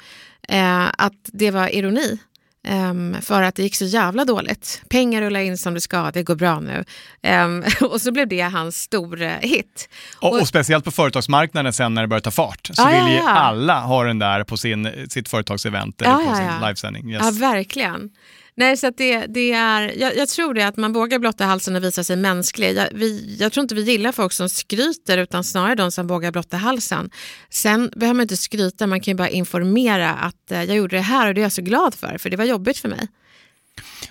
eh, 0.47 0.88
att 0.97 1.29
det 1.34 1.51
var 1.51 1.75
ironi. 1.75 2.19
Um, 2.67 3.21
för 3.21 3.41
att 3.41 3.55
det 3.55 3.63
gick 3.63 3.75
så 3.75 3.86
jävla 3.86 4.25
dåligt. 4.25 4.81
Pengar 4.89 5.21
rullar 5.21 5.39
in 5.39 5.58
som 5.58 5.73
det 5.73 5.81
ska, 5.81 6.12
det 6.12 6.23
går 6.23 6.36
bra 6.36 6.60
nu. 6.60 6.84
Um, 7.27 7.63
och 7.89 8.01
så 8.01 8.12
blev 8.12 8.27
det 8.27 8.41
hans 8.41 8.81
stora 8.81 9.29
hit. 9.29 9.89
Och, 10.17 10.34
och, 10.34 10.41
och, 10.41 10.47
speciellt 10.47 10.86
på 10.86 10.91
företagsmarknaden 10.91 11.73
sen 11.73 11.93
när 11.93 12.01
det 12.01 12.08
börjar 12.08 12.21
ta 12.21 12.31
fart 12.31 12.69
så 12.73 12.84
ah, 12.84 12.89
vill 12.89 13.13
ju 13.13 13.17
ja, 13.17 13.23
ja. 13.23 13.29
alla 13.29 13.79
ha 13.79 14.03
den 14.03 14.19
där 14.19 14.43
på 14.43 14.58
sin, 14.58 15.08
sitt 15.10 15.29
företagsevent 15.29 16.01
eller 16.01 16.13
ah, 16.13 16.17
på 16.17 16.23
ja, 16.25 16.36
sin 16.36 16.67
livesändning. 16.67 17.12
Yes. 17.12 17.21
Ja, 17.23 17.31
verkligen. 17.31 18.10
Nej, 18.58 18.78
så 18.78 18.89
det, 18.89 19.26
det 19.26 19.52
är, 19.52 19.94
jag, 19.98 20.18
jag, 20.18 20.30
tror 20.30 20.54
det 20.54 20.63
att 20.63 20.78
man 20.78 20.94
vågar 20.94 21.20
blotta 21.20 21.46
halsen 21.46 21.76
och 21.76 21.84
visa 21.84 22.04
sig 22.04 22.15
mänsklig. 22.15 22.76
Jag, 22.76 22.88
vi, 22.94 23.38
jag 23.39 23.52
tror 23.52 23.62
inte 23.62 23.76
vi 23.76 23.82
gillar 23.82 24.12
folk 24.12 24.34
som 24.34 24.50
skryter 24.50 25.18
utan 25.18 25.44
snarare 25.44 25.76
de 25.76 25.91
som 25.91 26.08
vågar 26.08 26.32
blotta 26.32 26.58
halsen. 26.58 27.10
Sen 27.50 27.91
behöver 27.96 28.13
man 28.13 28.22
inte 28.22 28.38
skryta, 28.38 28.88
man 28.88 29.02
kan 29.02 29.12
ju 29.12 29.15
bara 29.15 29.30
informera 29.30 30.13
att 30.13 30.52
eh, 30.52 30.63
jag 30.63 30.78
gjorde 30.78 30.96
det 30.96 31.02
här 31.02 31.28
och 31.28 31.34
det 31.34 31.41
är 31.41 31.44
jag 31.44 31.52
så 31.52 31.62
glad 31.62 31.94
för, 31.96 32.18
för 32.18 32.30
det 32.30 32.38
var 32.38 32.46
jobbigt 32.46 32.78
för 32.78 32.89
mig. 32.89 33.08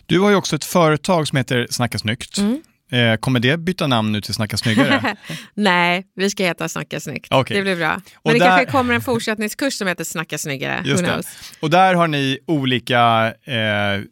Du 0.07 0.21
har 0.21 0.31
ju 0.31 0.37
också 0.37 0.57
ett 0.57 0.65
företag 0.65 1.29
som 1.29 1.39
heter 1.39 1.67
Snacka 1.71 1.99
snyggt. 1.99 2.39
Mm. 2.39 2.63
Eh, 2.95 3.17
kommer 3.17 3.41
det 3.41 3.57
byta 3.57 3.87
namn 3.87 4.13
nu 4.13 4.21
till 4.21 4.35
Snacka 4.35 4.57
snyggare? 4.57 5.17
Nej, 5.55 6.07
vi 6.17 6.31
ska 6.31 6.45
heta 6.45 6.69
Snacka 6.69 7.01
snyggt. 7.01 7.33
Okay. 7.33 7.57
Det 7.57 7.63
blir 7.63 7.77
bra. 7.77 7.89
Men 7.89 8.03
och 8.23 8.33
det 8.33 8.39
där... 8.39 8.47
kanske 8.47 8.67
kommer 8.67 8.95
en 8.95 9.01
fortsättningskurs 9.01 9.75
som 9.75 9.89
heter 9.89 10.05
Snacka 10.05 10.39
snyggare. 10.39 10.83
Just 10.85 11.05
knows? 11.05 11.27
Och 11.61 11.71
där 11.71 11.95
har 11.95 12.09
ni 12.09 12.39
olika 12.47 13.33
eh, 13.45 13.55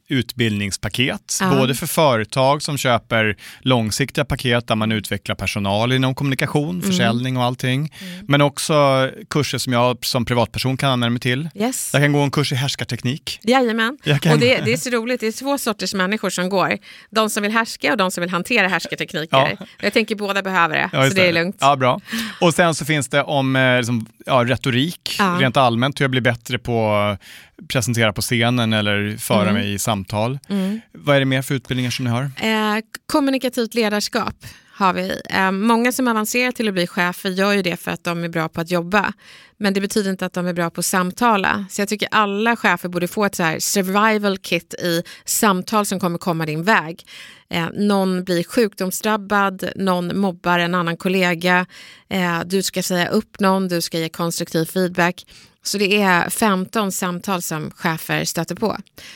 utbildningspaket, 0.08 1.22
-huh. 1.40 1.58
både 1.58 1.74
för 1.74 1.86
företag 1.86 2.62
som 2.62 2.78
köper 2.78 3.36
långsiktiga 3.60 4.24
paket 4.24 4.66
där 4.66 4.74
man 4.74 4.92
utvecklar 4.92 5.34
personal 5.34 5.92
inom 5.92 6.14
kommunikation, 6.14 6.70
mm. 6.70 6.82
försäljning 6.82 7.36
och 7.36 7.44
allting. 7.44 7.94
Mm. 8.00 8.24
Men 8.28 8.42
också 8.42 9.10
kurser 9.30 9.58
som 9.58 9.72
jag 9.72 10.04
som 10.04 10.24
privatperson 10.24 10.76
kan 10.76 10.90
använda 10.90 11.10
mig 11.10 11.20
till. 11.20 11.48
Yes. 11.54 11.90
Jag 11.92 12.02
kan 12.02 12.12
gå 12.12 12.20
en 12.20 12.30
kurs 12.30 12.52
i 12.52 12.54
härskarteknik. 12.54 13.40
Jajamän, 13.42 13.98
kan... 14.20 14.32
och 14.32 14.38
det, 14.38 14.60
det 14.64 14.72
är 14.72 14.76
så 14.76 14.90
roligt. 14.90 15.20
Det 15.20 15.26
är 15.26 15.32
två 15.32 15.58
sorters 15.58 15.94
människor 15.94 16.30
som 16.30 16.48
går. 16.48 16.78
De 17.10 17.30
som 17.30 17.42
vill 17.42 17.52
härska 17.52 17.90
och 17.90 17.96
de 17.96 18.10
som 18.10 18.20
vill 18.20 18.30
hantera 18.30 18.71
härskartekniker. 18.72 19.56
Ja. 19.60 19.66
Jag 19.80 19.92
tänker 19.92 20.14
båda 20.14 20.42
behöver 20.42 20.74
det, 20.74 20.90
ja, 20.92 21.08
så 21.08 21.14
det 21.14 21.28
är 21.28 21.32
lugnt. 21.32 21.56
Ja, 21.60 21.76
bra. 21.76 22.00
Och 22.40 22.54
sen 22.54 22.74
så 22.74 22.84
finns 22.84 23.08
det 23.08 23.22
om 23.22 23.56
eh, 23.56 23.76
liksom, 23.76 24.06
ja, 24.26 24.44
retorik, 24.44 25.16
ja. 25.18 25.36
rent 25.40 25.56
allmänt, 25.56 26.00
hur 26.00 26.04
jag 26.04 26.10
blir 26.10 26.20
bättre 26.20 26.58
på 26.58 26.94
att 26.94 27.20
presentera 27.68 28.12
på 28.12 28.20
scenen 28.20 28.72
eller 28.72 29.16
föra 29.16 29.42
mm. 29.42 29.54
mig 29.54 29.74
i 29.74 29.78
samtal. 29.78 30.38
Mm. 30.48 30.80
Vad 30.92 31.16
är 31.16 31.20
det 31.20 31.26
mer 31.26 31.42
för 31.42 31.54
utbildningar 31.54 31.90
som 31.90 32.04
ni 32.04 32.10
har? 32.10 32.22
Eh, 32.22 32.82
kommunikativt 33.06 33.74
ledarskap 33.74 34.34
har 34.72 34.92
vi. 34.92 35.20
Eh, 35.30 35.50
många 35.50 35.92
som 35.92 36.08
avancerar 36.08 36.52
till 36.52 36.68
att 36.68 36.74
bli 36.74 36.86
chefer 36.86 37.30
gör 37.30 37.52
ju 37.52 37.62
det 37.62 37.76
för 37.76 37.90
att 37.90 38.04
de 38.04 38.24
är 38.24 38.28
bra 38.28 38.48
på 38.48 38.60
att 38.60 38.70
jobba. 38.70 39.12
Men 39.56 39.74
det 39.74 39.80
betyder 39.80 40.10
inte 40.10 40.26
att 40.26 40.32
de 40.32 40.46
är 40.46 40.52
bra 40.52 40.70
på 40.70 40.78
att 40.78 40.86
samtala. 40.86 41.66
Så 41.70 41.80
jag 41.80 41.88
tycker 41.88 42.08
alla 42.10 42.56
chefer 42.56 42.88
borde 42.88 43.08
få 43.08 43.24
ett 43.24 43.34
så 43.34 43.56
survival 43.58 44.38
kit 44.38 44.74
i 44.74 45.02
samtal 45.24 45.86
som 45.86 46.00
kommer 46.00 46.18
komma 46.18 46.46
din 46.46 46.62
väg. 46.62 47.06
Eh, 47.52 47.68
någon 47.74 48.24
blir 48.24 48.44
sjukdomsdrabbad, 48.44 49.72
någon 49.76 50.20
mobbar 50.20 50.58
en 50.58 50.74
annan 50.74 50.96
kollega, 50.96 51.66
eh, 52.08 52.40
du 52.46 52.62
ska 52.62 52.82
säga 52.82 53.08
upp 53.08 53.40
någon, 53.40 53.68
du 53.68 53.80
ska 53.80 53.98
ge 53.98 54.08
konstruktiv 54.08 54.64
feedback. 54.64 55.26
Så 55.62 55.78
det 55.78 56.02
är 56.02 56.30
15 56.30 56.92
samtal 56.92 57.42
som 57.42 57.70
chefer 57.70 58.24
stöter 58.24 58.54
på. 58.54 58.68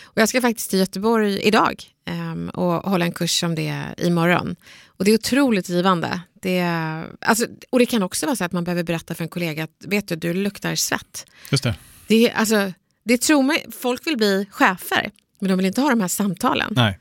Och 0.04 0.20
jag 0.20 0.28
ska 0.28 0.40
faktiskt 0.40 0.70
till 0.70 0.78
Göteborg 0.78 1.40
idag 1.40 1.84
eh, 2.08 2.48
och 2.54 2.90
hålla 2.90 3.04
en 3.04 3.12
kurs 3.12 3.42
om 3.42 3.54
det 3.54 3.94
imorgon. 3.98 4.56
Och 4.86 5.04
det 5.04 5.10
är 5.10 5.14
otroligt 5.14 5.68
givande. 5.68 6.20
Det, 6.42 6.62
alltså, 7.20 7.46
och 7.70 7.78
det 7.78 7.86
kan 7.86 8.02
också 8.02 8.26
vara 8.26 8.36
så 8.36 8.44
att 8.44 8.52
man 8.52 8.64
behöver 8.64 8.82
berätta 8.82 9.14
för 9.14 9.24
en 9.24 9.28
kollega 9.28 9.64
att 9.64 9.84
vet 9.86 10.08
du, 10.08 10.16
du 10.16 10.32
luktar 10.32 10.74
svett. 10.74 11.26
Just 11.50 11.64
det. 11.64 11.74
Det, 12.06 12.32
alltså, 12.32 12.72
det 13.04 13.18
tror 13.18 13.42
man, 13.42 13.56
folk 13.80 14.06
vill 14.06 14.16
bli 14.16 14.46
chefer, 14.50 15.10
men 15.38 15.48
de 15.48 15.56
vill 15.56 15.66
inte 15.66 15.80
ha 15.80 15.90
de 15.90 16.00
här 16.00 16.08
samtalen. 16.08 16.72
Nej. 16.76 16.98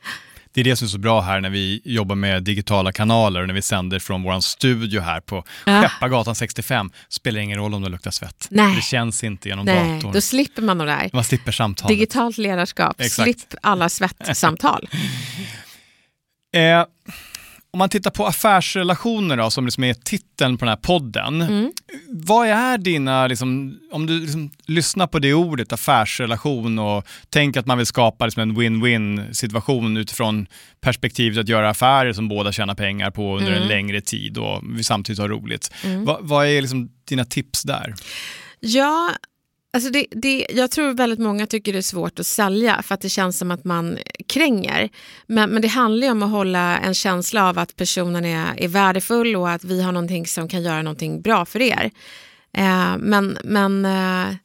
Det 0.55 0.61
är 0.61 0.63
det 0.63 0.75
som 0.75 0.85
är 0.85 0.89
så 0.89 0.97
bra 0.97 1.21
här 1.21 1.41
när 1.41 1.49
vi 1.49 1.81
jobbar 1.85 2.15
med 2.15 2.43
digitala 2.43 2.91
kanaler 2.91 3.41
och 3.41 3.47
när 3.47 3.53
vi 3.53 3.61
sänder 3.61 3.99
från 3.99 4.23
vår 4.23 4.39
studio 4.39 5.01
här 5.01 5.19
på 5.21 5.43
Ja. 5.65 5.81
Skeppargatan 5.81 6.35
65. 6.35 6.91
Spelar 7.09 7.39
ingen 7.41 7.57
roll 7.59 7.73
om 7.73 7.81
det 7.81 7.89
luktar 7.89 8.11
svett. 8.11 8.47
Nej. 8.51 8.75
Det 8.75 8.81
känns 8.81 9.23
inte 9.23 9.49
genom 9.49 9.65
Nej, 9.65 9.95
datorn. 9.95 10.11
då 10.13 10.21
slipper 10.21 10.61
man 10.61 10.77
de 10.77 10.87
där. 10.87 11.09
Man 11.13 11.23
slipper 11.23 11.51
samtalet. 11.51 11.89
Digitalt 11.89 12.37
ledarskap, 12.37 13.01
Exakt. 13.01 13.23
slipp 13.23 13.39
alla 13.61 13.89
svettsamtal. 13.89 14.89
Eh, 16.55 16.85
om 17.75 17.79
man 17.79 17.89
tittar 17.89 18.11
på 18.11 18.25
affärsrelationer 18.25 19.37
då, 19.37 19.49
som 19.49 19.65
liksom 19.65 19.83
är 19.83 19.93
titeln 19.93 20.57
på 20.57 20.65
den 20.65 20.69
här 20.69 20.75
podden. 20.81 21.41
Mm. 21.41 21.71
Vad 22.09 22.47
är 22.47 22.77
dina, 22.77 23.27
liksom, 23.27 23.79
om 23.91 24.05
du 24.05 24.19
liksom 24.19 24.49
lyssnar 24.65 25.07
på 25.07 25.19
det 25.19 25.33
ordet, 25.33 25.73
affärsrelation 25.73 26.79
och 26.79 27.07
tänker 27.29 27.59
att 27.59 27.65
man 27.65 27.77
vill 27.77 27.87
skapa 27.87 28.25
liksom 28.25 28.41
en 28.41 28.57
win-win 28.57 29.33
situation 29.33 29.97
utifrån 29.97 30.47
perspektivet 30.81 31.37
att 31.39 31.49
göra 31.49 31.69
affärer 31.69 32.13
som 32.13 32.27
båda 32.27 32.51
tjänar 32.51 32.75
pengar 32.75 33.11
på 33.11 33.37
under 33.37 33.51
en 33.51 33.57
Mm. 33.57 33.67
längre 33.67 34.01
tid 34.01 34.37
och 34.37 34.61
vi 34.77 34.83
samtidigt 34.83 35.19
har 35.19 35.29
roligt. 35.29 35.71
Mm. 35.83 36.05
Va, 36.05 36.17
vad 36.21 36.47
är 36.47 36.61
liksom 36.61 36.89
dina 37.09 37.25
tips 37.25 37.63
där? 37.63 37.93
Ja, 38.59 39.09
alltså 39.75 39.89
det, 39.89 40.05
det, 40.11 40.47
jag 40.49 40.71
tror 40.71 40.93
väldigt 40.93 41.19
många 41.19 41.47
tycker 41.47 41.73
det 41.73 41.79
är 41.79 41.81
svårt 41.81 42.19
att 42.19 42.27
sälja 42.27 42.81
för 42.81 42.95
att 42.95 43.01
det 43.01 43.09
känns 43.09 43.37
som 43.37 43.51
att 43.51 43.63
man 43.63 43.97
kränger. 44.27 44.89
Men, 45.27 45.49
men 45.49 45.61
det 45.61 45.67
handlar 45.67 46.07
ju 46.07 46.11
om 46.11 46.23
att 46.23 46.29
hålla 46.29 46.77
en 46.77 46.93
känsla 46.93 47.49
av 47.49 47.59
att 47.59 47.75
personen 47.75 48.25
är, 48.25 48.63
är 48.63 48.67
värdefull 48.67 49.35
och 49.35 49.49
att 49.49 49.63
vi 49.63 49.81
har 49.81 49.91
någonting 49.91 50.27
som 50.27 50.47
kan 50.47 50.63
göra 50.63 50.81
någonting 50.81 51.21
bra 51.21 51.45
för 51.45 51.61
er. 51.61 51.91
Eh, 52.57 52.97
men 52.97 53.37
men 53.43 53.85
eh, 53.85 54.35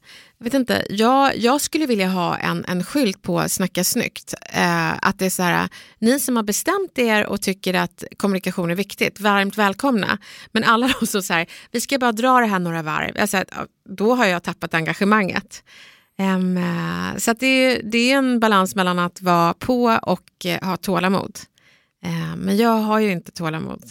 jag 0.41 0.45
vet 0.45 0.53
inte, 0.53 0.85
jag, 0.89 1.37
jag 1.37 1.61
skulle 1.61 1.85
vilja 1.85 2.07
ha 2.07 2.37
en, 2.37 2.65
en 2.67 2.83
skylt 2.83 3.21
på 3.21 3.49
Snacka 3.49 3.83
snyggt. 3.83 4.33
Eh, 4.53 4.93
att 5.07 5.19
det 5.19 5.25
är 5.25 5.29
så 5.29 5.43
här, 5.43 5.69
ni 5.99 6.19
som 6.19 6.35
har 6.35 6.43
bestämt 6.43 6.99
er 6.99 7.25
och 7.25 7.41
tycker 7.41 7.73
att 7.73 8.03
kommunikation 8.17 8.71
är 8.71 8.75
viktigt, 8.75 9.19
varmt 9.19 9.57
välkomna. 9.57 10.17
Men 10.51 10.63
alla 10.63 10.87
de 10.99 11.07
som 11.07 11.21
säger 11.23 11.47
vi 11.71 11.81
ska 11.81 11.97
bara 11.97 12.11
dra 12.11 12.39
det 12.39 12.45
här 12.45 12.59
några 12.59 12.81
varv, 12.81 13.17
alltså, 13.19 13.43
då 13.89 14.15
har 14.15 14.25
jag 14.25 14.43
tappat 14.43 14.73
engagemanget. 14.73 15.63
Ehm, 16.17 16.57
eh, 16.57 17.17
så 17.17 17.31
att 17.31 17.39
det, 17.39 17.45
är- 17.47 17.81
det 17.83 17.97
är 18.11 18.17
en 18.17 18.39
balans 18.39 18.75
mellan 18.75 18.99
att 18.99 19.21
vara 19.21 19.53
på 19.53 19.99
och 20.03 20.45
eh, 20.45 20.63
ha 20.67 20.77
tålamod. 20.77 21.39
Eh, 22.05 22.35
men 22.37 22.57
jag 22.57 22.77
har 22.77 22.99
ju 22.99 23.11
inte 23.11 23.31
tålamod. 23.31 23.83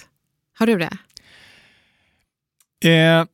Har 0.59 0.67
du 0.67 0.79
det? 0.79 0.97
Eh, 2.91 3.25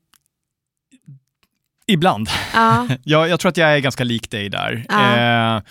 Ibland. 1.87 2.29
Ja. 2.55 2.88
Jag, 3.03 3.29
jag 3.29 3.40
tror 3.40 3.49
att 3.51 3.57
jag 3.57 3.75
är 3.75 3.79
ganska 3.79 4.05
lik 4.05 4.31
dig 4.31 4.49
där. 4.49 4.85
Ja. 4.88 5.57
Eh, 5.57 5.62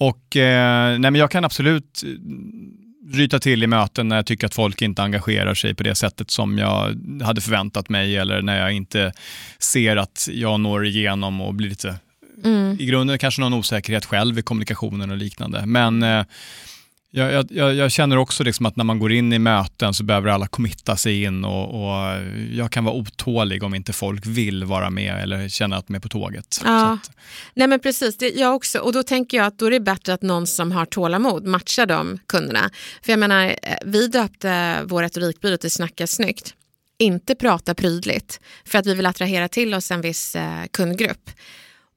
och 0.00 0.36
eh, 0.36 0.88
nej, 0.98 1.10
men 1.10 1.14
Jag 1.14 1.30
kan 1.30 1.44
absolut 1.44 2.02
eh, 2.04 3.16
ryta 3.16 3.38
till 3.38 3.62
i 3.62 3.66
möten 3.66 4.08
när 4.08 4.16
jag 4.16 4.26
tycker 4.26 4.46
att 4.46 4.54
folk 4.54 4.82
inte 4.82 5.02
engagerar 5.02 5.54
sig 5.54 5.74
på 5.74 5.82
det 5.82 5.94
sättet 5.94 6.30
som 6.30 6.58
jag 6.58 6.98
hade 7.24 7.40
förväntat 7.40 7.88
mig 7.88 8.16
eller 8.16 8.42
när 8.42 8.60
jag 8.60 8.72
inte 8.72 9.12
ser 9.58 9.96
att 9.96 10.28
jag 10.32 10.60
når 10.60 10.86
igenom 10.86 11.40
och 11.40 11.54
blir 11.54 11.68
lite, 11.68 11.94
Mm. 12.44 12.76
i 12.80 12.86
grunden 12.86 13.18
kanske 13.18 13.40
någon 13.40 13.54
osäkerhet 13.54 14.04
själv 14.04 14.38
i 14.38 14.42
kommunikationen 14.42 15.10
och 15.10 15.16
liknande. 15.16 15.66
Men 15.66 16.02
eh, 16.02 16.24
jag, 17.10 17.46
jag, 17.50 17.74
jag 17.74 17.92
känner 17.92 18.16
också 18.16 18.44
liksom 18.44 18.66
att 18.66 18.76
när 18.76 18.84
man 18.84 18.98
går 18.98 19.12
in 19.12 19.32
i 19.32 19.38
möten 19.38 19.94
så 19.94 20.04
behöver 20.04 20.30
alla 20.30 20.46
committa 20.46 20.96
sig 20.96 21.22
in 21.22 21.44
och, 21.44 21.82
och 21.82 22.16
jag 22.52 22.72
kan 22.72 22.84
vara 22.84 22.94
otålig 22.94 23.62
om 23.62 23.74
inte 23.74 23.92
folk 23.92 24.26
vill 24.26 24.64
vara 24.64 24.90
med 24.90 25.22
eller 25.22 25.48
känna 25.48 25.76
att 25.76 25.86
de 25.86 25.96
är 25.96 26.00
på 26.00 26.08
tåget. 26.08 26.60
Ja. 26.64 26.92
Att, 26.92 27.10
Nej 27.54 27.68
men 27.68 27.80
precis, 27.80 28.16
det, 28.16 28.28
jag 28.28 28.54
också. 28.54 28.78
Och 28.78 28.92
då 28.92 29.02
tänker 29.02 29.36
jag 29.36 29.46
att 29.46 29.58
då 29.58 29.66
är 29.66 29.70
det 29.70 29.80
bättre 29.80 30.14
att 30.14 30.22
någon 30.22 30.46
som 30.46 30.72
har 30.72 30.86
tålamod 30.86 31.46
matchar 31.46 31.86
de 31.86 32.18
kunderna. 32.26 32.70
För 33.02 33.12
jag 33.12 33.18
menar, 33.18 33.46
eh, 33.46 33.74
vi 33.84 34.08
döpte 34.08 34.78
vår 34.84 35.02
retorikbyrå 35.02 35.56
till 35.56 35.70
Snacka 35.70 36.06
snyggt. 36.06 36.54
Inte 36.98 37.34
prata 37.34 37.74
prydligt, 37.74 38.40
för 38.64 38.78
att 38.78 38.86
vi 38.86 38.94
vill 38.94 39.06
attrahera 39.06 39.48
till 39.48 39.74
oss 39.74 39.90
en 39.90 40.00
viss 40.00 40.36
eh, 40.36 40.64
kundgrupp. 40.70 41.30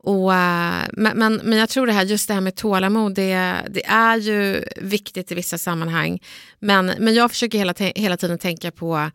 Och, 0.03 0.33
eh, 0.33 0.83
men, 0.93 1.17
men, 1.17 1.41
men 1.43 1.57
jag 1.57 1.69
tror 1.69 1.87
det 1.87 1.93
här, 1.93 2.05
just 2.05 2.27
det 2.27 2.33
här 2.33 2.41
med 2.41 2.55
tålamod, 2.55 3.13
det, 3.13 3.55
det 3.69 3.85
är 3.85 4.17
ju 4.17 4.63
viktigt 4.75 5.31
i 5.31 5.35
vissa 5.35 5.57
sammanhang. 5.57 6.19
Men, 6.59 6.85
men 6.99 7.13
jag 7.13 7.31
försöker 7.31 7.57
hela, 7.57 7.73
hela 7.77 8.17
tiden 8.17 8.37
tänka 8.37 8.71
på 8.71 9.11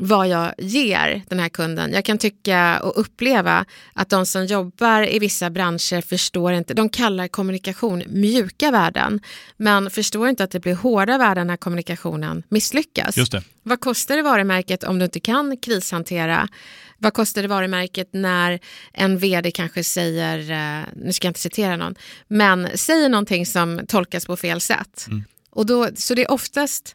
vad 0.00 0.28
jag 0.28 0.52
ger 0.58 1.22
den 1.28 1.38
här 1.38 1.48
kunden. 1.48 1.92
Jag 1.92 2.04
kan 2.04 2.18
tycka 2.18 2.80
och 2.80 3.00
uppleva 3.00 3.64
att 3.92 4.08
de 4.08 4.26
som 4.26 4.46
jobbar 4.46 5.14
i 5.14 5.18
vissa 5.18 5.50
branscher 5.50 6.00
förstår 6.00 6.52
inte, 6.52 6.74
de 6.74 6.88
kallar 6.88 7.28
kommunikation 7.28 8.02
mjuka 8.08 8.70
värden, 8.70 9.20
men 9.56 9.90
förstår 9.90 10.28
inte 10.28 10.44
att 10.44 10.50
det 10.50 10.60
blir 10.60 10.74
hårda 10.74 11.18
värden 11.18 11.46
när 11.46 11.56
kommunikationen 11.56 12.42
misslyckas. 12.48 13.16
just 13.16 13.32
det. 13.32 13.42
Vad 13.62 13.80
kostar 13.80 14.16
det 14.16 14.22
varumärket 14.22 14.84
om 14.84 14.98
du 14.98 15.04
inte 15.04 15.20
kan 15.20 15.56
krishantera? 15.56 16.48
Vad 17.00 17.12
kostar 17.12 17.42
det 17.42 17.48
varumärket 17.48 18.08
när 18.12 18.58
en 18.92 19.18
vd 19.18 19.50
kanske 19.50 19.84
säger, 19.84 20.38
eh, 20.50 20.84
nu 20.96 21.12
ska 21.12 21.26
jag 21.26 21.30
inte 21.30 21.40
citera 21.40 21.76
någon, 21.76 21.94
men 22.28 22.68
säger 22.74 23.08
någonting 23.08 23.46
som 23.46 23.80
tolkas 23.88 24.26
på 24.26 24.36
fel 24.36 24.60
sätt? 24.60 25.06
Mm. 25.06 25.24
Och 25.50 25.66
då, 25.66 25.88
så 25.96 26.14
det 26.14 26.22
är 26.22 26.30
oftast 26.30 26.94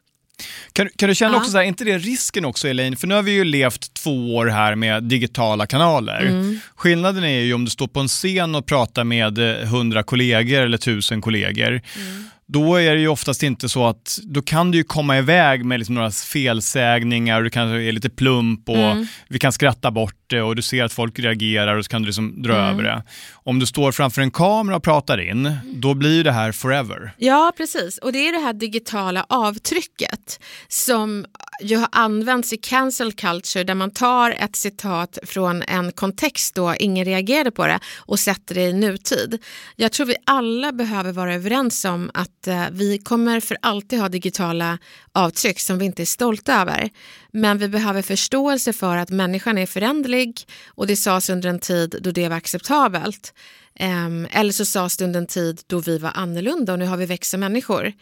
Kan, 0.74 0.90
kan 0.96 1.10
du 1.10 1.16
känna 1.16 1.34
Ja. 1.34 1.38
också 1.40 1.52
så 1.52 1.58
här, 1.58 1.64
är 1.64 1.68
inte 1.68 1.84
det 1.84 1.98
risken 1.98 2.46
också 2.46 2.68
Elaine? 2.68 2.96
För 2.96 3.08
nu 3.08 3.16
har 3.16 3.22
vi 3.24 3.32
ju 3.32 3.44
levt 3.44 3.94
två 3.94 4.36
år 4.36 4.46
här 4.46 4.76
med 4.76 5.04
digitala 5.04 5.66
kanaler. 5.66 6.22
Mm. 6.22 6.60
Skillnaden 6.76 7.24
är 7.24 7.40
ju 7.40 7.54
om 7.54 7.66
du 7.66 7.72
står 7.72 7.88
på 7.88 8.00
en 8.00 8.08
scen 8.08 8.56
och 8.56 8.66
pratar 8.66 9.04
med 9.04 9.38
eh, 9.38 9.68
hundra 9.68 10.04
kollegor 10.04 10.62
eller 10.62 10.78
tusen 10.78 11.22
kollegor. 11.22 11.82
Mm. 11.96 12.24
Då 12.54 12.76
är 12.76 12.96
det 12.96 13.02
ju 13.02 13.08
oftast 13.08 13.44
inte 13.44 13.70
så 13.70 13.88
att, 13.88 14.20
då 14.24 14.42
kan 14.42 14.72
du 14.72 14.78
ju 14.78 14.84
komma 14.84 15.18
iväg 15.18 15.66
med 15.66 15.80
liksom 15.80 15.96
några 15.96 16.12
felsägningar 16.12 17.38
och 17.38 17.44
du 17.44 17.50
kanske 17.50 17.84
är 17.84 17.92
lite 17.92 18.10
plump 18.10 18.70
och 18.70 18.78
Mm. 18.78 19.08
vi 19.30 19.40
kan 19.40 19.52
skratta 19.52 19.92
bort 19.92 20.23
det 20.34 20.42
och 20.42 20.56
du 20.56 20.62
ser 20.62 20.84
att 20.84 20.94
folk 20.94 21.20
reagerar 21.20 21.76
och 21.78 21.86
så 21.86 21.90
kan 21.90 22.02
du 22.02 22.06
liksom 22.06 22.42
dra 22.42 22.54
Mm. 22.54 22.66
över 22.74 22.84
det. 22.84 23.04
Om 23.34 23.60
du 23.60 23.66
står 23.66 23.92
framför 23.92 24.22
en 24.22 24.32
kamera 24.32 24.76
och 24.76 24.84
pratar 24.84 25.30
in, 25.30 25.52
då 25.74 25.94
blir 25.94 26.24
det 26.24 26.32
här 26.32 26.52
forever. 26.52 27.12
Ja, 27.18 27.54
precis. 27.58 27.98
Och 27.98 28.14
det 28.14 28.28
är 28.28 28.32
det 28.32 28.40
här 28.46 28.54
digitala 28.54 29.26
avtrycket 29.30 30.40
som 30.68 31.26
ju 31.62 31.78
har 31.78 31.88
använts 31.92 32.54
i 32.54 32.58
cancel 32.58 33.14
culture 33.14 33.64
där 33.64 33.76
man 33.76 33.92
tar 33.92 34.32
ett 34.32 34.56
citat 34.56 35.18
från 35.24 35.62
en 35.64 35.92
kontext 35.92 36.56
då 36.56 36.76
ingen 36.80 37.06
reagerade 37.06 37.52
på 37.52 37.68
det 37.68 37.80
och 38.00 38.20
sätter 38.20 38.56
det 38.56 38.62
i 38.62 38.74
nutid. 38.74 39.44
Jag 39.76 39.92
tror 39.92 40.06
vi 40.06 40.16
alla 40.26 40.72
behöver 40.72 41.12
vara 41.12 41.34
överens 41.34 41.86
om 41.86 42.12
att 42.14 42.48
eh, 42.48 42.64
vi 42.72 42.98
kommer 42.98 43.40
för 43.40 43.58
alltid 43.62 44.00
ha 44.00 44.10
digitala 44.10 44.78
avtryck 45.12 45.60
som 45.60 45.78
vi 45.78 45.86
inte 45.86 46.04
är 46.04 46.06
stolta 46.06 46.62
över. 46.62 46.90
Men 47.36 47.58
vi 47.58 47.68
behöver 47.68 48.02
förståelse 48.02 48.74
för 48.74 48.98
att 48.98 49.10
människan 49.10 49.58
är 49.58 49.66
föränderlig 49.66 50.48
och 50.68 50.88
det 50.88 50.96
sades 50.96 51.30
under 51.30 51.50
en 51.50 51.60
tid 51.60 51.96
då 52.02 52.12
det 52.12 52.30
var 52.30 52.36
acceptabelt. 52.36 53.34
Ehm, 53.76 54.28
eller 54.32 54.52
så 54.52 54.66
sades 54.66 54.98
det 54.98 55.06
under 55.06 55.20
en 55.20 55.28
tid 55.28 55.62
då 55.68 55.80
vi 55.80 55.98
var 55.98 56.12
annorlunda 56.16 56.74
och 56.74 56.80
nu 56.80 56.86
har 56.86 56.98
vi 56.98 57.06
växa 57.06 57.38
människor. 57.38 57.94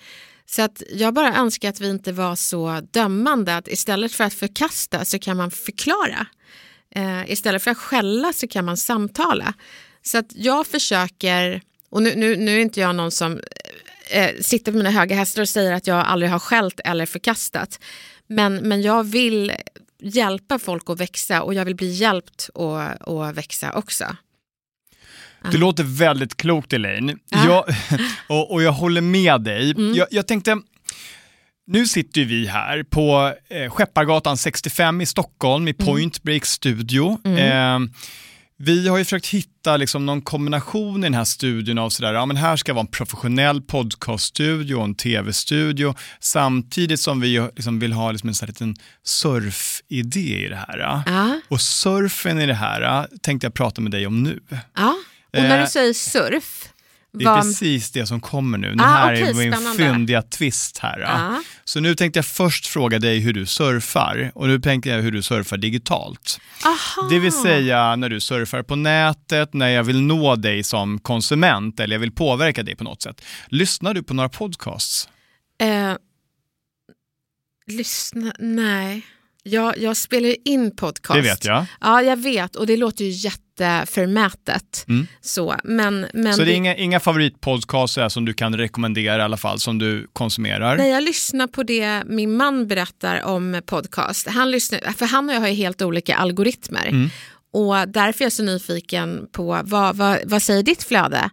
Så 0.46 0.62
att 0.62 0.84
jag 0.90 1.14
bara 1.14 1.36
önskar 1.36 1.70
att 1.70 1.80
vi 1.80 1.90
inte 1.90 2.12
var 2.12 2.36
så 2.36 2.82
dömande 2.92 3.56
att 3.56 3.68
istället 3.68 4.12
för 4.12 4.24
att 4.24 4.34
förkasta 4.34 5.06
så 5.06 5.20
kan 5.20 5.38
man 5.38 5.52
förklara. 5.52 6.26
Ehm, 6.96 7.26
istället 7.28 7.64
för 7.64 7.72
att 7.72 7.78
skälla 7.78 8.34
så 8.34 8.48
kan 8.48 8.66
man 8.66 8.78
samtala. 8.78 9.54
Så 10.04 10.18
att 10.18 10.36
jag 10.36 10.68
försöker, 10.68 11.62
och 11.90 12.04
nu, 12.04 12.16
nu, 12.16 12.36
nu 12.36 12.56
är 12.56 12.60
inte 12.60 12.80
jag 12.80 12.96
någon 12.96 13.12
som 13.12 13.40
eh, 14.10 14.30
sitter 14.42 14.72
på 14.72 14.78
mina 14.78 14.92
höga 14.92 15.16
hästar 15.16 15.42
och 15.42 15.50
säger 15.50 15.72
att 15.72 15.88
jag 15.88 15.98
aldrig 15.98 16.32
har 16.32 16.40
skällt 16.40 16.80
eller 16.86 17.06
förkastat. 17.06 17.80
Men, 18.32 18.56
men 18.56 18.82
jag 18.82 19.04
vill 19.04 19.52
hjälpa 20.00 20.60
folk 20.60 20.90
att 20.90 21.00
växa 21.00 21.42
och 21.42 21.54
jag 21.54 21.66
vill 21.66 21.76
bli 21.76 21.92
hjälpt 21.92 22.50
att, 22.56 23.08
att 23.08 23.38
växa 23.38 23.72
också. 23.72 24.06
Det 25.52 25.58
låter 25.58 25.84
väldigt 25.84 26.38
klokt 26.38 26.74
Elaine. 26.74 27.20
Ja. 27.30 27.46
Jag, 27.46 27.76
och, 28.38 28.52
och 28.52 28.64
jag 28.64 28.72
håller 28.72 29.02
med 29.02 29.42
dig. 29.42 29.72
Mm. 29.72 29.94
Jag, 29.94 30.08
jag 30.12 30.28
tänkte, 30.28 30.58
nu 31.68 31.88
sitter 31.88 32.26
vi 32.26 32.48
här 32.48 32.84
på 32.84 33.34
eh, 33.50 33.72
Skeppargatan 33.72 34.38
65 34.38 35.02
i 35.02 35.06
Stockholm 35.06 35.68
i 35.68 35.74
Point 35.74 36.24
Break 36.24 36.46
Studio. 36.46 37.20
Mm. 37.24 37.38
Eh, 37.86 37.92
vi 38.64 38.88
har 38.88 38.98
ju 38.98 39.04
försökt 39.04 39.28
hitta 39.28 39.78
liksom 39.78 40.06
någon 40.06 40.22
kombination 40.22 41.00
i 41.00 41.06
den 41.06 41.14
här 41.14 41.24
studion 41.24 41.78
av 41.78 41.90
sådär, 41.90 42.14
ja 42.14 42.26
men 42.26 42.38
här 42.38 42.56
ska 42.58 42.74
vara 42.74 42.82
en 42.82 42.88
professionell 42.88 43.62
podcaststudio 43.62 44.76
och 44.76 44.84
en 44.84 44.96
tv-studio 44.96 45.96
samtidigt 46.20 47.00
som 47.00 47.20
vi 47.22 47.40
liksom 47.56 47.80
vill 47.80 47.94
ha 47.94 48.12
liksom 48.12 48.30
en 48.30 48.36
sån 48.36 48.46
här 48.46 48.52
liten 48.52 48.76
surfidé 49.04 50.46
i 50.46 50.50
det 50.50 50.56
här. 50.56 50.78
Ja, 51.06 51.40
Och 51.48 51.62
surfen 51.62 52.40
i 52.40 52.46
det 52.46 52.54
här 52.54 53.08
tänkte 53.22 53.46
jag 53.46 53.54
prata 53.54 53.82
med 53.82 53.92
dig 53.92 54.08
om 54.08 54.24
nu. 54.24 54.40
ja. 54.76 54.96
Och 55.34 55.44
när 55.44 55.58
Eh, 55.58 55.64
du 55.66 55.70
säger 55.70 55.94
surf, 55.94 56.70
Det 57.14 57.24
är 57.24 57.30
vad- 57.30 57.42
precis 57.42 57.92
det 57.92 58.06
som 58.06 58.22
kommer 58.22 58.58
nu. 58.58 58.76
Det 58.76 58.84
Ah, 58.84 58.88
här 58.88 59.14
okej, 59.14 59.30
är 59.30 59.34
min 59.34 59.52
spännande. 59.54 59.84
fyndiga 59.84 60.22
twist 60.22 60.78
här. 60.78 61.00
Ja. 61.00 61.42
Så 61.64 61.80
nu 61.80 61.96
tänkte 61.96 62.18
jag 62.18 62.26
först 62.26 62.68
fråga 62.68 63.00
dig 63.00 63.20
hur 63.20 63.34
du 63.34 63.46
surfar 63.46 64.32
och 64.36 64.48
nu 64.48 64.60
tänkte 64.60 64.90
jag 64.90 65.02
hur 65.02 65.12
du 65.12 65.22
surfar 65.22 65.58
digitalt. 65.58 66.40
Aha. 66.66 67.10
Det 67.10 67.20
vill 67.20 67.32
säga 67.32 67.96
när 67.96 68.10
du 68.10 68.20
surfar 68.20 68.64
på 68.64 68.76
nätet, 68.76 69.54
när 69.54 69.68
jag 69.70 69.84
vill 69.84 70.02
nå 70.02 70.36
dig 70.36 70.64
som 70.64 71.00
konsument 71.00 71.80
eller 71.80 71.96
jag 71.96 72.00
vill 72.00 72.12
påverka 72.12 72.64
dig 72.64 72.76
på 72.76 72.84
något 72.84 73.02
sätt. 73.02 73.22
Lyssnar 73.48 73.94
du 73.94 74.04
på 74.04 74.14
några 74.14 74.30
podcasts? 74.30 75.10
Eh, 75.62 75.94
lyssna, 77.68 78.34
nej. 78.40 79.06
Jag, 79.44 79.78
jag 79.78 79.98
spelar 79.98 80.30
ju 80.30 80.36
in 80.46 80.76
podcast. 80.76 81.16
Det 81.16 81.22
vet 81.22 81.46
jag. 81.46 81.66
Ja, 81.82 82.02
jag 82.02 82.18
vet 82.18 82.56
och 82.56 82.68
det 82.68 82.78
låter 82.78 83.06
ju 83.06 83.12
jätteförmätet. 83.12 84.86
Mm. 84.88 85.08
Så, 85.22 85.56
men, 85.64 86.06
men 86.14 86.34
Så 86.34 86.44
det 86.44 86.54
är 86.54 86.56
inga, 86.56 86.76
inga 86.76 87.00
favoritpodcaster 87.00 88.10
som 88.10 88.26
du 88.26 88.34
kan 88.34 88.58
rekommendera 88.58 89.18
i 89.18 89.22
alla 89.22 89.38
fall, 89.38 89.60
som 89.60 89.78
du 89.78 90.08
konsumerar? 90.14 90.78
Nej, 90.78 90.90
jag 90.92 91.04
lyssnar 91.04 91.48
på 91.48 91.64
det 91.64 92.04
min 92.06 92.38
man 92.38 92.68
berättar 92.68 93.24
om 93.24 93.62
podcast. 93.66 94.28
Han, 94.28 94.52
lyssnar, 94.52 94.94
för 94.94 95.06
han 95.06 95.30
och 95.30 95.36
jag 95.36 95.40
har 95.40 95.48
ju 95.48 95.54
helt 95.54 95.82
olika 95.82 96.16
algoritmer. 96.16 96.88
Mm. 96.88 97.10
Och 97.54 97.88
därför 97.88 98.22
är 98.22 98.26
jag 98.26 98.34
så 98.34 98.44
nyfiken 98.44 99.28
på 99.32 99.62
vad, 99.64 99.96
vad, 99.96 100.18
vad 100.26 100.42
säger 100.42 100.64
ditt 100.64 100.84
flöde? 100.84 101.30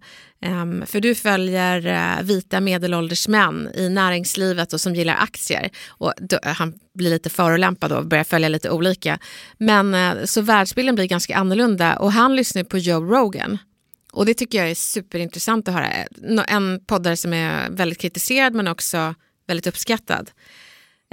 Um, 0.47 0.87
för 0.87 1.01
du 1.01 1.15
följer 1.15 1.87
uh, 1.87 2.23
vita 2.23 2.61
medelålders 2.61 3.29
män 3.29 3.71
i 3.75 3.89
näringslivet 3.89 4.73
och 4.73 4.81
som 4.81 4.95
gillar 4.95 5.17
aktier. 5.21 5.71
Och 5.89 6.13
då, 6.19 6.39
han 6.43 6.75
blir 6.95 7.11
lite 7.11 7.31
förolämpad 7.31 7.93
och 7.93 8.07
börjar 8.07 8.25
följa 8.25 8.49
lite 8.49 8.71
olika. 8.71 9.19
Men 9.59 9.95
uh, 9.95 10.25
så 10.25 10.41
världsbilden 10.41 10.95
blir 10.95 11.05
ganska 11.05 11.37
annorlunda 11.37 11.97
och 11.97 12.13
han 12.13 12.37
lyssnar 12.37 12.65
på 12.65 12.79
Joe 12.79 13.05
Rogan. 13.05 13.59
Och 14.13 14.27
det 14.27 14.35
tycker 14.35 14.59
jag 14.59 14.71
är 14.71 14.75
superintressant 14.75 15.69
att 15.69 15.75
höra. 15.75 15.87
En 16.47 16.85
poddare 16.87 17.17
som 17.17 17.33
är 17.33 17.71
väldigt 17.71 17.99
kritiserad 17.99 18.55
men 18.55 18.69
också 18.69 19.15
väldigt 19.47 19.67
uppskattad. 19.67 20.31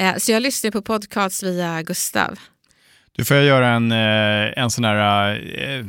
Uh, 0.01 0.17
så 0.17 0.31
jag 0.31 0.41
lyssnar 0.41 0.71
på 0.71 0.81
podcasts 0.81 1.43
via 1.43 1.81
Gustav. 1.81 2.39
Du 3.11 3.25
får 3.25 3.37
jag 3.37 3.45
göra 3.45 3.69
en, 3.69 3.91
en 3.91 4.71
sån 4.71 4.83
här 4.83 5.85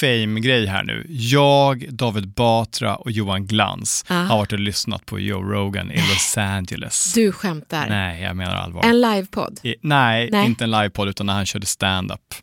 fame-grej 0.00 0.66
här 0.66 0.82
nu. 0.82 1.06
Jag, 1.08 1.86
David 1.94 2.28
Batra 2.28 2.96
och 2.96 3.10
Johan 3.10 3.46
Glans 3.46 4.04
Ah. 4.08 4.14
har 4.14 4.38
varit 4.38 4.52
och 4.52 4.58
lyssnat 4.60 5.06
på 5.06 5.20
Joe 5.20 5.42
Rogan 5.42 5.90
i 5.92 5.96
Los 5.96 6.36
Angeles. 6.38 7.12
Du 7.14 7.32
skämtar. 7.32 7.86
Nej, 7.88 8.22
jag 8.22 8.36
menar 8.36 8.54
allvar. 8.56 8.82
En 8.84 9.00
livepodd. 9.00 9.60
Nej, 9.80 10.28
Nej. 10.32 10.46
inte 10.46 10.64
en 10.64 10.70
livepodd 10.70 11.08
utan 11.08 11.26
när 11.26 11.34
han 11.34 11.46
körde 11.46 11.66
stand-up. 11.66 12.34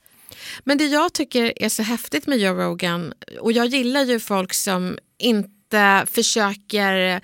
Men 0.64 0.78
det 0.78 0.86
jag 0.86 1.14
tycker 1.14 1.53
är 1.64 1.70
så 1.70 1.84
häftigt 1.84 2.28
med 2.28 2.38
Joe 2.38 2.53
Rogan, 2.53 3.14
och 3.39 3.51
jag 3.51 3.66
gillar 3.68 4.01
ju 4.03 4.20
folk 4.20 4.53
som 4.53 4.97
inte 5.20 6.05
försöker 6.12 7.22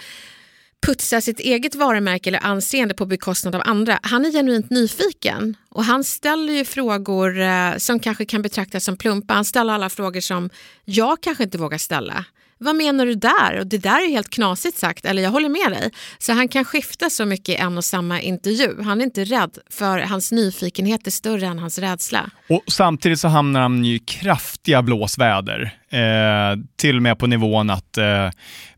putsa 0.84 1.22
sitt 1.22 1.40
eget 1.40 1.76
varumärke 1.76 2.30
eller 2.30 2.46
anseende 2.46 2.94
på 2.94 3.06
bekostnad 3.06 3.56
av 3.56 3.62
andra. 3.66 4.00
Han 4.02 4.26
är 4.26 4.32
genuint 4.32 4.70
nyfiken 4.70 5.58
och 5.70 5.84
han 5.84 6.04
ställer 6.04 6.54
ju 6.54 6.66
frågor 6.66 7.40
eh, 7.40 7.78
som 7.78 8.00
kanske 8.00 8.26
kan 8.26 8.42
betraktas 8.42 8.84
som 8.84 8.98
plumpa. 8.98 9.34
Han 9.34 9.46
ställer 9.46 9.74
alla 9.74 9.90
frågor 9.90 10.22
som 10.22 10.50
jag 10.86 11.22
kanske 11.22 11.44
inte 11.44 11.58
vågar 11.58 11.78
ställa. 11.78 12.26
Vad 12.64 12.76
menar 12.76 13.06
du 13.06 13.16
där? 13.16 13.60
Och 13.60 13.68
det 13.68 13.78
där 13.78 14.06
är 14.06 14.10
helt 14.10 14.30
knasigt 14.30 14.78
sagt, 14.78 15.06
eller 15.06 15.22
jag 15.22 15.30
håller 15.30 15.50
med 15.50 15.72
dig. 15.72 15.92
Så 16.18 16.34
han 16.34 16.48
kan 16.48 16.66
skifta 16.66 17.10
så 17.10 17.26
mycket 17.26 17.50
i 17.50 17.56
en 17.56 17.78
och 17.78 17.86
samma 17.86 18.22
intervju. 18.22 18.82
Han 18.84 19.02
är 19.02 19.06
inte 19.06 19.24
rädd, 19.24 19.58
för 19.70 20.00
hans 20.00 20.32
nyfikenhet 20.32 21.08
är 21.08 21.12
större 21.12 21.46
än 21.46 21.60
hans 21.60 21.80
rädsla. 21.80 22.30
Och 22.50 22.64
samtidigt 22.68 23.20
så 23.20 23.28
hamnar 23.28 23.62
han 23.62 23.86
i 23.86 24.00
kraftiga 24.00 24.82
blåsväder. 24.82 25.78
Eh, 25.90 26.60
till 26.76 26.96
och 26.96 27.02
med 27.02 27.20
på 27.20 27.28
nivån 27.28 27.70
att 27.70 27.98
eh, 27.98 28.30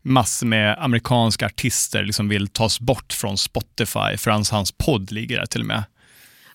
massor 0.02 0.46
med 0.46 0.76
amerikanska 0.78 1.46
artister 1.46 2.02
liksom 2.02 2.28
vill 2.28 2.48
tas 2.48 2.80
bort 2.80 3.12
från 3.12 3.38
Spotify 3.38 4.16
för 4.18 4.30
hans, 4.30 4.50
hans 4.50 4.72
podd 4.72 5.12
ligger 5.12 5.38
där 5.38 5.46
till 5.46 5.60
och 5.60 5.66
med. 5.66 5.82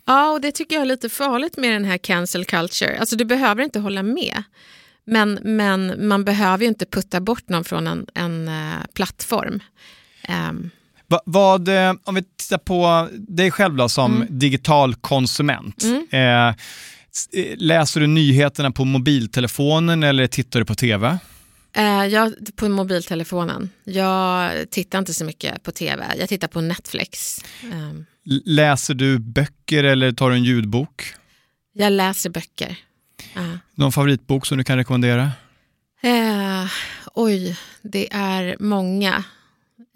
Ja, 0.06 0.32
och 0.32 0.42
det 0.42 0.52
tycker 0.52 0.76
jag 0.76 0.82
är 0.82 0.86
lite 0.86 1.10
farligt 1.10 1.58
med 1.58 1.74
den 1.74 1.86
här 1.86 1.98
cancel 1.98 2.46
culture. 2.46 3.00
Alltså 3.00 3.16
du 3.16 3.26
behöver 3.26 3.64
inte 3.64 3.80
hålla 3.80 4.04
med. 4.04 4.44
Men, 5.06 5.40
men 5.44 6.08
man 6.08 6.24
behöver 6.24 6.64
ju 6.64 6.68
inte 6.70 6.86
putta 6.86 7.22
bort 7.22 7.50
någon 7.50 7.64
från 7.64 7.88
en, 7.88 8.06
en 8.16 8.48
eh, 8.48 8.86
plattform. 8.94 9.60
Ehm, 10.24 10.70
Va, 11.08 11.22
vad, 11.26 11.68
eh, 11.68 11.94
om 12.04 12.16
vi 12.16 12.24
tittar 12.38 12.58
på 12.58 13.10
dig 13.14 13.52
själv 13.52 13.76
då, 13.76 13.90
som 13.90 14.16
Mm. 14.16 14.28
digital 14.40 14.96
konsument. 14.96 15.84
Eh, 16.12 16.50
s- 16.50 17.30
eh, 17.34 17.58
läser 17.58 18.00
du 18.00 18.08
nyheterna 18.08 18.72
på 18.72 18.86
mobiltelefonen 18.86 20.04
eller 20.04 20.28
tittar 20.28 20.60
du 20.60 20.66
på 20.66 20.76
tv? 20.76 21.18
eh, 21.76 22.06
jag, 22.06 22.34
på 22.56 22.70
mobiltelefonen. 22.70 23.70
Jag 23.84 24.52
tittar 24.72 25.00
inte 25.00 25.14
så 25.14 25.26
mycket 25.26 25.64
på 25.64 25.72
tv. 25.72 26.06
Jag 26.20 26.30
tittar 26.30 26.48
på 26.48 26.62
Netflix. 26.62 27.40
L- 28.30 28.42
Läser 28.46 28.94
du 28.94 29.20
böcker 29.20 29.84
eller 29.84 30.12
tar 30.12 30.30
du 30.30 30.36
en 30.36 30.44
ljudbok? 30.44 31.04
jag 31.74 31.92
läser 31.94 32.30
böcker. 32.30 32.78
Ja. 33.34 33.42
Någon 33.76 33.92
favoritbok 33.92 34.46
som 34.46 34.58
du 34.58 34.64
kan 34.64 34.78
rekommendera? 34.78 35.30
Eh, 36.04 36.66
oj, 37.14 37.58
det 37.82 38.08
är 38.14 38.56
många. 38.60 39.24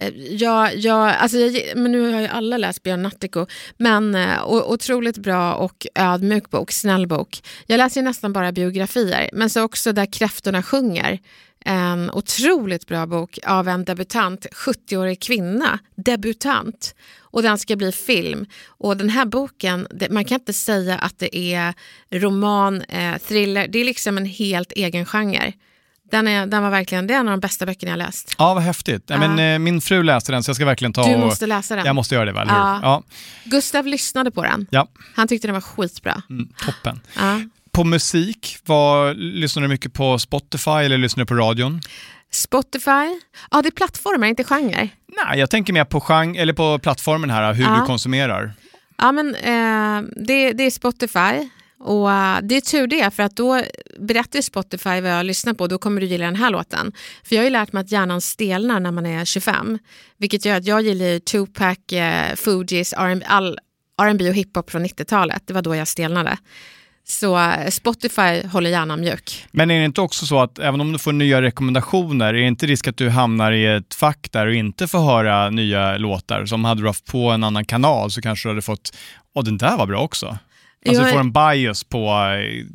Eh, 0.02 0.10
Jag, 0.16 0.76
jag, 0.78 1.10
alltså 1.16 1.38
jag, 1.38 1.78
men 1.78 1.92
nu 1.92 2.12
har 2.14 2.22
ju 2.22 2.28
alla 2.28 2.58
läst 2.58 2.84
Björn 2.84 3.04
Natthiko, 3.04 3.46
men 3.78 4.16
eh, 4.16 4.44
o- 4.46 4.74
otroligt 4.74 5.18
bra 5.18 5.54
och 5.54 5.88
ödmjuk 5.96 6.50
bok, 6.50 6.72
snäll 6.72 7.08
bok. 7.08 7.42
Jag 7.66 7.78
läser 7.78 8.02
ju 8.02 8.06
nästan 8.06 8.34
bara 8.34 8.52
biografier, 8.52 9.30
men 9.34 9.50
så 9.50 9.62
också 9.64 9.92
Där 9.94 10.06
kräftorna 10.14 10.64
sjunger. 10.64 11.20
En 11.68 12.12
otroligt 12.12 12.88
bra 12.88 13.06
bok 13.06 13.40
av 13.46 13.68
en 13.68 13.86
debutant, 13.86 14.46
70-årig 14.52 15.22
kvinna, 15.22 15.80
debutant. 15.96 16.96
Och 17.20 17.44
den 17.44 17.58
ska 17.58 17.76
bli 17.76 17.92
film. 17.92 18.46
Och 18.68 18.98
den 18.98 19.10
här 19.10 19.26
boken, 19.26 19.88
det, 19.92 20.10
man 20.10 20.26
kan 20.26 20.40
inte 20.40 20.54
säga 20.54 20.98
att 20.98 21.20
det 21.20 21.38
är 21.54 21.74
roman, 22.12 22.82
eh, 22.82 23.18
thriller, 23.18 23.68
det 23.68 23.80
är 23.80 23.86
liksom 23.86 24.18
en 24.18 24.26
helt 24.26 24.72
egen 24.72 25.06
genre. 25.06 25.54
Den, 26.12 26.28
är, 26.28 26.46
den 26.46 26.64
var 26.64 26.70
verkligen, 26.70 27.08
det 27.08 27.14
är 27.14 27.20
en 27.20 27.28
av 27.28 27.32
de 27.32 27.40
bästa 27.40 27.66
böckerna 27.66 27.92
jag 27.92 27.98
läst. 27.98 28.36
Ja, 28.38 28.54
vad 28.54 28.64
häftigt. 28.64 29.04
Ja. 29.08 29.18
Men, 29.18 29.40
eh, 29.40 29.60
min 29.60 29.82
fru 29.82 30.04
läste 30.04 30.32
den 30.32 30.44
så 30.44 30.50
jag 30.50 30.56
ska 30.56 30.66
verkligen 30.66 30.94
ta 30.94 31.08
Du 31.08 31.14
och... 31.14 31.20
måste 31.20 31.48
läsa 31.48 31.76
den. 31.76 31.86
Jag 31.86 31.96
måste 31.96 32.16
göra 32.16 32.26
det, 32.26 32.32
hur? 32.32 32.48
Ja. 32.48 32.80
Ja. 32.82 33.04
Gustav 33.44 33.88
lyssnade 33.88 34.32
på 34.32 34.44
den. 34.44 34.68
Ja. 34.70 34.88
Han 35.16 35.28
tyckte 35.28 35.48
den 35.48 35.54
var 35.54 35.62
skitbra. 35.62 36.22
Mm, 36.30 36.50
toppen. 36.66 37.02
Ja. 37.16 37.42
På 37.76 37.84
musik, 37.84 38.58
vad, 38.66 39.18
lyssnar 39.18 39.62
du 39.64 39.68
mycket 39.70 39.94
på 39.94 40.20
Spotify 40.20 40.72
eller 40.72 40.98
lyssnar 40.98 41.22
du 41.24 41.28
på 41.28 41.34
radion? 41.36 41.82
Spotify, 42.32 43.20
ja 43.52 43.62
det 43.62 43.70
är 43.70 43.72
plattformar, 43.72 44.28
inte 44.28 44.44
genre. 44.44 44.90
Nej, 45.26 45.40
jag 45.40 45.50
tänker 45.50 45.74
mer 45.74 45.86
på, 45.86 46.02
genre, 46.02 46.42
eller 46.42 46.54
på 46.54 46.80
plattformen 46.80 47.30
här, 47.30 47.54
hur 47.54 47.64
Ja. 47.64 47.80
du 47.80 47.86
konsumerar. 47.86 48.54
Ja 48.98 49.12
men 49.12 49.36
eh, 49.36 50.10
det, 50.28 50.54
det 50.54 50.64
är 50.64 50.72
Spotify. 50.72 51.50
Och 51.80 52.12
eh, 52.12 52.38
det 52.44 52.56
är 52.56 52.62
tur 52.62 52.88
det, 52.88 53.12
för 53.16 53.24
att 53.24 53.36
då 53.36 53.62
berättar 54.00 54.42
Spotify 54.42 55.02
vad 55.02 55.12
jag 55.12 55.26
lyssnar 55.26 55.54
på, 55.54 55.68
då 55.68 55.78
kommer 55.78 56.02
du 56.02 56.08
gilla 56.08 56.26
den 56.26 56.36
här 56.36 56.50
låten. 56.50 56.92
För 57.24 57.36
jag 57.36 57.42
har 57.42 57.46
ju 57.46 57.50
lärt 57.52 57.74
mig 57.74 57.82
att 57.82 57.92
hjärnan 57.92 58.22
stelnar 58.22 58.80
när 58.80 58.92
man 58.92 59.06
är 59.06 59.26
25, 59.26 59.80
vilket 60.18 60.46
gör 60.46 60.58
att 60.58 60.66
jag 60.66 60.82
gillar 60.82 61.20
Tupac, 61.20 61.78
eh, 61.94 62.36
Fugees, 62.36 62.94
all 62.94 63.60
R&B 64.02 64.30
och 64.30 64.36
hiphop 64.36 64.72
från 64.72 64.86
90-talet. 64.86 65.44
Det 65.46 65.54
var 65.54 65.62
då 65.62 65.76
jag 65.76 65.88
stelnade. 65.88 66.38
Så 67.08 67.38
eh, 67.38 67.70
Spotify 67.70 68.48
håller 68.48 68.70
hjärnan 68.70 69.02
mjuk. 69.02 69.46
Men 69.52 69.72
är 69.72 69.80
det 69.80 69.86
inte 69.86 70.02
också 70.02 70.26
så 70.26 70.40
att 70.40 70.60
även 70.60 70.82
om 70.82 70.94
du 70.94 71.00
får 71.00 71.14
nya 71.14 71.42
rekommendationer, 71.42 72.28
är 72.28 72.34
det 72.34 72.48
inte 72.48 72.66
risk 72.66 72.88
att 72.88 72.98
du 72.98 73.10
hamnar 73.10 73.52
i 73.52 73.66
ett 73.66 73.94
fack 73.94 74.28
där 74.32 74.48
och 74.48 74.54
inte 74.54 74.88
får 74.88 75.00
höra 75.00 75.50
nya 75.50 75.98
låtar? 75.98 76.46
Som 76.46 76.66
hade 76.66 76.82
du 76.82 76.88
haft 76.88 77.06
på 77.06 77.30
en 77.30 77.44
annan 77.44 77.66
kanal 77.66 78.12
så 78.12 78.22
kanske 78.22 78.48
du 78.48 78.52
hade 78.52 78.62
fått, 78.62 78.98
åh 79.36 79.44
den 79.44 79.58
där 79.58 79.78
var 79.78 79.86
bra 79.86 80.02
också. 80.02 80.26
Alltså 80.28 81.02
Jag 81.02 81.06
du 81.06 81.12
får 81.12 81.20
en 81.20 81.32
bias 81.32 81.84
på, 81.84 82.08
eh, 82.08 82.66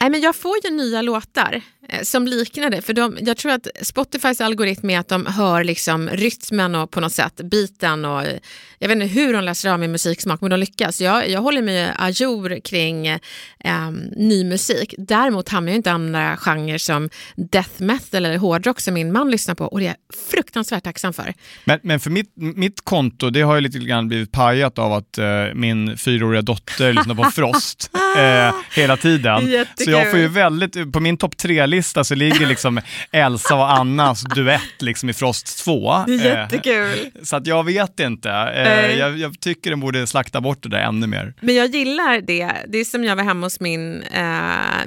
Nej, 0.00 0.10
men 0.10 0.20
jag 0.20 0.36
får 0.36 0.56
ju 0.64 0.70
nya 0.70 1.02
låtar 1.02 1.60
som 2.02 2.26
liknar 2.26 2.70
det. 2.70 2.82
För 2.82 2.92
de, 2.92 3.18
jag 3.20 3.36
tror 3.36 3.52
att 3.52 3.68
Spotifys 3.82 4.40
algoritm 4.40 4.90
är 4.90 4.98
att 4.98 5.08
de 5.08 5.26
hör 5.26 5.64
liksom 5.64 6.08
rytmen 6.08 6.74
och 6.74 6.90
på 6.90 7.00
något 7.00 7.12
sätt 7.12 7.40
biten 7.44 8.04
och 8.04 8.24
eh, 8.24 8.38
jag 8.78 8.88
vet 8.88 8.96
inte 8.96 9.20
hur 9.20 9.32
de 9.32 9.44
läser 9.44 9.70
av 9.70 9.80
min 9.80 9.92
musiksmak 9.92 10.40
men 10.40 10.50
de 10.50 10.60
lyckas. 10.60 11.00
Jag, 11.00 11.30
jag 11.30 11.40
håller 11.40 11.62
mig 11.62 11.92
ajour 11.96 12.60
kring 12.60 13.06
eh, 13.06 13.90
ny 14.16 14.44
musik. 14.44 14.94
Däremot 14.98 15.48
hamnar 15.48 15.72
jag 15.72 15.76
inte 15.76 15.90
i 15.90 15.92
andra 15.92 16.36
genrer 16.36 16.78
som 16.78 17.10
death 17.36 17.82
metal 17.82 18.24
eller 18.24 18.38
hårdrock 18.38 18.80
som 18.80 18.94
min 18.94 19.12
man 19.12 19.30
lyssnar 19.30 19.54
på 19.54 19.64
och 19.64 19.80
det 19.80 19.86
är 19.86 19.88
jag 19.88 20.18
fruktansvärt 20.30 20.84
tacksam 20.84 21.12
för. 21.12 21.34
Men, 21.64 21.80
men 21.82 22.00
för 22.00 22.10
mitt, 22.10 22.32
mitt 22.36 22.84
konto, 22.84 23.30
det 23.30 23.42
har 23.42 23.54
ju 23.54 23.60
lite 23.60 23.78
grann 23.78 24.08
blivit 24.08 24.32
pajat 24.32 24.78
av 24.78 24.92
att 24.92 25.18
eh, 25.18 25.24
min 25.54 25.96
fyraåriga 25.96 26.42
dotter 26.42 26.92
lyssnar 26.92 27.14
på 27.14 27.24
Frost 27.34 27.90
eh, 28.18 28.54
hela 28.76 28.96
tiden. 28.96 29.46
Jättekul. 29.46 29.84
Så 29.84 29.90
jag 29.90 30.10
får 30.10 30.20
ju 30.20 30.28
väldigt, 30.28 30.92
på 30.92 31.00
min 31.00 31.16
topp 31.16 31.36
tre-lista 31.74 32.04
så 32.04 32.14
ligger 32.14 32.46
liksom 32.46 32.80
Elsa 33.12 33.54
och 33.54 33.72
Annas 33.72 34.22
duett 34.22 34.82
liksom 34.82 35.10
i 35.10 35.12
Frost 35.12 35.64
2. 35.64 36.04
Det 36.06 36.12
är 36.14 36.18
Eh, 36.18 36.24
jättekul. 36.40 37.10
så 37.22 37.36
att 37.36 37.46
jag 37.46 37.64
vet 37.64 38.00
inte. 38.00 38.30
Eh, 38.30 38.98
jag, 38.98 39.18
jag 39.18 39.40
tycker 39.40 39.70
den 39.70 39.80
borde 39.80 40.06
slakta 40.06 40.40
bort 40.40 40.62
det 40.62 40.68
där 40.68 40.78
ännu 40.78 41.06
mer. 41.06 41.34
Men 41.40 41.54
jag 41.54 41.66
gillar 41.66 42.20
det. 42.20 42.52
Det 42.68 42.78
är 42.78 42.84
som 42.84 43.04
jag 43.04 43.16
var 43.16 43.24
hemma 43.24 43.46
hos 43.46 43.60
min, 43.60 44.02
eh, 44.02 44.22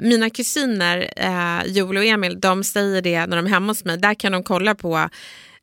mina 0.00 0.30
kusiner 0.30 1.10
eh, 1.16 1.66
Joel 1.72 1.96
och 1.96 2.04
Emil, 2.04 2.40
de 2.40 2.64
säger 2.64 3.02
det 3.02 3.26
när 3.26 3.36
de 3.36 3.46
är 3.46 3.50
hemma 3.50 3.70
hos 3.70 3.84
mig. 3.84 3.98
Där 3.98 4.14
kan 4.14 4.32
de 4.32 4.42
kolla 4.42 4.74
på 4.74 5.08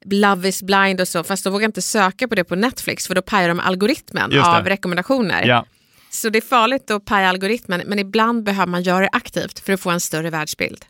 Love 0.05 0.49
is 0.49 0.63
blind 0.63 1.01
och 1.01 1.07
så, 1.07 1.23
fast 1.23 1.43
de 1.43 1.53
vågar 1.53 1.65
inte 1.65 1.81
söka 1.81 2.27
på 2.27 2.35
det 2.35 2.43
på 2.43 2.55
Netflix 2.55 3.07
för 3.07 3.15
då 3.15 3.21
pajar 3.21 3.47
de 3.49 3.59
algoritmen 3.59 4.39
av 4.39 4.65
rekommendationer. 4.65 5.43
Ja. 5.47 5.65
Så 6.09 6.29
det 6.29 6.39
är 6.39 6.41
farligt 6.41 6.91
att 6.91 7.05
paja 7.05 7.29
algoritmen, 7.29 7.81
men 7.85 7.99
ibland 7.99 8.43
behöver 8.43 8.67
man 8.71 8.83
göra 8.83 8.99
det 8.99 9.09
aktivt 9.11 9.59
för 9.59 9.73
att 9.73 9.79
få 9.79 9.89
en 9.89 9.99
större 9.99 10.29
världsbild. 10.29 10.85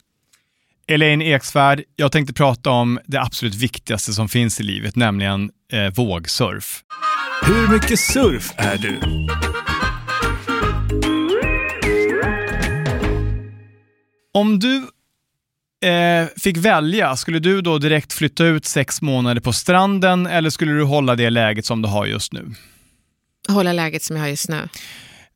Elaine 0.88 1.22
Eksvärd, 1.22 1.84
jag 1.96 2.12
tänkte 2.12 2.34
prata 2.34 2.70
om 2.70 3.00
det 3.06 3.22
absolut 3.22 3.56
viktigaste 3.56 4.14
som 4.14 4.30
finns 4.30 4.60
i 4.60 4.64
livet, 4.64 4.96
nämligen 4.96 5.50
eh, 5.72 5.94
vågsurf. 5.96 6.82
Hur 7.44 7.68
mycket 7.68 8.00
surf 8.00 8.52
är 8.58 8.78
du? 8.78 9.00
Om 14.34 14.60
du 14.60 14.78
eh, 15.90 16.28
fick 16.38 16.58
välja, 16.58 17.16
skulle 17.16 17.40
du 17.40 17.62
då 17.62 17.78
direkt 17.78 18.14
flytta 18.14 18.46
ut 18.46 18.66
sex 18.66 19.02
månader 19.02 19.42
på 19.42 19.54
stranden 19.54 20.28
eller 20.28 20.50
skulle 20.50 20.72
du 20.72 20.84
hålla 20.84 21.16
det 21.16 21.30
läget 21.30 21.66
som 21.66 21.82
du 21.82 21.88
har 21.88 22.06
just 22.06 22.34
nu? 22.34 22.54
Hålla 23.48 23.74
läget 23.74 24.04
som 24.04 24.16
jag 24.16 24.24
har 24.24 24.30
just 24.30 24.50
nu. 24.50 24.70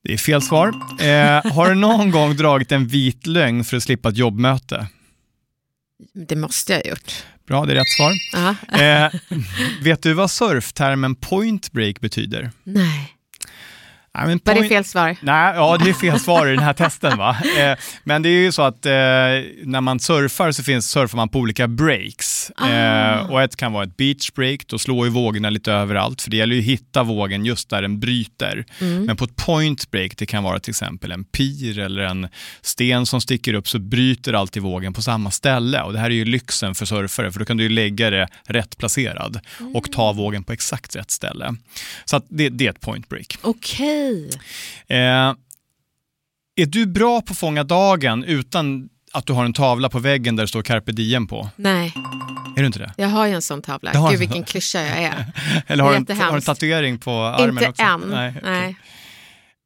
Det 0.03 0.13
är 0.13 0.17
fel 0.17 0.41
svar. 0.41 0.67
Eh, 0.99 1.53
har 1.53 1.69
du 1.69 1.75
någon 1.75 2.11
gång 2.11 2.35
dragit 2.35 2.71
en 2.71 2.87
vit 2.87 3.27
lögn 3.27 3.63
för 3.63 3.77
att 3.77 3.83
slippa 3.83 4.09
ett 4.09 4.17
jobbmöte? 4.17 4.87
Det 6.27 6.35
måste 6.35 6.73
jag 6.73 6.79
ha 6.83 6.89
gjort. 6.89 7.13
Bra, 7.47 7.65
det 7.65 7.73
är 7.73 7.75
rätt 7.75 7.87
svar. 7.89 8.11
Eh, 8.81 9.11
vet 9.83 10.03
du 10.03 10.13
vad 10.13 10.31
surftermen 10.31 11.15
point 11.15 11.71
break 11.71 11.99
betyder? 11.99 12.51
Nej. 12.63 13.15
Ja, 14.13 14.19
men 14.25 14.39
Var 14.43 14.53
det 14.53 14.59
point- 14.59 14.69
fel 14.69 14.85
svar? 14.85 15.15
Nej, 15.21 15.53
ja 15.55 15.77
det 15.77 15.89
är 15.89 15.93
fel 15.93 16.19
svar 16.19 16.47
i 16.47 16.49
den 16.51 16.59
här 16.63 16.73
testen. 16.73 17.17
Va? 17.17 17.37
Eh, 17.57 17.77
men 18.03 18.21
det 18.21 18.29
är 18.29 18.41
ju 18.41 18.51
så 18.51 18.61
att 18.61 18.85
eh, 18.85 18.91
när 19.63 19.81
man 19.81 19.99
surfar 19.99 20.51
så 20.51 20.63
finns, 20.63 20.89
surfar 20.91 21.15
man 21.17 21.29
på 21.29 21.39
olika 21.39 21.67
breaks. 21.67 22.38
Eh, 22.61 23.19
Ah. 23.19 23.21
och 23.29 23.41
ett 23.41 23.55
kan 23.55 23.73
vara 23.73 23.83
ett 23.83 23.97
beach 23.97 24.31
break, 24.31 24.67
då 24.67 24.77
slår 24.79 25.05
ju 25.05 25.11
vågorna 25.11 25.49
lite 25.49 25.71
överallt 25.73 26.21
för 26.21 26.31
det 26.31 26.37
gäller 26.37 26.55
ju 26.55 26.61
att 26.61 26.67
hitta 26.67 27.03
vågen 27.03 27.45
just 27.45 27.69
där 27.69 27.81
den 27.81 27.99
bryter. 27.99 28.65
Mm. 28.81 29.03
Men 29.05 29.17
på 29.17 29.25
ett 29.25 29.35
point 29.35 29.91
break, 29.91 30.17
det 30.17 30.25
kan 30.25 30.43
vara 30.43 30.59
till 30.59 30.71
exempel 30.71 31.11
en 31.11 31.23
pir 31.23 31.79
eller 31.79 32.01
en 32.01 32.27
sten 32.61 33.05
som 33.05 33.21
sticker 33.21 33.53
upp 33.53 33.67
så 33.69 33.79
bryter 33.79 34.33
alltid 34.33 34.63
vågen 34.63 34.93
på 34.93 35.01
samma 35.01 35.31
ställe. 35.31 35.81
Och 35.81 35.93
det 35.93 35.99
här 35.99 36.09
är 36.09 36.15
ju 36.15 36.25
lyxen 36.25 36.75
för 36.75 36.85
surfare 36.85 37.31
för 37.31 37.39
då 37.39 37.45
kan 37.45 37.57
du 37.57 37.63
ju 37.63 37.69
lägga 37.69 38.09
det 38.09 38.27
rätt 38.45 38.77
placerad 38.77 39.39
och 39.73 39.91
ta 39.91 40.13
vågen 40.13 40.43
på 40.43 40.53
exakt 40.53 40.95
rätt 40.95 41.11
ställe. 41.11 41.55
Så 42.05 42.21
det, 42.29 42.49
det 42.49 42.65
är 42.65 42.69
ett 42.69 42.81
point 42.81 43.09
break. 43.09 43.37
Okej. 43.41 44.29
Eh, 44.87 45.33
är 46.55 46.65
du 46.65 46.85
bra 46.85 47.21
på 47.21 47.31
att 47.31 47.37
fånga 47.39 47.63
dagen 47.63 48.23
utan 48.23 48.89
att 49.13 49.25
du 49.25 49.33
har 49.33 49.45
en 49.45 49.53
tavla 49.53 49.89
på 49.89 49.99
väggen 49.99 50.35
där 50.35 50.43
det 50.43 50.47
står 50.47 50.61
carpe 50.61 50.91
diem 50.91 51.27
på? 51.27 51.49
Nej, 51.55 51.93
Är 52.55 52.59
du 52.61 52.65
inte 52.65 52.79
det? 52.79 52.93
jag 52.97 53.07
har 53.07 53.25
ju 53.27 53.33
en 53.33 53.41
sån 53.41 53.61
tavla. 53.61 53.91
Gud 53.91 54.01
sån. 54.01 54.17
vilken 54.17 54.43
klyscha 54.43 54.79
jag 54.81 54.97
är. 54.97 55.25
Eller 55.67 55.83
har 55.83 55.91
du 55.91 55.97
en, 56.13 56.19
har 56.21 56.35
en 56.35 56.41
tatuering 56.41 56.97
på 56.97 57.11
armen 57.11 57.49
Inte 57.49 57.69
också? 57.69 57.83
än. 57.83 57.99
Nej. 57.99 58.33
Nej. 58.43 58.75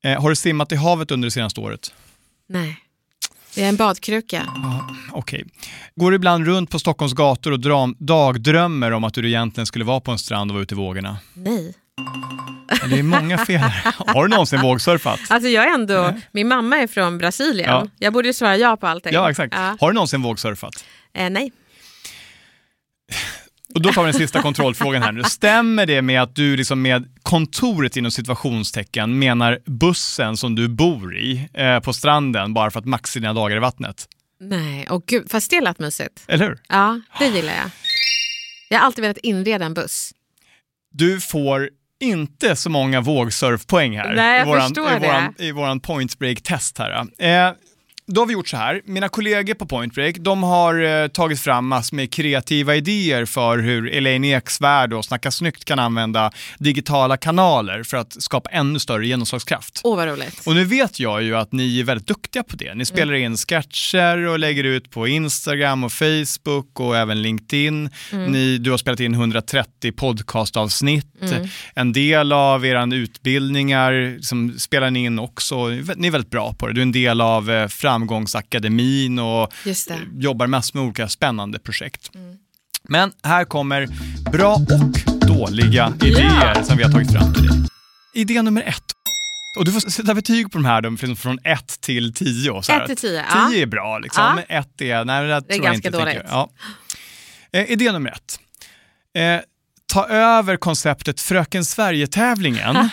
okej. 0.03 0.11
Eh, 0.13 0.21
har 0.21 0.29
du 0.29 0.35
simmat 0.35 0.71
i 0.71 0.75
havet 0.75 1.11
under 1.11 1.25
det 1.27 1.31
senaste 1.31 1.59
året? 1.61 1.93
Nej. 2.49 2.77
Det 3.55 3.63
är 3.63 3.69
en 3.69 3.75
badkruka. 3.75 4.43
Okej. 5.11 5.45
Går 5.95 6.11
du 6.11 6.15
ibland 6.15 6.45
runt 6.45 6.69
på 6.69 6.79
Stockholms 6.79 7.13
gator 7.13 7.51
och 7.51 7.59
dram, 7.59 7.95
dagdrömmer 7.99 8.91
om 8.91 9.03
att 9.03 9.13
du 9.13 9.27
egentligen 9.27 9.65
skulle 9.65 9.85
vara 9.85 9.99
på 9.99 10.11
en 10.11 10.19
strand 10.19 10.51
och 10.51 10.55
vara 10.55 10.63
ute 10.63 10.73
i 10.75 10.77
vågorna? 10.77 11.17
Nej. 11.33 11.73
Det 12.89 12.99
är 12.99 13.03
många 13.03 13.37
fel. 13.45 13.61
Har 13.97 14.23
du 14.23 14.29
någonsin 14.29 14.61
vågsurfat? 14.61 15.19
Alltså 15.29 15.49
jag 15.49 15.63
är 15.63 15.73
ändå, 15.73 16.13
min 16.31 16.47
mamma 16.47 16.77
är 16.77 16.87
från 16.87 17.17
Brasilien. 17.17 17.69
Ja. 17.69 17.87
Jag 17.99 18.13
borde 18.13 18.27
ju 18.27 18.33
svara 18.33 18.57
ja 18.57 18.77
på 18.77 18.87
allting. 18.87 19.13
Ja, 19.13 19.29
exakt. 19.29 19.53
Ja. 19.57 19.77
Har 19.79 19.87
du 19.87 19.93
någonsin 19.93 20.21
vågsurfat? 20.21 20.85
Eh, 21.13 21.29
nej. 21.29 21.51
Och 23.75 23.81
då 23.81 23.93
tar 23.93 24.03
vi 24.03 24.11
den 24.11 24.19
sista 24.19 24.41
kontrollfrågan 24.41 25.03
här 25.03 25.11
nu. 25.11 25.23
Stämmer 25.23 25.85
det 25.85 26.01
med 26.01 26.21
att 26.21 26.35
du 26.35 26.57
liksom 26.57 26.81
med 26.81 27.05
kontoret 27.23 27.97
inom 27.97 28.11
situationstecken 28.11 29.19
menar 29.19 29.59
bussen 29.65 30.37
som 30.37 30.55
du 30.55 30.67
bor 30.67 31.17
i 31.17 31.49
eh, 31.53 31.79
på 31.79 31.93
stranden 31.93 32.53
bara 32.53 32.71
för 32.71 32.79
att 32.79 32.85
maxa 32.85 33.19
dina 33.19 33.33
dagar 33.33 33.55
i 33.55 33.59
vattnet? 33.59 34.07
Nej, 34.39 34.87
och 34.89 35.05
gud, 35.05 35.31
fast 35.31 35.49
det 35.49 35.61
lät 35.61 35.79
mysigt. 35.79 36.23
Eller 36.27 36.47
hur? 36.47 36.57
Ja, 36.69 37.01
det 37.19 37.27
gillar 37.27 37.53
jag. 37.53 37.69
Jag 38.69 38.79
har 38.79 38.85
alltid 38.85 39.01
velat 39.01 39.17
inreda 39.17 39.65
en 39.65 39.73
buss. 39.73 40.11
Du 40.91 41.21
får 41.21 41.69
inte 42.03 42.55
så 42.55 42.69
många 42.69 43.01
vågsurfpoäng 43.01 43.97
här 43.97 44.13
Nej, 44.13 44.41
i 44.41 44.45
våran, 44.45 44.71
i 44.71 44.99
våran, 44.99 45.33
i 45.37 45.51
våran 45.51 45.79
point 45.79 46.19
break-test 46.19 46.79
här. 46.79 47.07
Eh, 47.19 47.53
då 48.05 48.21
har 48.21 48.25
vi 48.25 48.33
gjort 48.33 48.47
så 48.47 48.57
här, 48.57 48.81
mina 48.85 49.09
kollegor 49.09 49.53
på 49.53 49.65
Point 49.65 49.93
Break, 49.93 50.15
de 50.19 50.43
har 50.43 50.83
eh, 50.83 51.07
tagit 51.07 51.39
fram 51.39 51.67
massor 51.67 51.95
med 51.95 52.13
kreativa 52.13 52.75
idéer 52.75 53.25
för 53.25 53.57
hur 53.57 53.93
Elaine 53.93 54.23
Eksvärd 54.23 54.93
och 54.93 55.05
Snacka 55.05 55.31
snyggt 55.31 55.65
kan 55.65 55.79
använda 55.79 56.31
digitala 56.57 57.17
kanaler 57.17 57.83
för 57.83 57.97
att 57.97 58.23
skapa 58.23 58.49
ännu 58.49 58.79
större 58.79 59.07
genomslagskraft. 59.07 59.81
Åh, 59.83 59.95
vad 59.95 60.07
roligt. 60.07 60.41
Och 60.45 60.55
nu 60.55 60.65
vet 60.65 60.99
jag 60.99 61.23
ju 61.23 61.35
att 61.35 61.51
ni 61.51 61.79
är 61.79 61.83
väldigt 61.83 62.07
duktiga 62.07 62.43
på 62.43 62.55
det. 62.55 62.73
Ni 62.75 62.85
spelar 62.85 63.13
in 63.13 63.37
sketcher 63.37 64.17
och 64.27 64.39
lägger 64.39 64.63
ut 64.63 64.89
på 64.91 65.07
Instagram 65.07 65.83
och 65.83 65.91
Facebook 65.91 66.79
och 66.79 66.97
även 66.97 67.21
LinkedIn. 67.21 67.89
Ni, 68.11 68.57
du 68.57 68.71
har 68.71 68.77
spelat 68.77 68.99
in 68.99 69.13
130 69.13 69.91
podcastavsnitt. 69.91 71.05
En 71.75 71.93
del 71.93 72.31
av 72.31 72.65
era 72.65 72.95
utbildningar 72.95 74.17
som 74.21 74.59
spelar 74.59 74.91
ni 74.91 75.03
in 75.05 75.19
också. 75.19 75.67
Ni 75.67 76.07
är 76.07 76.11
väldigt 76.11 76.31
bra 76.31 76.53
på 76.53 76.67
det. 76.67 76.73
Du 76.73 76.81
är 76.81 76.83
en 76.83 76.91
del 76.91 77.21
av 77.21 77.51
eh, 77.51 77.67
Framgångsakademin 77.93 79.19
och 79.19 79.53
det. 79.63 79.99
jobbar 80.17 80.47
massor 80.47 80.79
med 80.79 80.85
olika 80.85 81.09
spännande 81.09 81.59
projekt. 81.59 82.11
Men 82.89 83.11
här 83.23 83.45
kommer 83.45 83.87
bra 84.31 84.53
och 84.55 85.27
dåliga 85.27 85.93
idéer 86.03 86.63
som 86.63 86.77
vi 86.77 86.83
har 86.83 86.91
tagit 86.91 87.11
fram 87.11 87.33
till 87.33 87.47
dig. 87.47 87.57
Idé 88.13 88.41
nummer 88.41 88.61
ett. 88.61 88.83
Och 89.57 89.65
du 89.65 89.71
får 89.71 89.79
sätta 89.79 90.13
betyg 90.13 90.51
på 90.51 90.57
de 90.57 90.65
här 90.65 90.81
då, 90.81 90.97
från- 90.97 91.15
från 91.15 91.39
1 91.43 91.81
till 91.81 92.13
10. 92.13 92.61
Så 92.63 92.71
här. 92.71 92.81
Ett 92.81 92.87
till 92.87 92.97
tio, 92.97 93.25
ja. 93.35 93.49
10 93.51 93.61
är 93.61 93.65
bra, 93.65 93.99
liksom. 93.99 94.23
Ja. 94.23 94.33
men 94.35 94.43
1 94.59 94.81
är... 94.81 95.05
Nej, 95.05 95.27
det, 95.27 95.41
tror 95.41 95.45
jag 95.49 95.63
ganska 95.63 95.87
inte, 95.87 95.99
dåligt. 95.99 96.21
Ja. 96.29 96.49
Eh, 97.51 97.71
idé 97.71 97.91
nummer 97.91 98.09
ett. 98.11 98.39
Eh, 99.15 99.39
ta 99.93 100.07
över 100.07 100.57
konceptet 100.57 101.21
Fröken 101.21 101.65
Sverige-tävlingen 101.65 102.75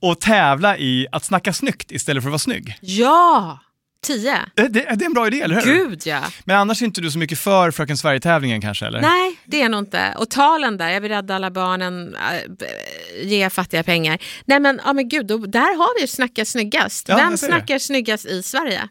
och 0.00 0.20
tävla 0.20 0.78
i 0.78 1.06
att 1.12 1.24
snacka 1.24 1.52
snyggt 1.52 1.90
istället 1.92 2.22
för 2.22 2.28
att 2.28 2.32
vara 2.32 2.38
snygg. 2.38 2.76
Ja! 2.80 3.58
Tio. 4.06 4.38
Det, 4.54 4.62
det, 4.68 4.80
det 4.80 5.04
är 5.04 5.06
en 5.06 5.12
bra 5.12 5.26
idé, 5.26 5.40
eller 5.40 5.54
hur? 5.54 5.62
Gud 5.88 6.02
ja. 6.06 6.20
Men 6.44 6.56
annars 6.56 6.82
är 6.82 6.86
inte 6.86 7.00
du 7.00 7.10
så 7.10 7.18
mycket 7.18 7.38
för 7.38 7.70
Fröken 7.70 7.96
Sverige-tävlingen 7.96 8.60
kanske? 8.60 8.86
Eller? 8.86 9.00
Nej, 9.00 9.36
det 9.44 9.62
är 9.62 9.68
nog 9.68 9.80
inte. 9.80 10.14
Och 10.18 10.30
talen 10.30 10.76
där, 10.76 10.88
jag 10.88 11.00
vill 11.00 11.10
rädda 11.10 11.34
alla 11.34 11.50
barnen, 11.50 12.14
äh, 12.14 13.26
ge 13.28 13.50
fattiga 13.50 13.82
pengar. 13.82 14.18
Nej 14.44 14.60
men, 14.60 14.80
ja 14.84 14.92
men 14.92 15.08
gud, 15.08 15.26
då, 15.26 15.38
där 15.38 15.60
har 15.78 15.94
vi 15.96 16.00
ju 16.00 16.06
Snacka 16.06 16.44
snyggast. 16.44 17.08
Ja, 17.08 17.16
Vem 17.16 17.36
ser 17.36 17.46
det. 17.46 17.52
snackar 17.52 17.78
snyggast 17.78 18.26
i 18.26 18.42
Sverige? 18.42 18.88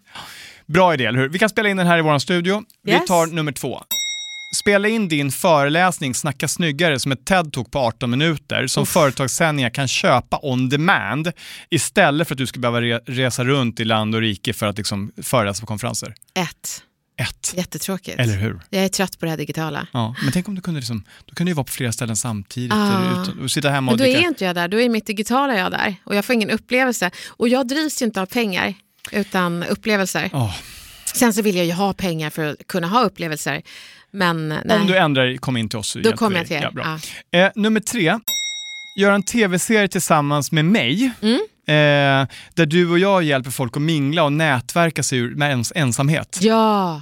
Bra 0.65 0.93
idé, 0.93 1.05
eller 1.05 1.19
hur? 1.19 1.29
Vi 1.29 1.39
kan 1.39 1.49
spela 1.49 1.69
in 1.69 1.77
den 1.77 1.87
här 1.87 1.97
i 1.97 2.01
vår 2.01 2.19
studio. 2.19 2.63
Vi 2.83 2.91
Yes. 2.91 3.05
tar 3.05 3.27
nummer 3.27 3.51
två. 3.51 3.83
Spela 4.55 4.87
in 4.87 5.07
din 5.07 5.31
föreläsning 5.31 6.15
Snacka 6.15 6.47
snyggare 6.47 6.99
som 6.99 7.11
ett 7.11 7.25
TED-talk 7.29 7.71
på 7.71 7.79
18 7.79 8.09
minuter 8.11 8.67
som 8.67 8.85
företagssändningar 8.85 9.69
kan 9.69 9.87
köpa 9.87 10.39
on 10.41 10.69
demand 10.69 11.31
istället 11.69 12.27
för 12.27 12.35
att 12.35 12.37
du 12.39 12.47
ska 12.47 12.59
behöva 12.59 12.81
re- 12.81 13.01
resa 13.05 13.43
runt 13.43 13.79
i 13.79 13.85
land 13.85 14.15
och 14.15 14.21
rike 14.21 14.53
för 14.53 14.65
att 14.65 14.77
liksom 14.77 15.11
föreläsa 15.23 15.59
på 15.61 15.65
konferenser. 15.67 16.13
Ett. 16.33 16.83
Ett. 17.21 17.53
Jättetråkigt. 17.57 18.19
Eller 18.19 18.33
hur? 18.37 18.59
Jag 18.69 18.83
är 18.85 18.89
trött 18.89 19.19
på 19.19 19.25
det 19.25 19.29
här 19.29 19.37
digitala. 19.37 19.87
Ja, 19.93 20.15
men 20.23 20.31
tänk 20.31 20.47
om 20.47 20.55
du 20.55 20.61
kunde, 20.61 20.79
liksom, 20.79 21.03
då 21.25 21.35
kunde 21.35 21.49
du 21.51 21.53
vara 21.55 21.63
på 21.63 21.71
flera 21.71 21.91
ställen 21.91 22.15
samtidigt 22.15 22.73
Ah. 22.73 23.21
ut, 23.23 23.43
och 23.43 23.51
sitta 23.51 23.69
hemma 23.69 23.81
Men 23.81 23.93
och 23.93 23.97
då 23.97 24.03
dricka. 24.03 24.19
är 24.19 24.27
inte 24.27 24.45
jag 24.45 24.55
där, 24.55 24.67
då 24.67 24.81
är 24.81 24.89
mitt 24.89 25.07
digitala 25.07 25.57
jag 25.57 25.71
där. 25.71 25.95
Och 26.03 26.15
jag 26.15 26.25
får 26.25 26.33
ingen 26.35 26.49
upplevelse. 26.49 27.11
Och 27.27 27.49
jag 27.49 27.67
drivs 27.67 28.01
ju 28.01 28.05
inte 28.05 28.21
av 28.21 28.25
pengar, 28.25 28.73
utan 29.11 29.63
upplevelser. 29.63 30.29
Åh, 30.33 30.55
Sen 31.15 31.33
så 31.33 31.41
vill 31.41 31.55
jag 31.55 31.65
ju 31.65 31.71
ha 31.71 31.93
pengar 31.93 32.29
för 32.29 32.45
att 32.45 32.67
kunna 32.67 32.87
ha 32.87 33.03
upplevelser. 33.03 33.61
Men 34.17 34.47
nej. 34.47 34.79
Om 34.79 34.87
du 34.87 34.97
ändrar, 34.97 35.37
kom 35.37 35.57
in 35.57 35.69
till 35.69 35.79
oss. 35.79 35.87
så 35.89 35.99
Då 35.99 36.11
kommer 36.11 36.37
jag 36.37 36.47
till 36.47 36.55
er. 36.55 36.71
Ja. 36.75 36.99
Ja. 37.31 37.39
Eh, 37.39 37.51
nummer 37.55 37.79
tre, 37.79 38.19
gör 38.99 39.11
en 39.11 39.23
tv-serie 39.23 39.87
tillsammans 39.87 40.51
med 40.51 40.65
mig. 40.65 41.11
Mm. 41.21 41.39
Eh, 41.67 42.27
där 42.53 42.65
du 42.65 42.89
och 42.89 42.99
jag 42.99 43.23
hjälper 43.23 43.51
folk 43.51 43.75
att 43.77 43.81
mingla 43.81 44.23
och 44.23 44.33
nätverka 44.33 45.03
sig 45.03 45.19
ur 45.19 45.35
med 45.35 45.49
ens 45.49 45.73
ensamhet. 45.75 46.37
ja. 46.41 47.01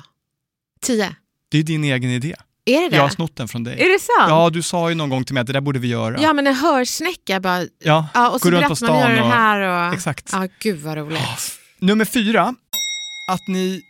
Tio. 0.82 1.16
Det 1.51 1.57
är 1.57 1.63
din 1.63 1.84
egen 1.84 2.09
idé. 2.09 2.36
Är 2.66 2.82
det 2.82 2.89
det? 2.89 2.95
Jag 2.95 3.03
har 3.03 3.09
snott 3.09 3.36
den 3.36 3.47
från 3.47 3.63
dig. 3.63 3.74
Är 3.74 3.89
det 3.93 3.99
sant? 3.99 4.30
Ja, 4.30 4.49
du 4.49 4.61
sa 4.61 4.89
ju 4.89 4.95
någon 4.95 5.09
gång 5.09 5.24
till 5.24 5.34
mig 5.34 5.41
att 5.41 5.47
det 5.47 5.53
där 5.53 5.61
borde 5.61 5.80
vi 5.80 5.88
göra. 5.88 6.22
Ja, 6.22 6.34
men 6.34 6.47
en 6.47 6.55
hörsnäcka 6.55 7.39
bara... 7.39 7.61
Ja, 7.84 8.07
Ja, 8.13 8.30
och 8.30 8.41
så 8.41 8.51
berättar 8.51 8.88
man, 8.88 8.99
gör 8.99 9.09
det 9.16 9.22
och... 9.22 9.28
här 9.28 9.88
och... 9.88 9.93
Exakt. 9.93 10.30
Ja, 10.32 10.47
gud 10.59 10.80
vad 10.80 10.97
roligt. 10.97 11.20
Nummer 11.80 12.05
fyra, 12.05 12.55
att 13.32 13.47
ni 13.47 13.82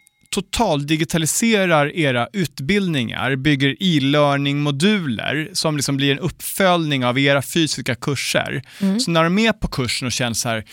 totaldigitaliserar 0.42 1.96
era 1.96 2.28
utbildningar, 2.34 3.36
bygger 3.36 3.76
e-learning-moduler 3.80 5.50
som 5.54 5.76
liksom 5.76 5.98
blir 5.98 6.12
en 6.12 6.20
uppföljning 6.20 7.06
av 7.06 7.20
era 7.20 7.42
fysiska 7.42 7.96
kurser. 7.96 8.62
Mm. 8.82 9.00
Så 9.00 9.12
när 9.12 9.24
de 9.24 9.40
är 9.40 9.44
med 9.44 9.60
på 9.60 9.68
kursen 9.68 10.06
och 10.06 10.12
känner 10.12 10.34
så 10.34 10.50
här, 10.50 10.64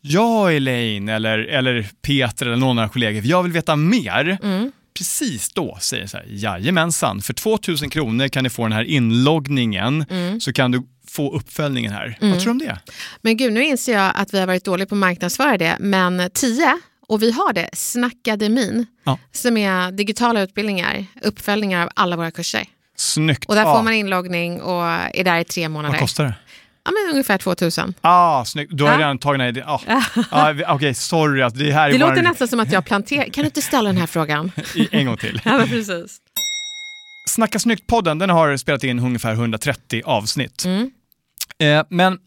jag 0.00 0.56
Elaine 0.56 1.08
eller, 1.08 1.38
eller 1.38 1.88
Peter 2.02 2.46
eller 2.46 2.56
någon 2.56 2.78
av 2.78 2.84
era 2.84 2.88
kollegor, 2.88 3.26
jag 3.26 3.42
vill 3.42 3.52
veta 3.52 3.76
mer. 3.76 4.38
Mm. 4.42 4.72
Precis 4.98 5.52
då 5.52 5.78
säger 5.80 6.02
jag 6.02 6.10
så 6.10 6.16
här, 6.16 6.26
jajamensan, 6.28 7.22
för 7.22 7.32
2000 7.32 7.90
kronor 7.90 8.28
kan 8.28 8.44
ni 8.44 8.50
få 8.50 8.62
den 8.62 8.72
här 8.72 8.84
inloggningen 8.84 10.04
Mm. 10.10 10.40
så 10.40 10.52
kan 10.52 10.70
du 10.70 10.82
få 11.08 11.36
uppföljningen 11.36 11.92
här. 11.92 12.18
Vad 12.20 12.32
tror 12.32 12.44
du 12.44 12.50
om 12.50 12.58
det? 12.58 12.78
Men 13.22 13.36
gud, 13.36 13.52
nu 13.52 13.64
inser 13.64 13.92
jag 13.92 14.12
att 14.14 14.34
vi 14.34 14.40
har 14.40 14.46
varit 14.46 14.64
dåliga 14.64 14.86
på 14.86 14.94
att 14.94 14.98
marknadsföra 14.98 15.58
det, 15.58 15.76
men 15.80 16.30
10 16.34 16.80
och 17.08 17.22
vi 17.22 17.30
har 17.32 17.52
det, 17.52 17.68
Snackadamin, 17.72 18.86
Ja. 19.04 19.18
som 19.32 19.56
är 19.56 19.92
digitala 19.92 20.40
utbildningar, 20.42 21.04
uppföljningar 21.22 21.82
av 21.82 21.90
alla 21.94 22.16
våra 22.16 22.30
kurser. 22.30 22.64
Snyggt. 22.96 23.44
Och 23.44 23.54
där 23.54 23.62
Ja. 23.62 23.76
får 23.76 23.82
man 23.82 23.92
inloggning 23.92 24.60
och 24.62 24.82
är 25.14 25.24
där 25.24 25.38
i 25.38 25.44
tre 25.44 25.68
månader. 25.68 25.92
Vad 25.92 26.00
kostar 26.00 26.24
det? 26.24 26.34
Ja, 26.84 26.90
men 26.90 27.12
ungefär 27.12 27.38
2000. 27.38 27.94
Ah, 28.00 28.44
snyggt. 28.44 28.72
Du 28.74 28.84
har 28.84 28.92
Ja. 28.92 28.98
redan 28.98 29.18
tagit 29.18 29.54
den. 29.54 29.64
Ah. 29.66 29.80
ah, 30.30 30.54
Okej, 30.74 30.94
sorry. 30.94 31.42
Att 31.42 31.58
det 31.58 31.72
här 31.72 31.88
är 31.88 31.92
Det 31.92 31.98
bara 31.98 32.08
låter 32.08 32.22
en, 32.22 32.28
nästan 32.28 32.48
som 32.48 32.60
att 32.60 32.72
jag 32.72 32.84
planterar. 32.84 33.24
Kan 33.24 33.42
du 33.42 33.46
inte 33.46 33.62
ställa 33.62 33.88
den 33.88 33.96
här 33.96 34.06
frågan? 34.06 34.52
en 34.90 35.06
gång 35.06 35.16
till. 35.16 35.40
ja, 35.44 35.64
precis. 35.68 36.18
Snacka 37.28 37.58
snyggt-podden 37.58 38.18
den 38.18 38.30
har 38.30 38.56
spelat 38.56 38.84
in 38.84 38.98
ungefär 38.98 39.32
130 39.32 40.02
avsnitt. 40.04 40.64
Mm. 40.64 40.90
Eh, 41.58 41.84
men 41.90 42.18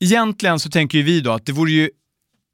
egentligen 0.00 0.60
så 0.60 0.70
tänker 0.70 0.98
ju 0.98 1.04
vi 1.04 1.20
då 1.20 1.32
att 1.32 1.46
det 1.46 1.52
vore 1.52 1.70
ju 1.70 1.90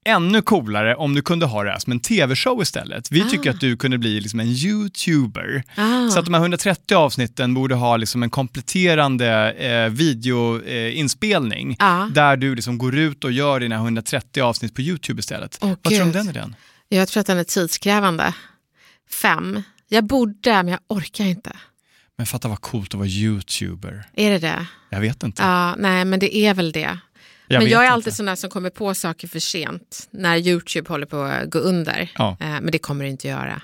ännu 0.05 0.43
coolare 0.43 0.95
om 0.97 1.15
du 1.15 1.23
kunde 1.23 1.47
ha 1.47 1.65
det 1.65 1.71
här 1.71 1.79
som 1.79 1.93
en 1.93 2.01
tv-show 2.01 2.63
istället. 2.63 3.11
Vi 3.13 3.31
tycker 3.31 3.51
Ah. 3.51 3.55
att 3.55 3.61
du 3.61 3.77
kunde 3.77 3.99
bli 3.99 4.21
liksom 4.21 4.41
en 4.41 4.47
YouTuber. 4.47 5.63
Ah. 5.77 6.09
Så 6.11 6.19
att 6.19 6.25
de 6.25 6.35
här 6.35 6.41
130 6.41 6.95
avsnitten 6.97 7.55
borde 7.55 7.75
ha 7.75 7.97
liksom 7.97 8.23
en 8.23 8.31
kompletterande 8.31 9.51
eh, 9.53 9.89
videoinspelning 9.93 11.77
Ja. 11.79 12.09
där 12.15 12.37
du 12.37 12.55
liksom 12.55 12.79
går 12.79 12.95
ut 12.99 13.25
och 13.25 13.33
gör 13.33 13.61
dina 13.61 13.75
130 13.77 14.41
avsnitt 14.43 14.75
på 14.75 14.81
YouTube 14.83 15.21
istället. 15.21 15.59
Åh, 15.61 15.69
Vad 15.69 15.83
tror 15.83 15.93
du 15.93 16.03
om 16.03 16.07
Gud. 16.13 16.15
den 16.17 16.29
idén? 16.29 16.57
Jag 16.89 17.09
tror 17.09 17.21
att 17.21 17.27
den 17.27 17.39
är 17.39 17.45
tidskrävande. 17.45 18.35
Fem. 19.11 19.63
Jag 19.89 20.05
borde, 20.05 20.53
men 20.63 20.69
jag 20.69 20.81
orkar 20.89 21.25
inte. 21.25 21.53
Men 22.17 22.27
fatta 22.27 22.49
vad 22.49 22.61
coolt 22.61 22.95
att 22.95 22.99
vara 22.99 23.09
YouTuber. 23.09 24.05
Är 24.17 24.31
det 24.31 24.39
det? 24.39 24.67
Jag 24.91 25.01
vet 25.01 25.23
inte. 25.23 25.43
Ja, 25.43 25.75
nej, 25.79 26.05
men 26.05 26.21
det 26.21 26.37
är 26.37 26.55
väl 26.55 26.73
det. 26.73 26.99
Jag 27.55 27.63
men 27.63 27.73
jag 27.73 27.81
är 27.81 27.85
inte. 27.85 27.93
alltid 27.95 28.15
sån 28.15 28.27
där 28.27 28.35
som 28.37 28.51
kommer 28.51 28.71
på 28.71 28.95
saker 28.95 29.29
för 29.29 29.39
sent 29.39 30.09
när 30.11 30.37
YouTube 30.37 30.89
håller 30.89 31.07
på 31.07 31.23
att 31.23 31.51
gå 31.51 31.59
under. 31.59 32.11
Ja. 32.19 32.37
Eh, 32.41 32.47
Men 32.47 32.67
det 32.71 32.79
kommer 32.79 33.05
det 33.05 33.11
inte 33.11 33.29
göra. 33.29 33.63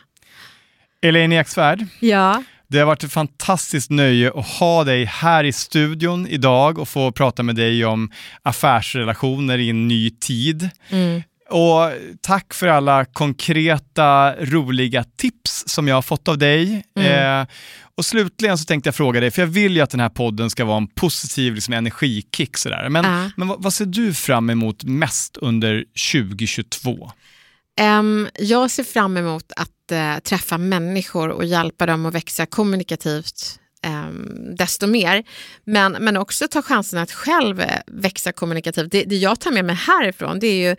Elaine 1.03 1.33
Eksvärd, 1.33 1.87
Ja. 2.01 2.43
det 2.69 2.79
har 2.79 2.87
varit 2.87 3.05
ett 3.05 3.13
fantastiskt 3.13 3.91
nöje 3.91 4.33
att 4.35 4.47
ha 4.47 4.85
dig 4.85 5.05
här 5.05 5.45
i 5.45 5.53
studion 5.53 6.27
idag 6.27 6.79
och 6.79 6.89
få 6.89 7.13
prata 7.13 7.43
med 7.43 7.55
dig 7.57 7.85
om 7.85 8.11
affärsrelationer 8.43 9.59
i 9.59 9.71
en 9.71 9.89
ny 9.89 10.11
tid. 10.11 10.71
Mm. 10.91 11.23
Och 11.51 11.93
tack 12.21 12.55
för 12.55 12.67
alla 12.67 13.05
konkreta, 13.05 14.35
roliga 14.37 15.05
tips 15.05 15.65
som 15.67 15.89
jag 15.89 15.95
har 15.95 16.03
fått 16.03 16.29
av 16.29 16.39
dig. 16.39 16.85
Mm. 16.99 17.41
Eh, 17.41 17.47
och 17.95 18.05
slutligen 18.05 18.59
så 18.59 18.65
tänkte 18.65 18.89
jag 18.89 18.95
fråga 18.95 19.21
dig, 19.21 19.31
för 19.31 19.43
jag 19.43 19.47
vill 19.47 19.77
ju 19.77 19.81
att 19.81 19.91
den 19.91 20.01
här 20.01 20.09
podden 20.09 20.51
ska 20.51 20.65
vara 20.65 20.77
en 20.77 20.87
positiv 20.87 21.55
liksom, 21.55 21.75
energikick. 21.75 22.57
Sådär. 22.57 22.89
Men, 22.89 23.05
Ja. 23.05 23.31
men 23.37 23.49
vad, 23.49 23.63
vad 23.63 23.73
ser 23.73 23.87
du 23.87 24.15
fram 24.15 24.51
emot 24.51 24.85
mest 24.85 25.37
under 25.37 25.85
2022? 26.13 27.11
Em, 27.81 28.29
jag 28.39 28.71
ser 28.71 28.85
fram 28.85 29.17
emot 29.17 29.53
att 29.57 29.93
eh, 29.93 30.19
träffa 30.19 30.59
människor 30.59 31.29
och 31.29 31.45
hjälpa 31.45 31.87
dem 31.87 32.07
att 32.07 32.15
växa 32.15 32.47
kommunikativt 32.47 33.61
desto 34.57 34.87
mer. 34.87 35.25
Men, 35.65 35.93
men 35.93 36.17
också 36.17 36.49
ta 36.49 36.63
chansen 36.63 36.99
att 36.99 37.13
själv 37.13 37.61
eh, 37.61 37.81
växa 37.87 38.33
kommunikativt. 38.33 38.91
Det, 38.93 39.05
det 39.05 39.17
jag 39.17 39.41
tar 39.41 39.51
med 39.51 39.65
mig 39.65 39.77
härifrån 39.77 40.39
det 40.39 40.47
är 40.47 40.71
ju 40.71 40.77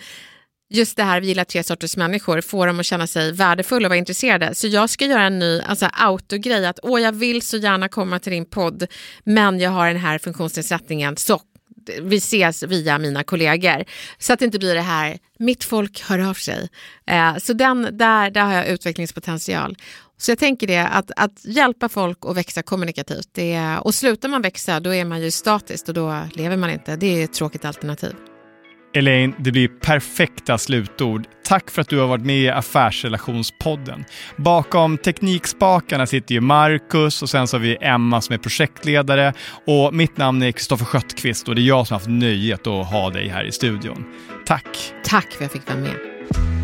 just 0.72 0.98
det 0.98 1.04
här, 1.04 1.22
vi 1.22 1.28
gillar 1.28 1.44
tre 1.44 1.64
sorters 1.64 1.98
människor, 1.98 2.42
få 2.42 2.66
dem 2.66 2.80
att 2.80 2.86
känna 2.86 3.08
sig 3.08 3.32
värdefulla 3.32 3.88
och 3.88 3.90
vara 3.90 3.98
intresserade. 3.98 4.56
Så 4.56 4.68
jag 4.68 4.90
ska 4.90 5.06
göra 5.06 5.24
en 5.24 5.40
ny 5.40 5.62
alltså, 5.62 5.90
autogrej, 5.94 6.66
att 6.66 6.80
åh, 6.84 7.02
jag 7.02 7.12
vill 7.12 7.42
så 7.42 7.58
gärna 7.58 7.90
komma 7.90 8.20
till 8.20 8.32
din 8.32 8.46
podd, 8.46 8.88
men 9.24 9.60
jag 9.60 9.72
har 9.72 9.88
den 9.88 9.98
här 9.98 10.18
funktionsnedsättningen, 10.18 11.18
så 11.18 11.42
vi 12.02 12.18
ses 12.18 12.64
via 12.64 12.98
mina 12.98 13.24
kollegor. 13.24 13.84
Så 14.18 14.34
att 14.34 14.40
det 14.40 14.46
inte 14.46 14.60
blir 14.60 14.76
det 14.76 14.82
här, 14.82 15.18
mitt 15.40 15.64
folk 15.64 16.02
hör 16.02 16.20
av 16.20 16.34
sig. 16.34 16.70
Eh, 17.08 17.38
så 17.38 17.54
den, 17.54 17.98
där, 17.98 18.32
där 18.32 18.42
har 18.42 18.54
jag 18.54 18.68
utvecklingspotential. 18.68 19.78
Så 20.18 20.32
jag 20.32 20.40
tänker 20.40 20.68
det, 20.68 20.88
att, 20.88 21.12
att 21.16 21.46
hjälpa 21.46 21.90
folk 21.90 22.18
att 22.22 22.38
växa 22.38 22.64
kommunikativt. 22.64 23.30
Det 23.32 23.54
är, 23.54 23.86
och 23.86 23.96
slutar 23.96 24.30
man 24.30 24.42
växa, 24.42 24.80
då 24.80 24.94
är 24.94 25.06
man 25.06 25.22
ju 25.22 25.32
statiskt 25.32 25.88
och 25.88 25.96
då 25.96 26.28
lever 26.34 26.58
man 26.58 26.70
inte. 26.70 26.96
Det 26.96 27.08
är 27.08 27.24
ett 27.24 27.34
tråkigt 27.34 27.66
alternativ. 27.66 28.31
Elaine, 28.94 29.34
det 29.38 29.52
blir 29.52 29.68
perfekta 29.68 30.58
slutord. 30.58 31.28
Tack 31.44 31.72
för 31.72 31.82
att 31.82 31.90
du 31.90 32.00
har 32.00 32.08
varit 32.08 32.26
med 32.26 32.38
i 32.38 32.50
Affärsrelationspodden. 32.50 34.06
Bakom 34.36 34.98
teknikspakarna 34.98 36.06
sitter 36.08 36.36
ju 36.36 36.42
Marcus 36.42 37.22
och 37.22 37.30
sen 37.30 37.48
så 37.48 37.58
har 37.58 37.62
vi 37.62 37.78
Emma 37.82 38.22
som 38.22 38.34
är 38.34 38.38
projektledare 38.38 39.34
och 39.66 39.94
mitt 39.94 40.18
namn 40.18 40.44
är 40.44 40.52
Kristoffer 40.52 40.86
Schöttqvist 40.86 41.48
och 41.48 41.56
det 41.56 41.62
är 41.62 41.64
jag 41.64 41.88
som 41.88 41.94
har 41.94 42.00
haft 42.00 42.10
nöjet 42.10 42.68
att 42.68 42.88
ha 42.88 43.10
dig 43.10 43.28
här 43.28 43.44
i 43.44 43.52
studion. 43.52 44.06
Tack! 44.46 44.94
Tack 45.04 45.32
för 45.32 45.36
att 45.36 45.42
jag 45.42 45.52
fick 45.52 45.70
vara 45.70 45.80
med. 45.80 46.61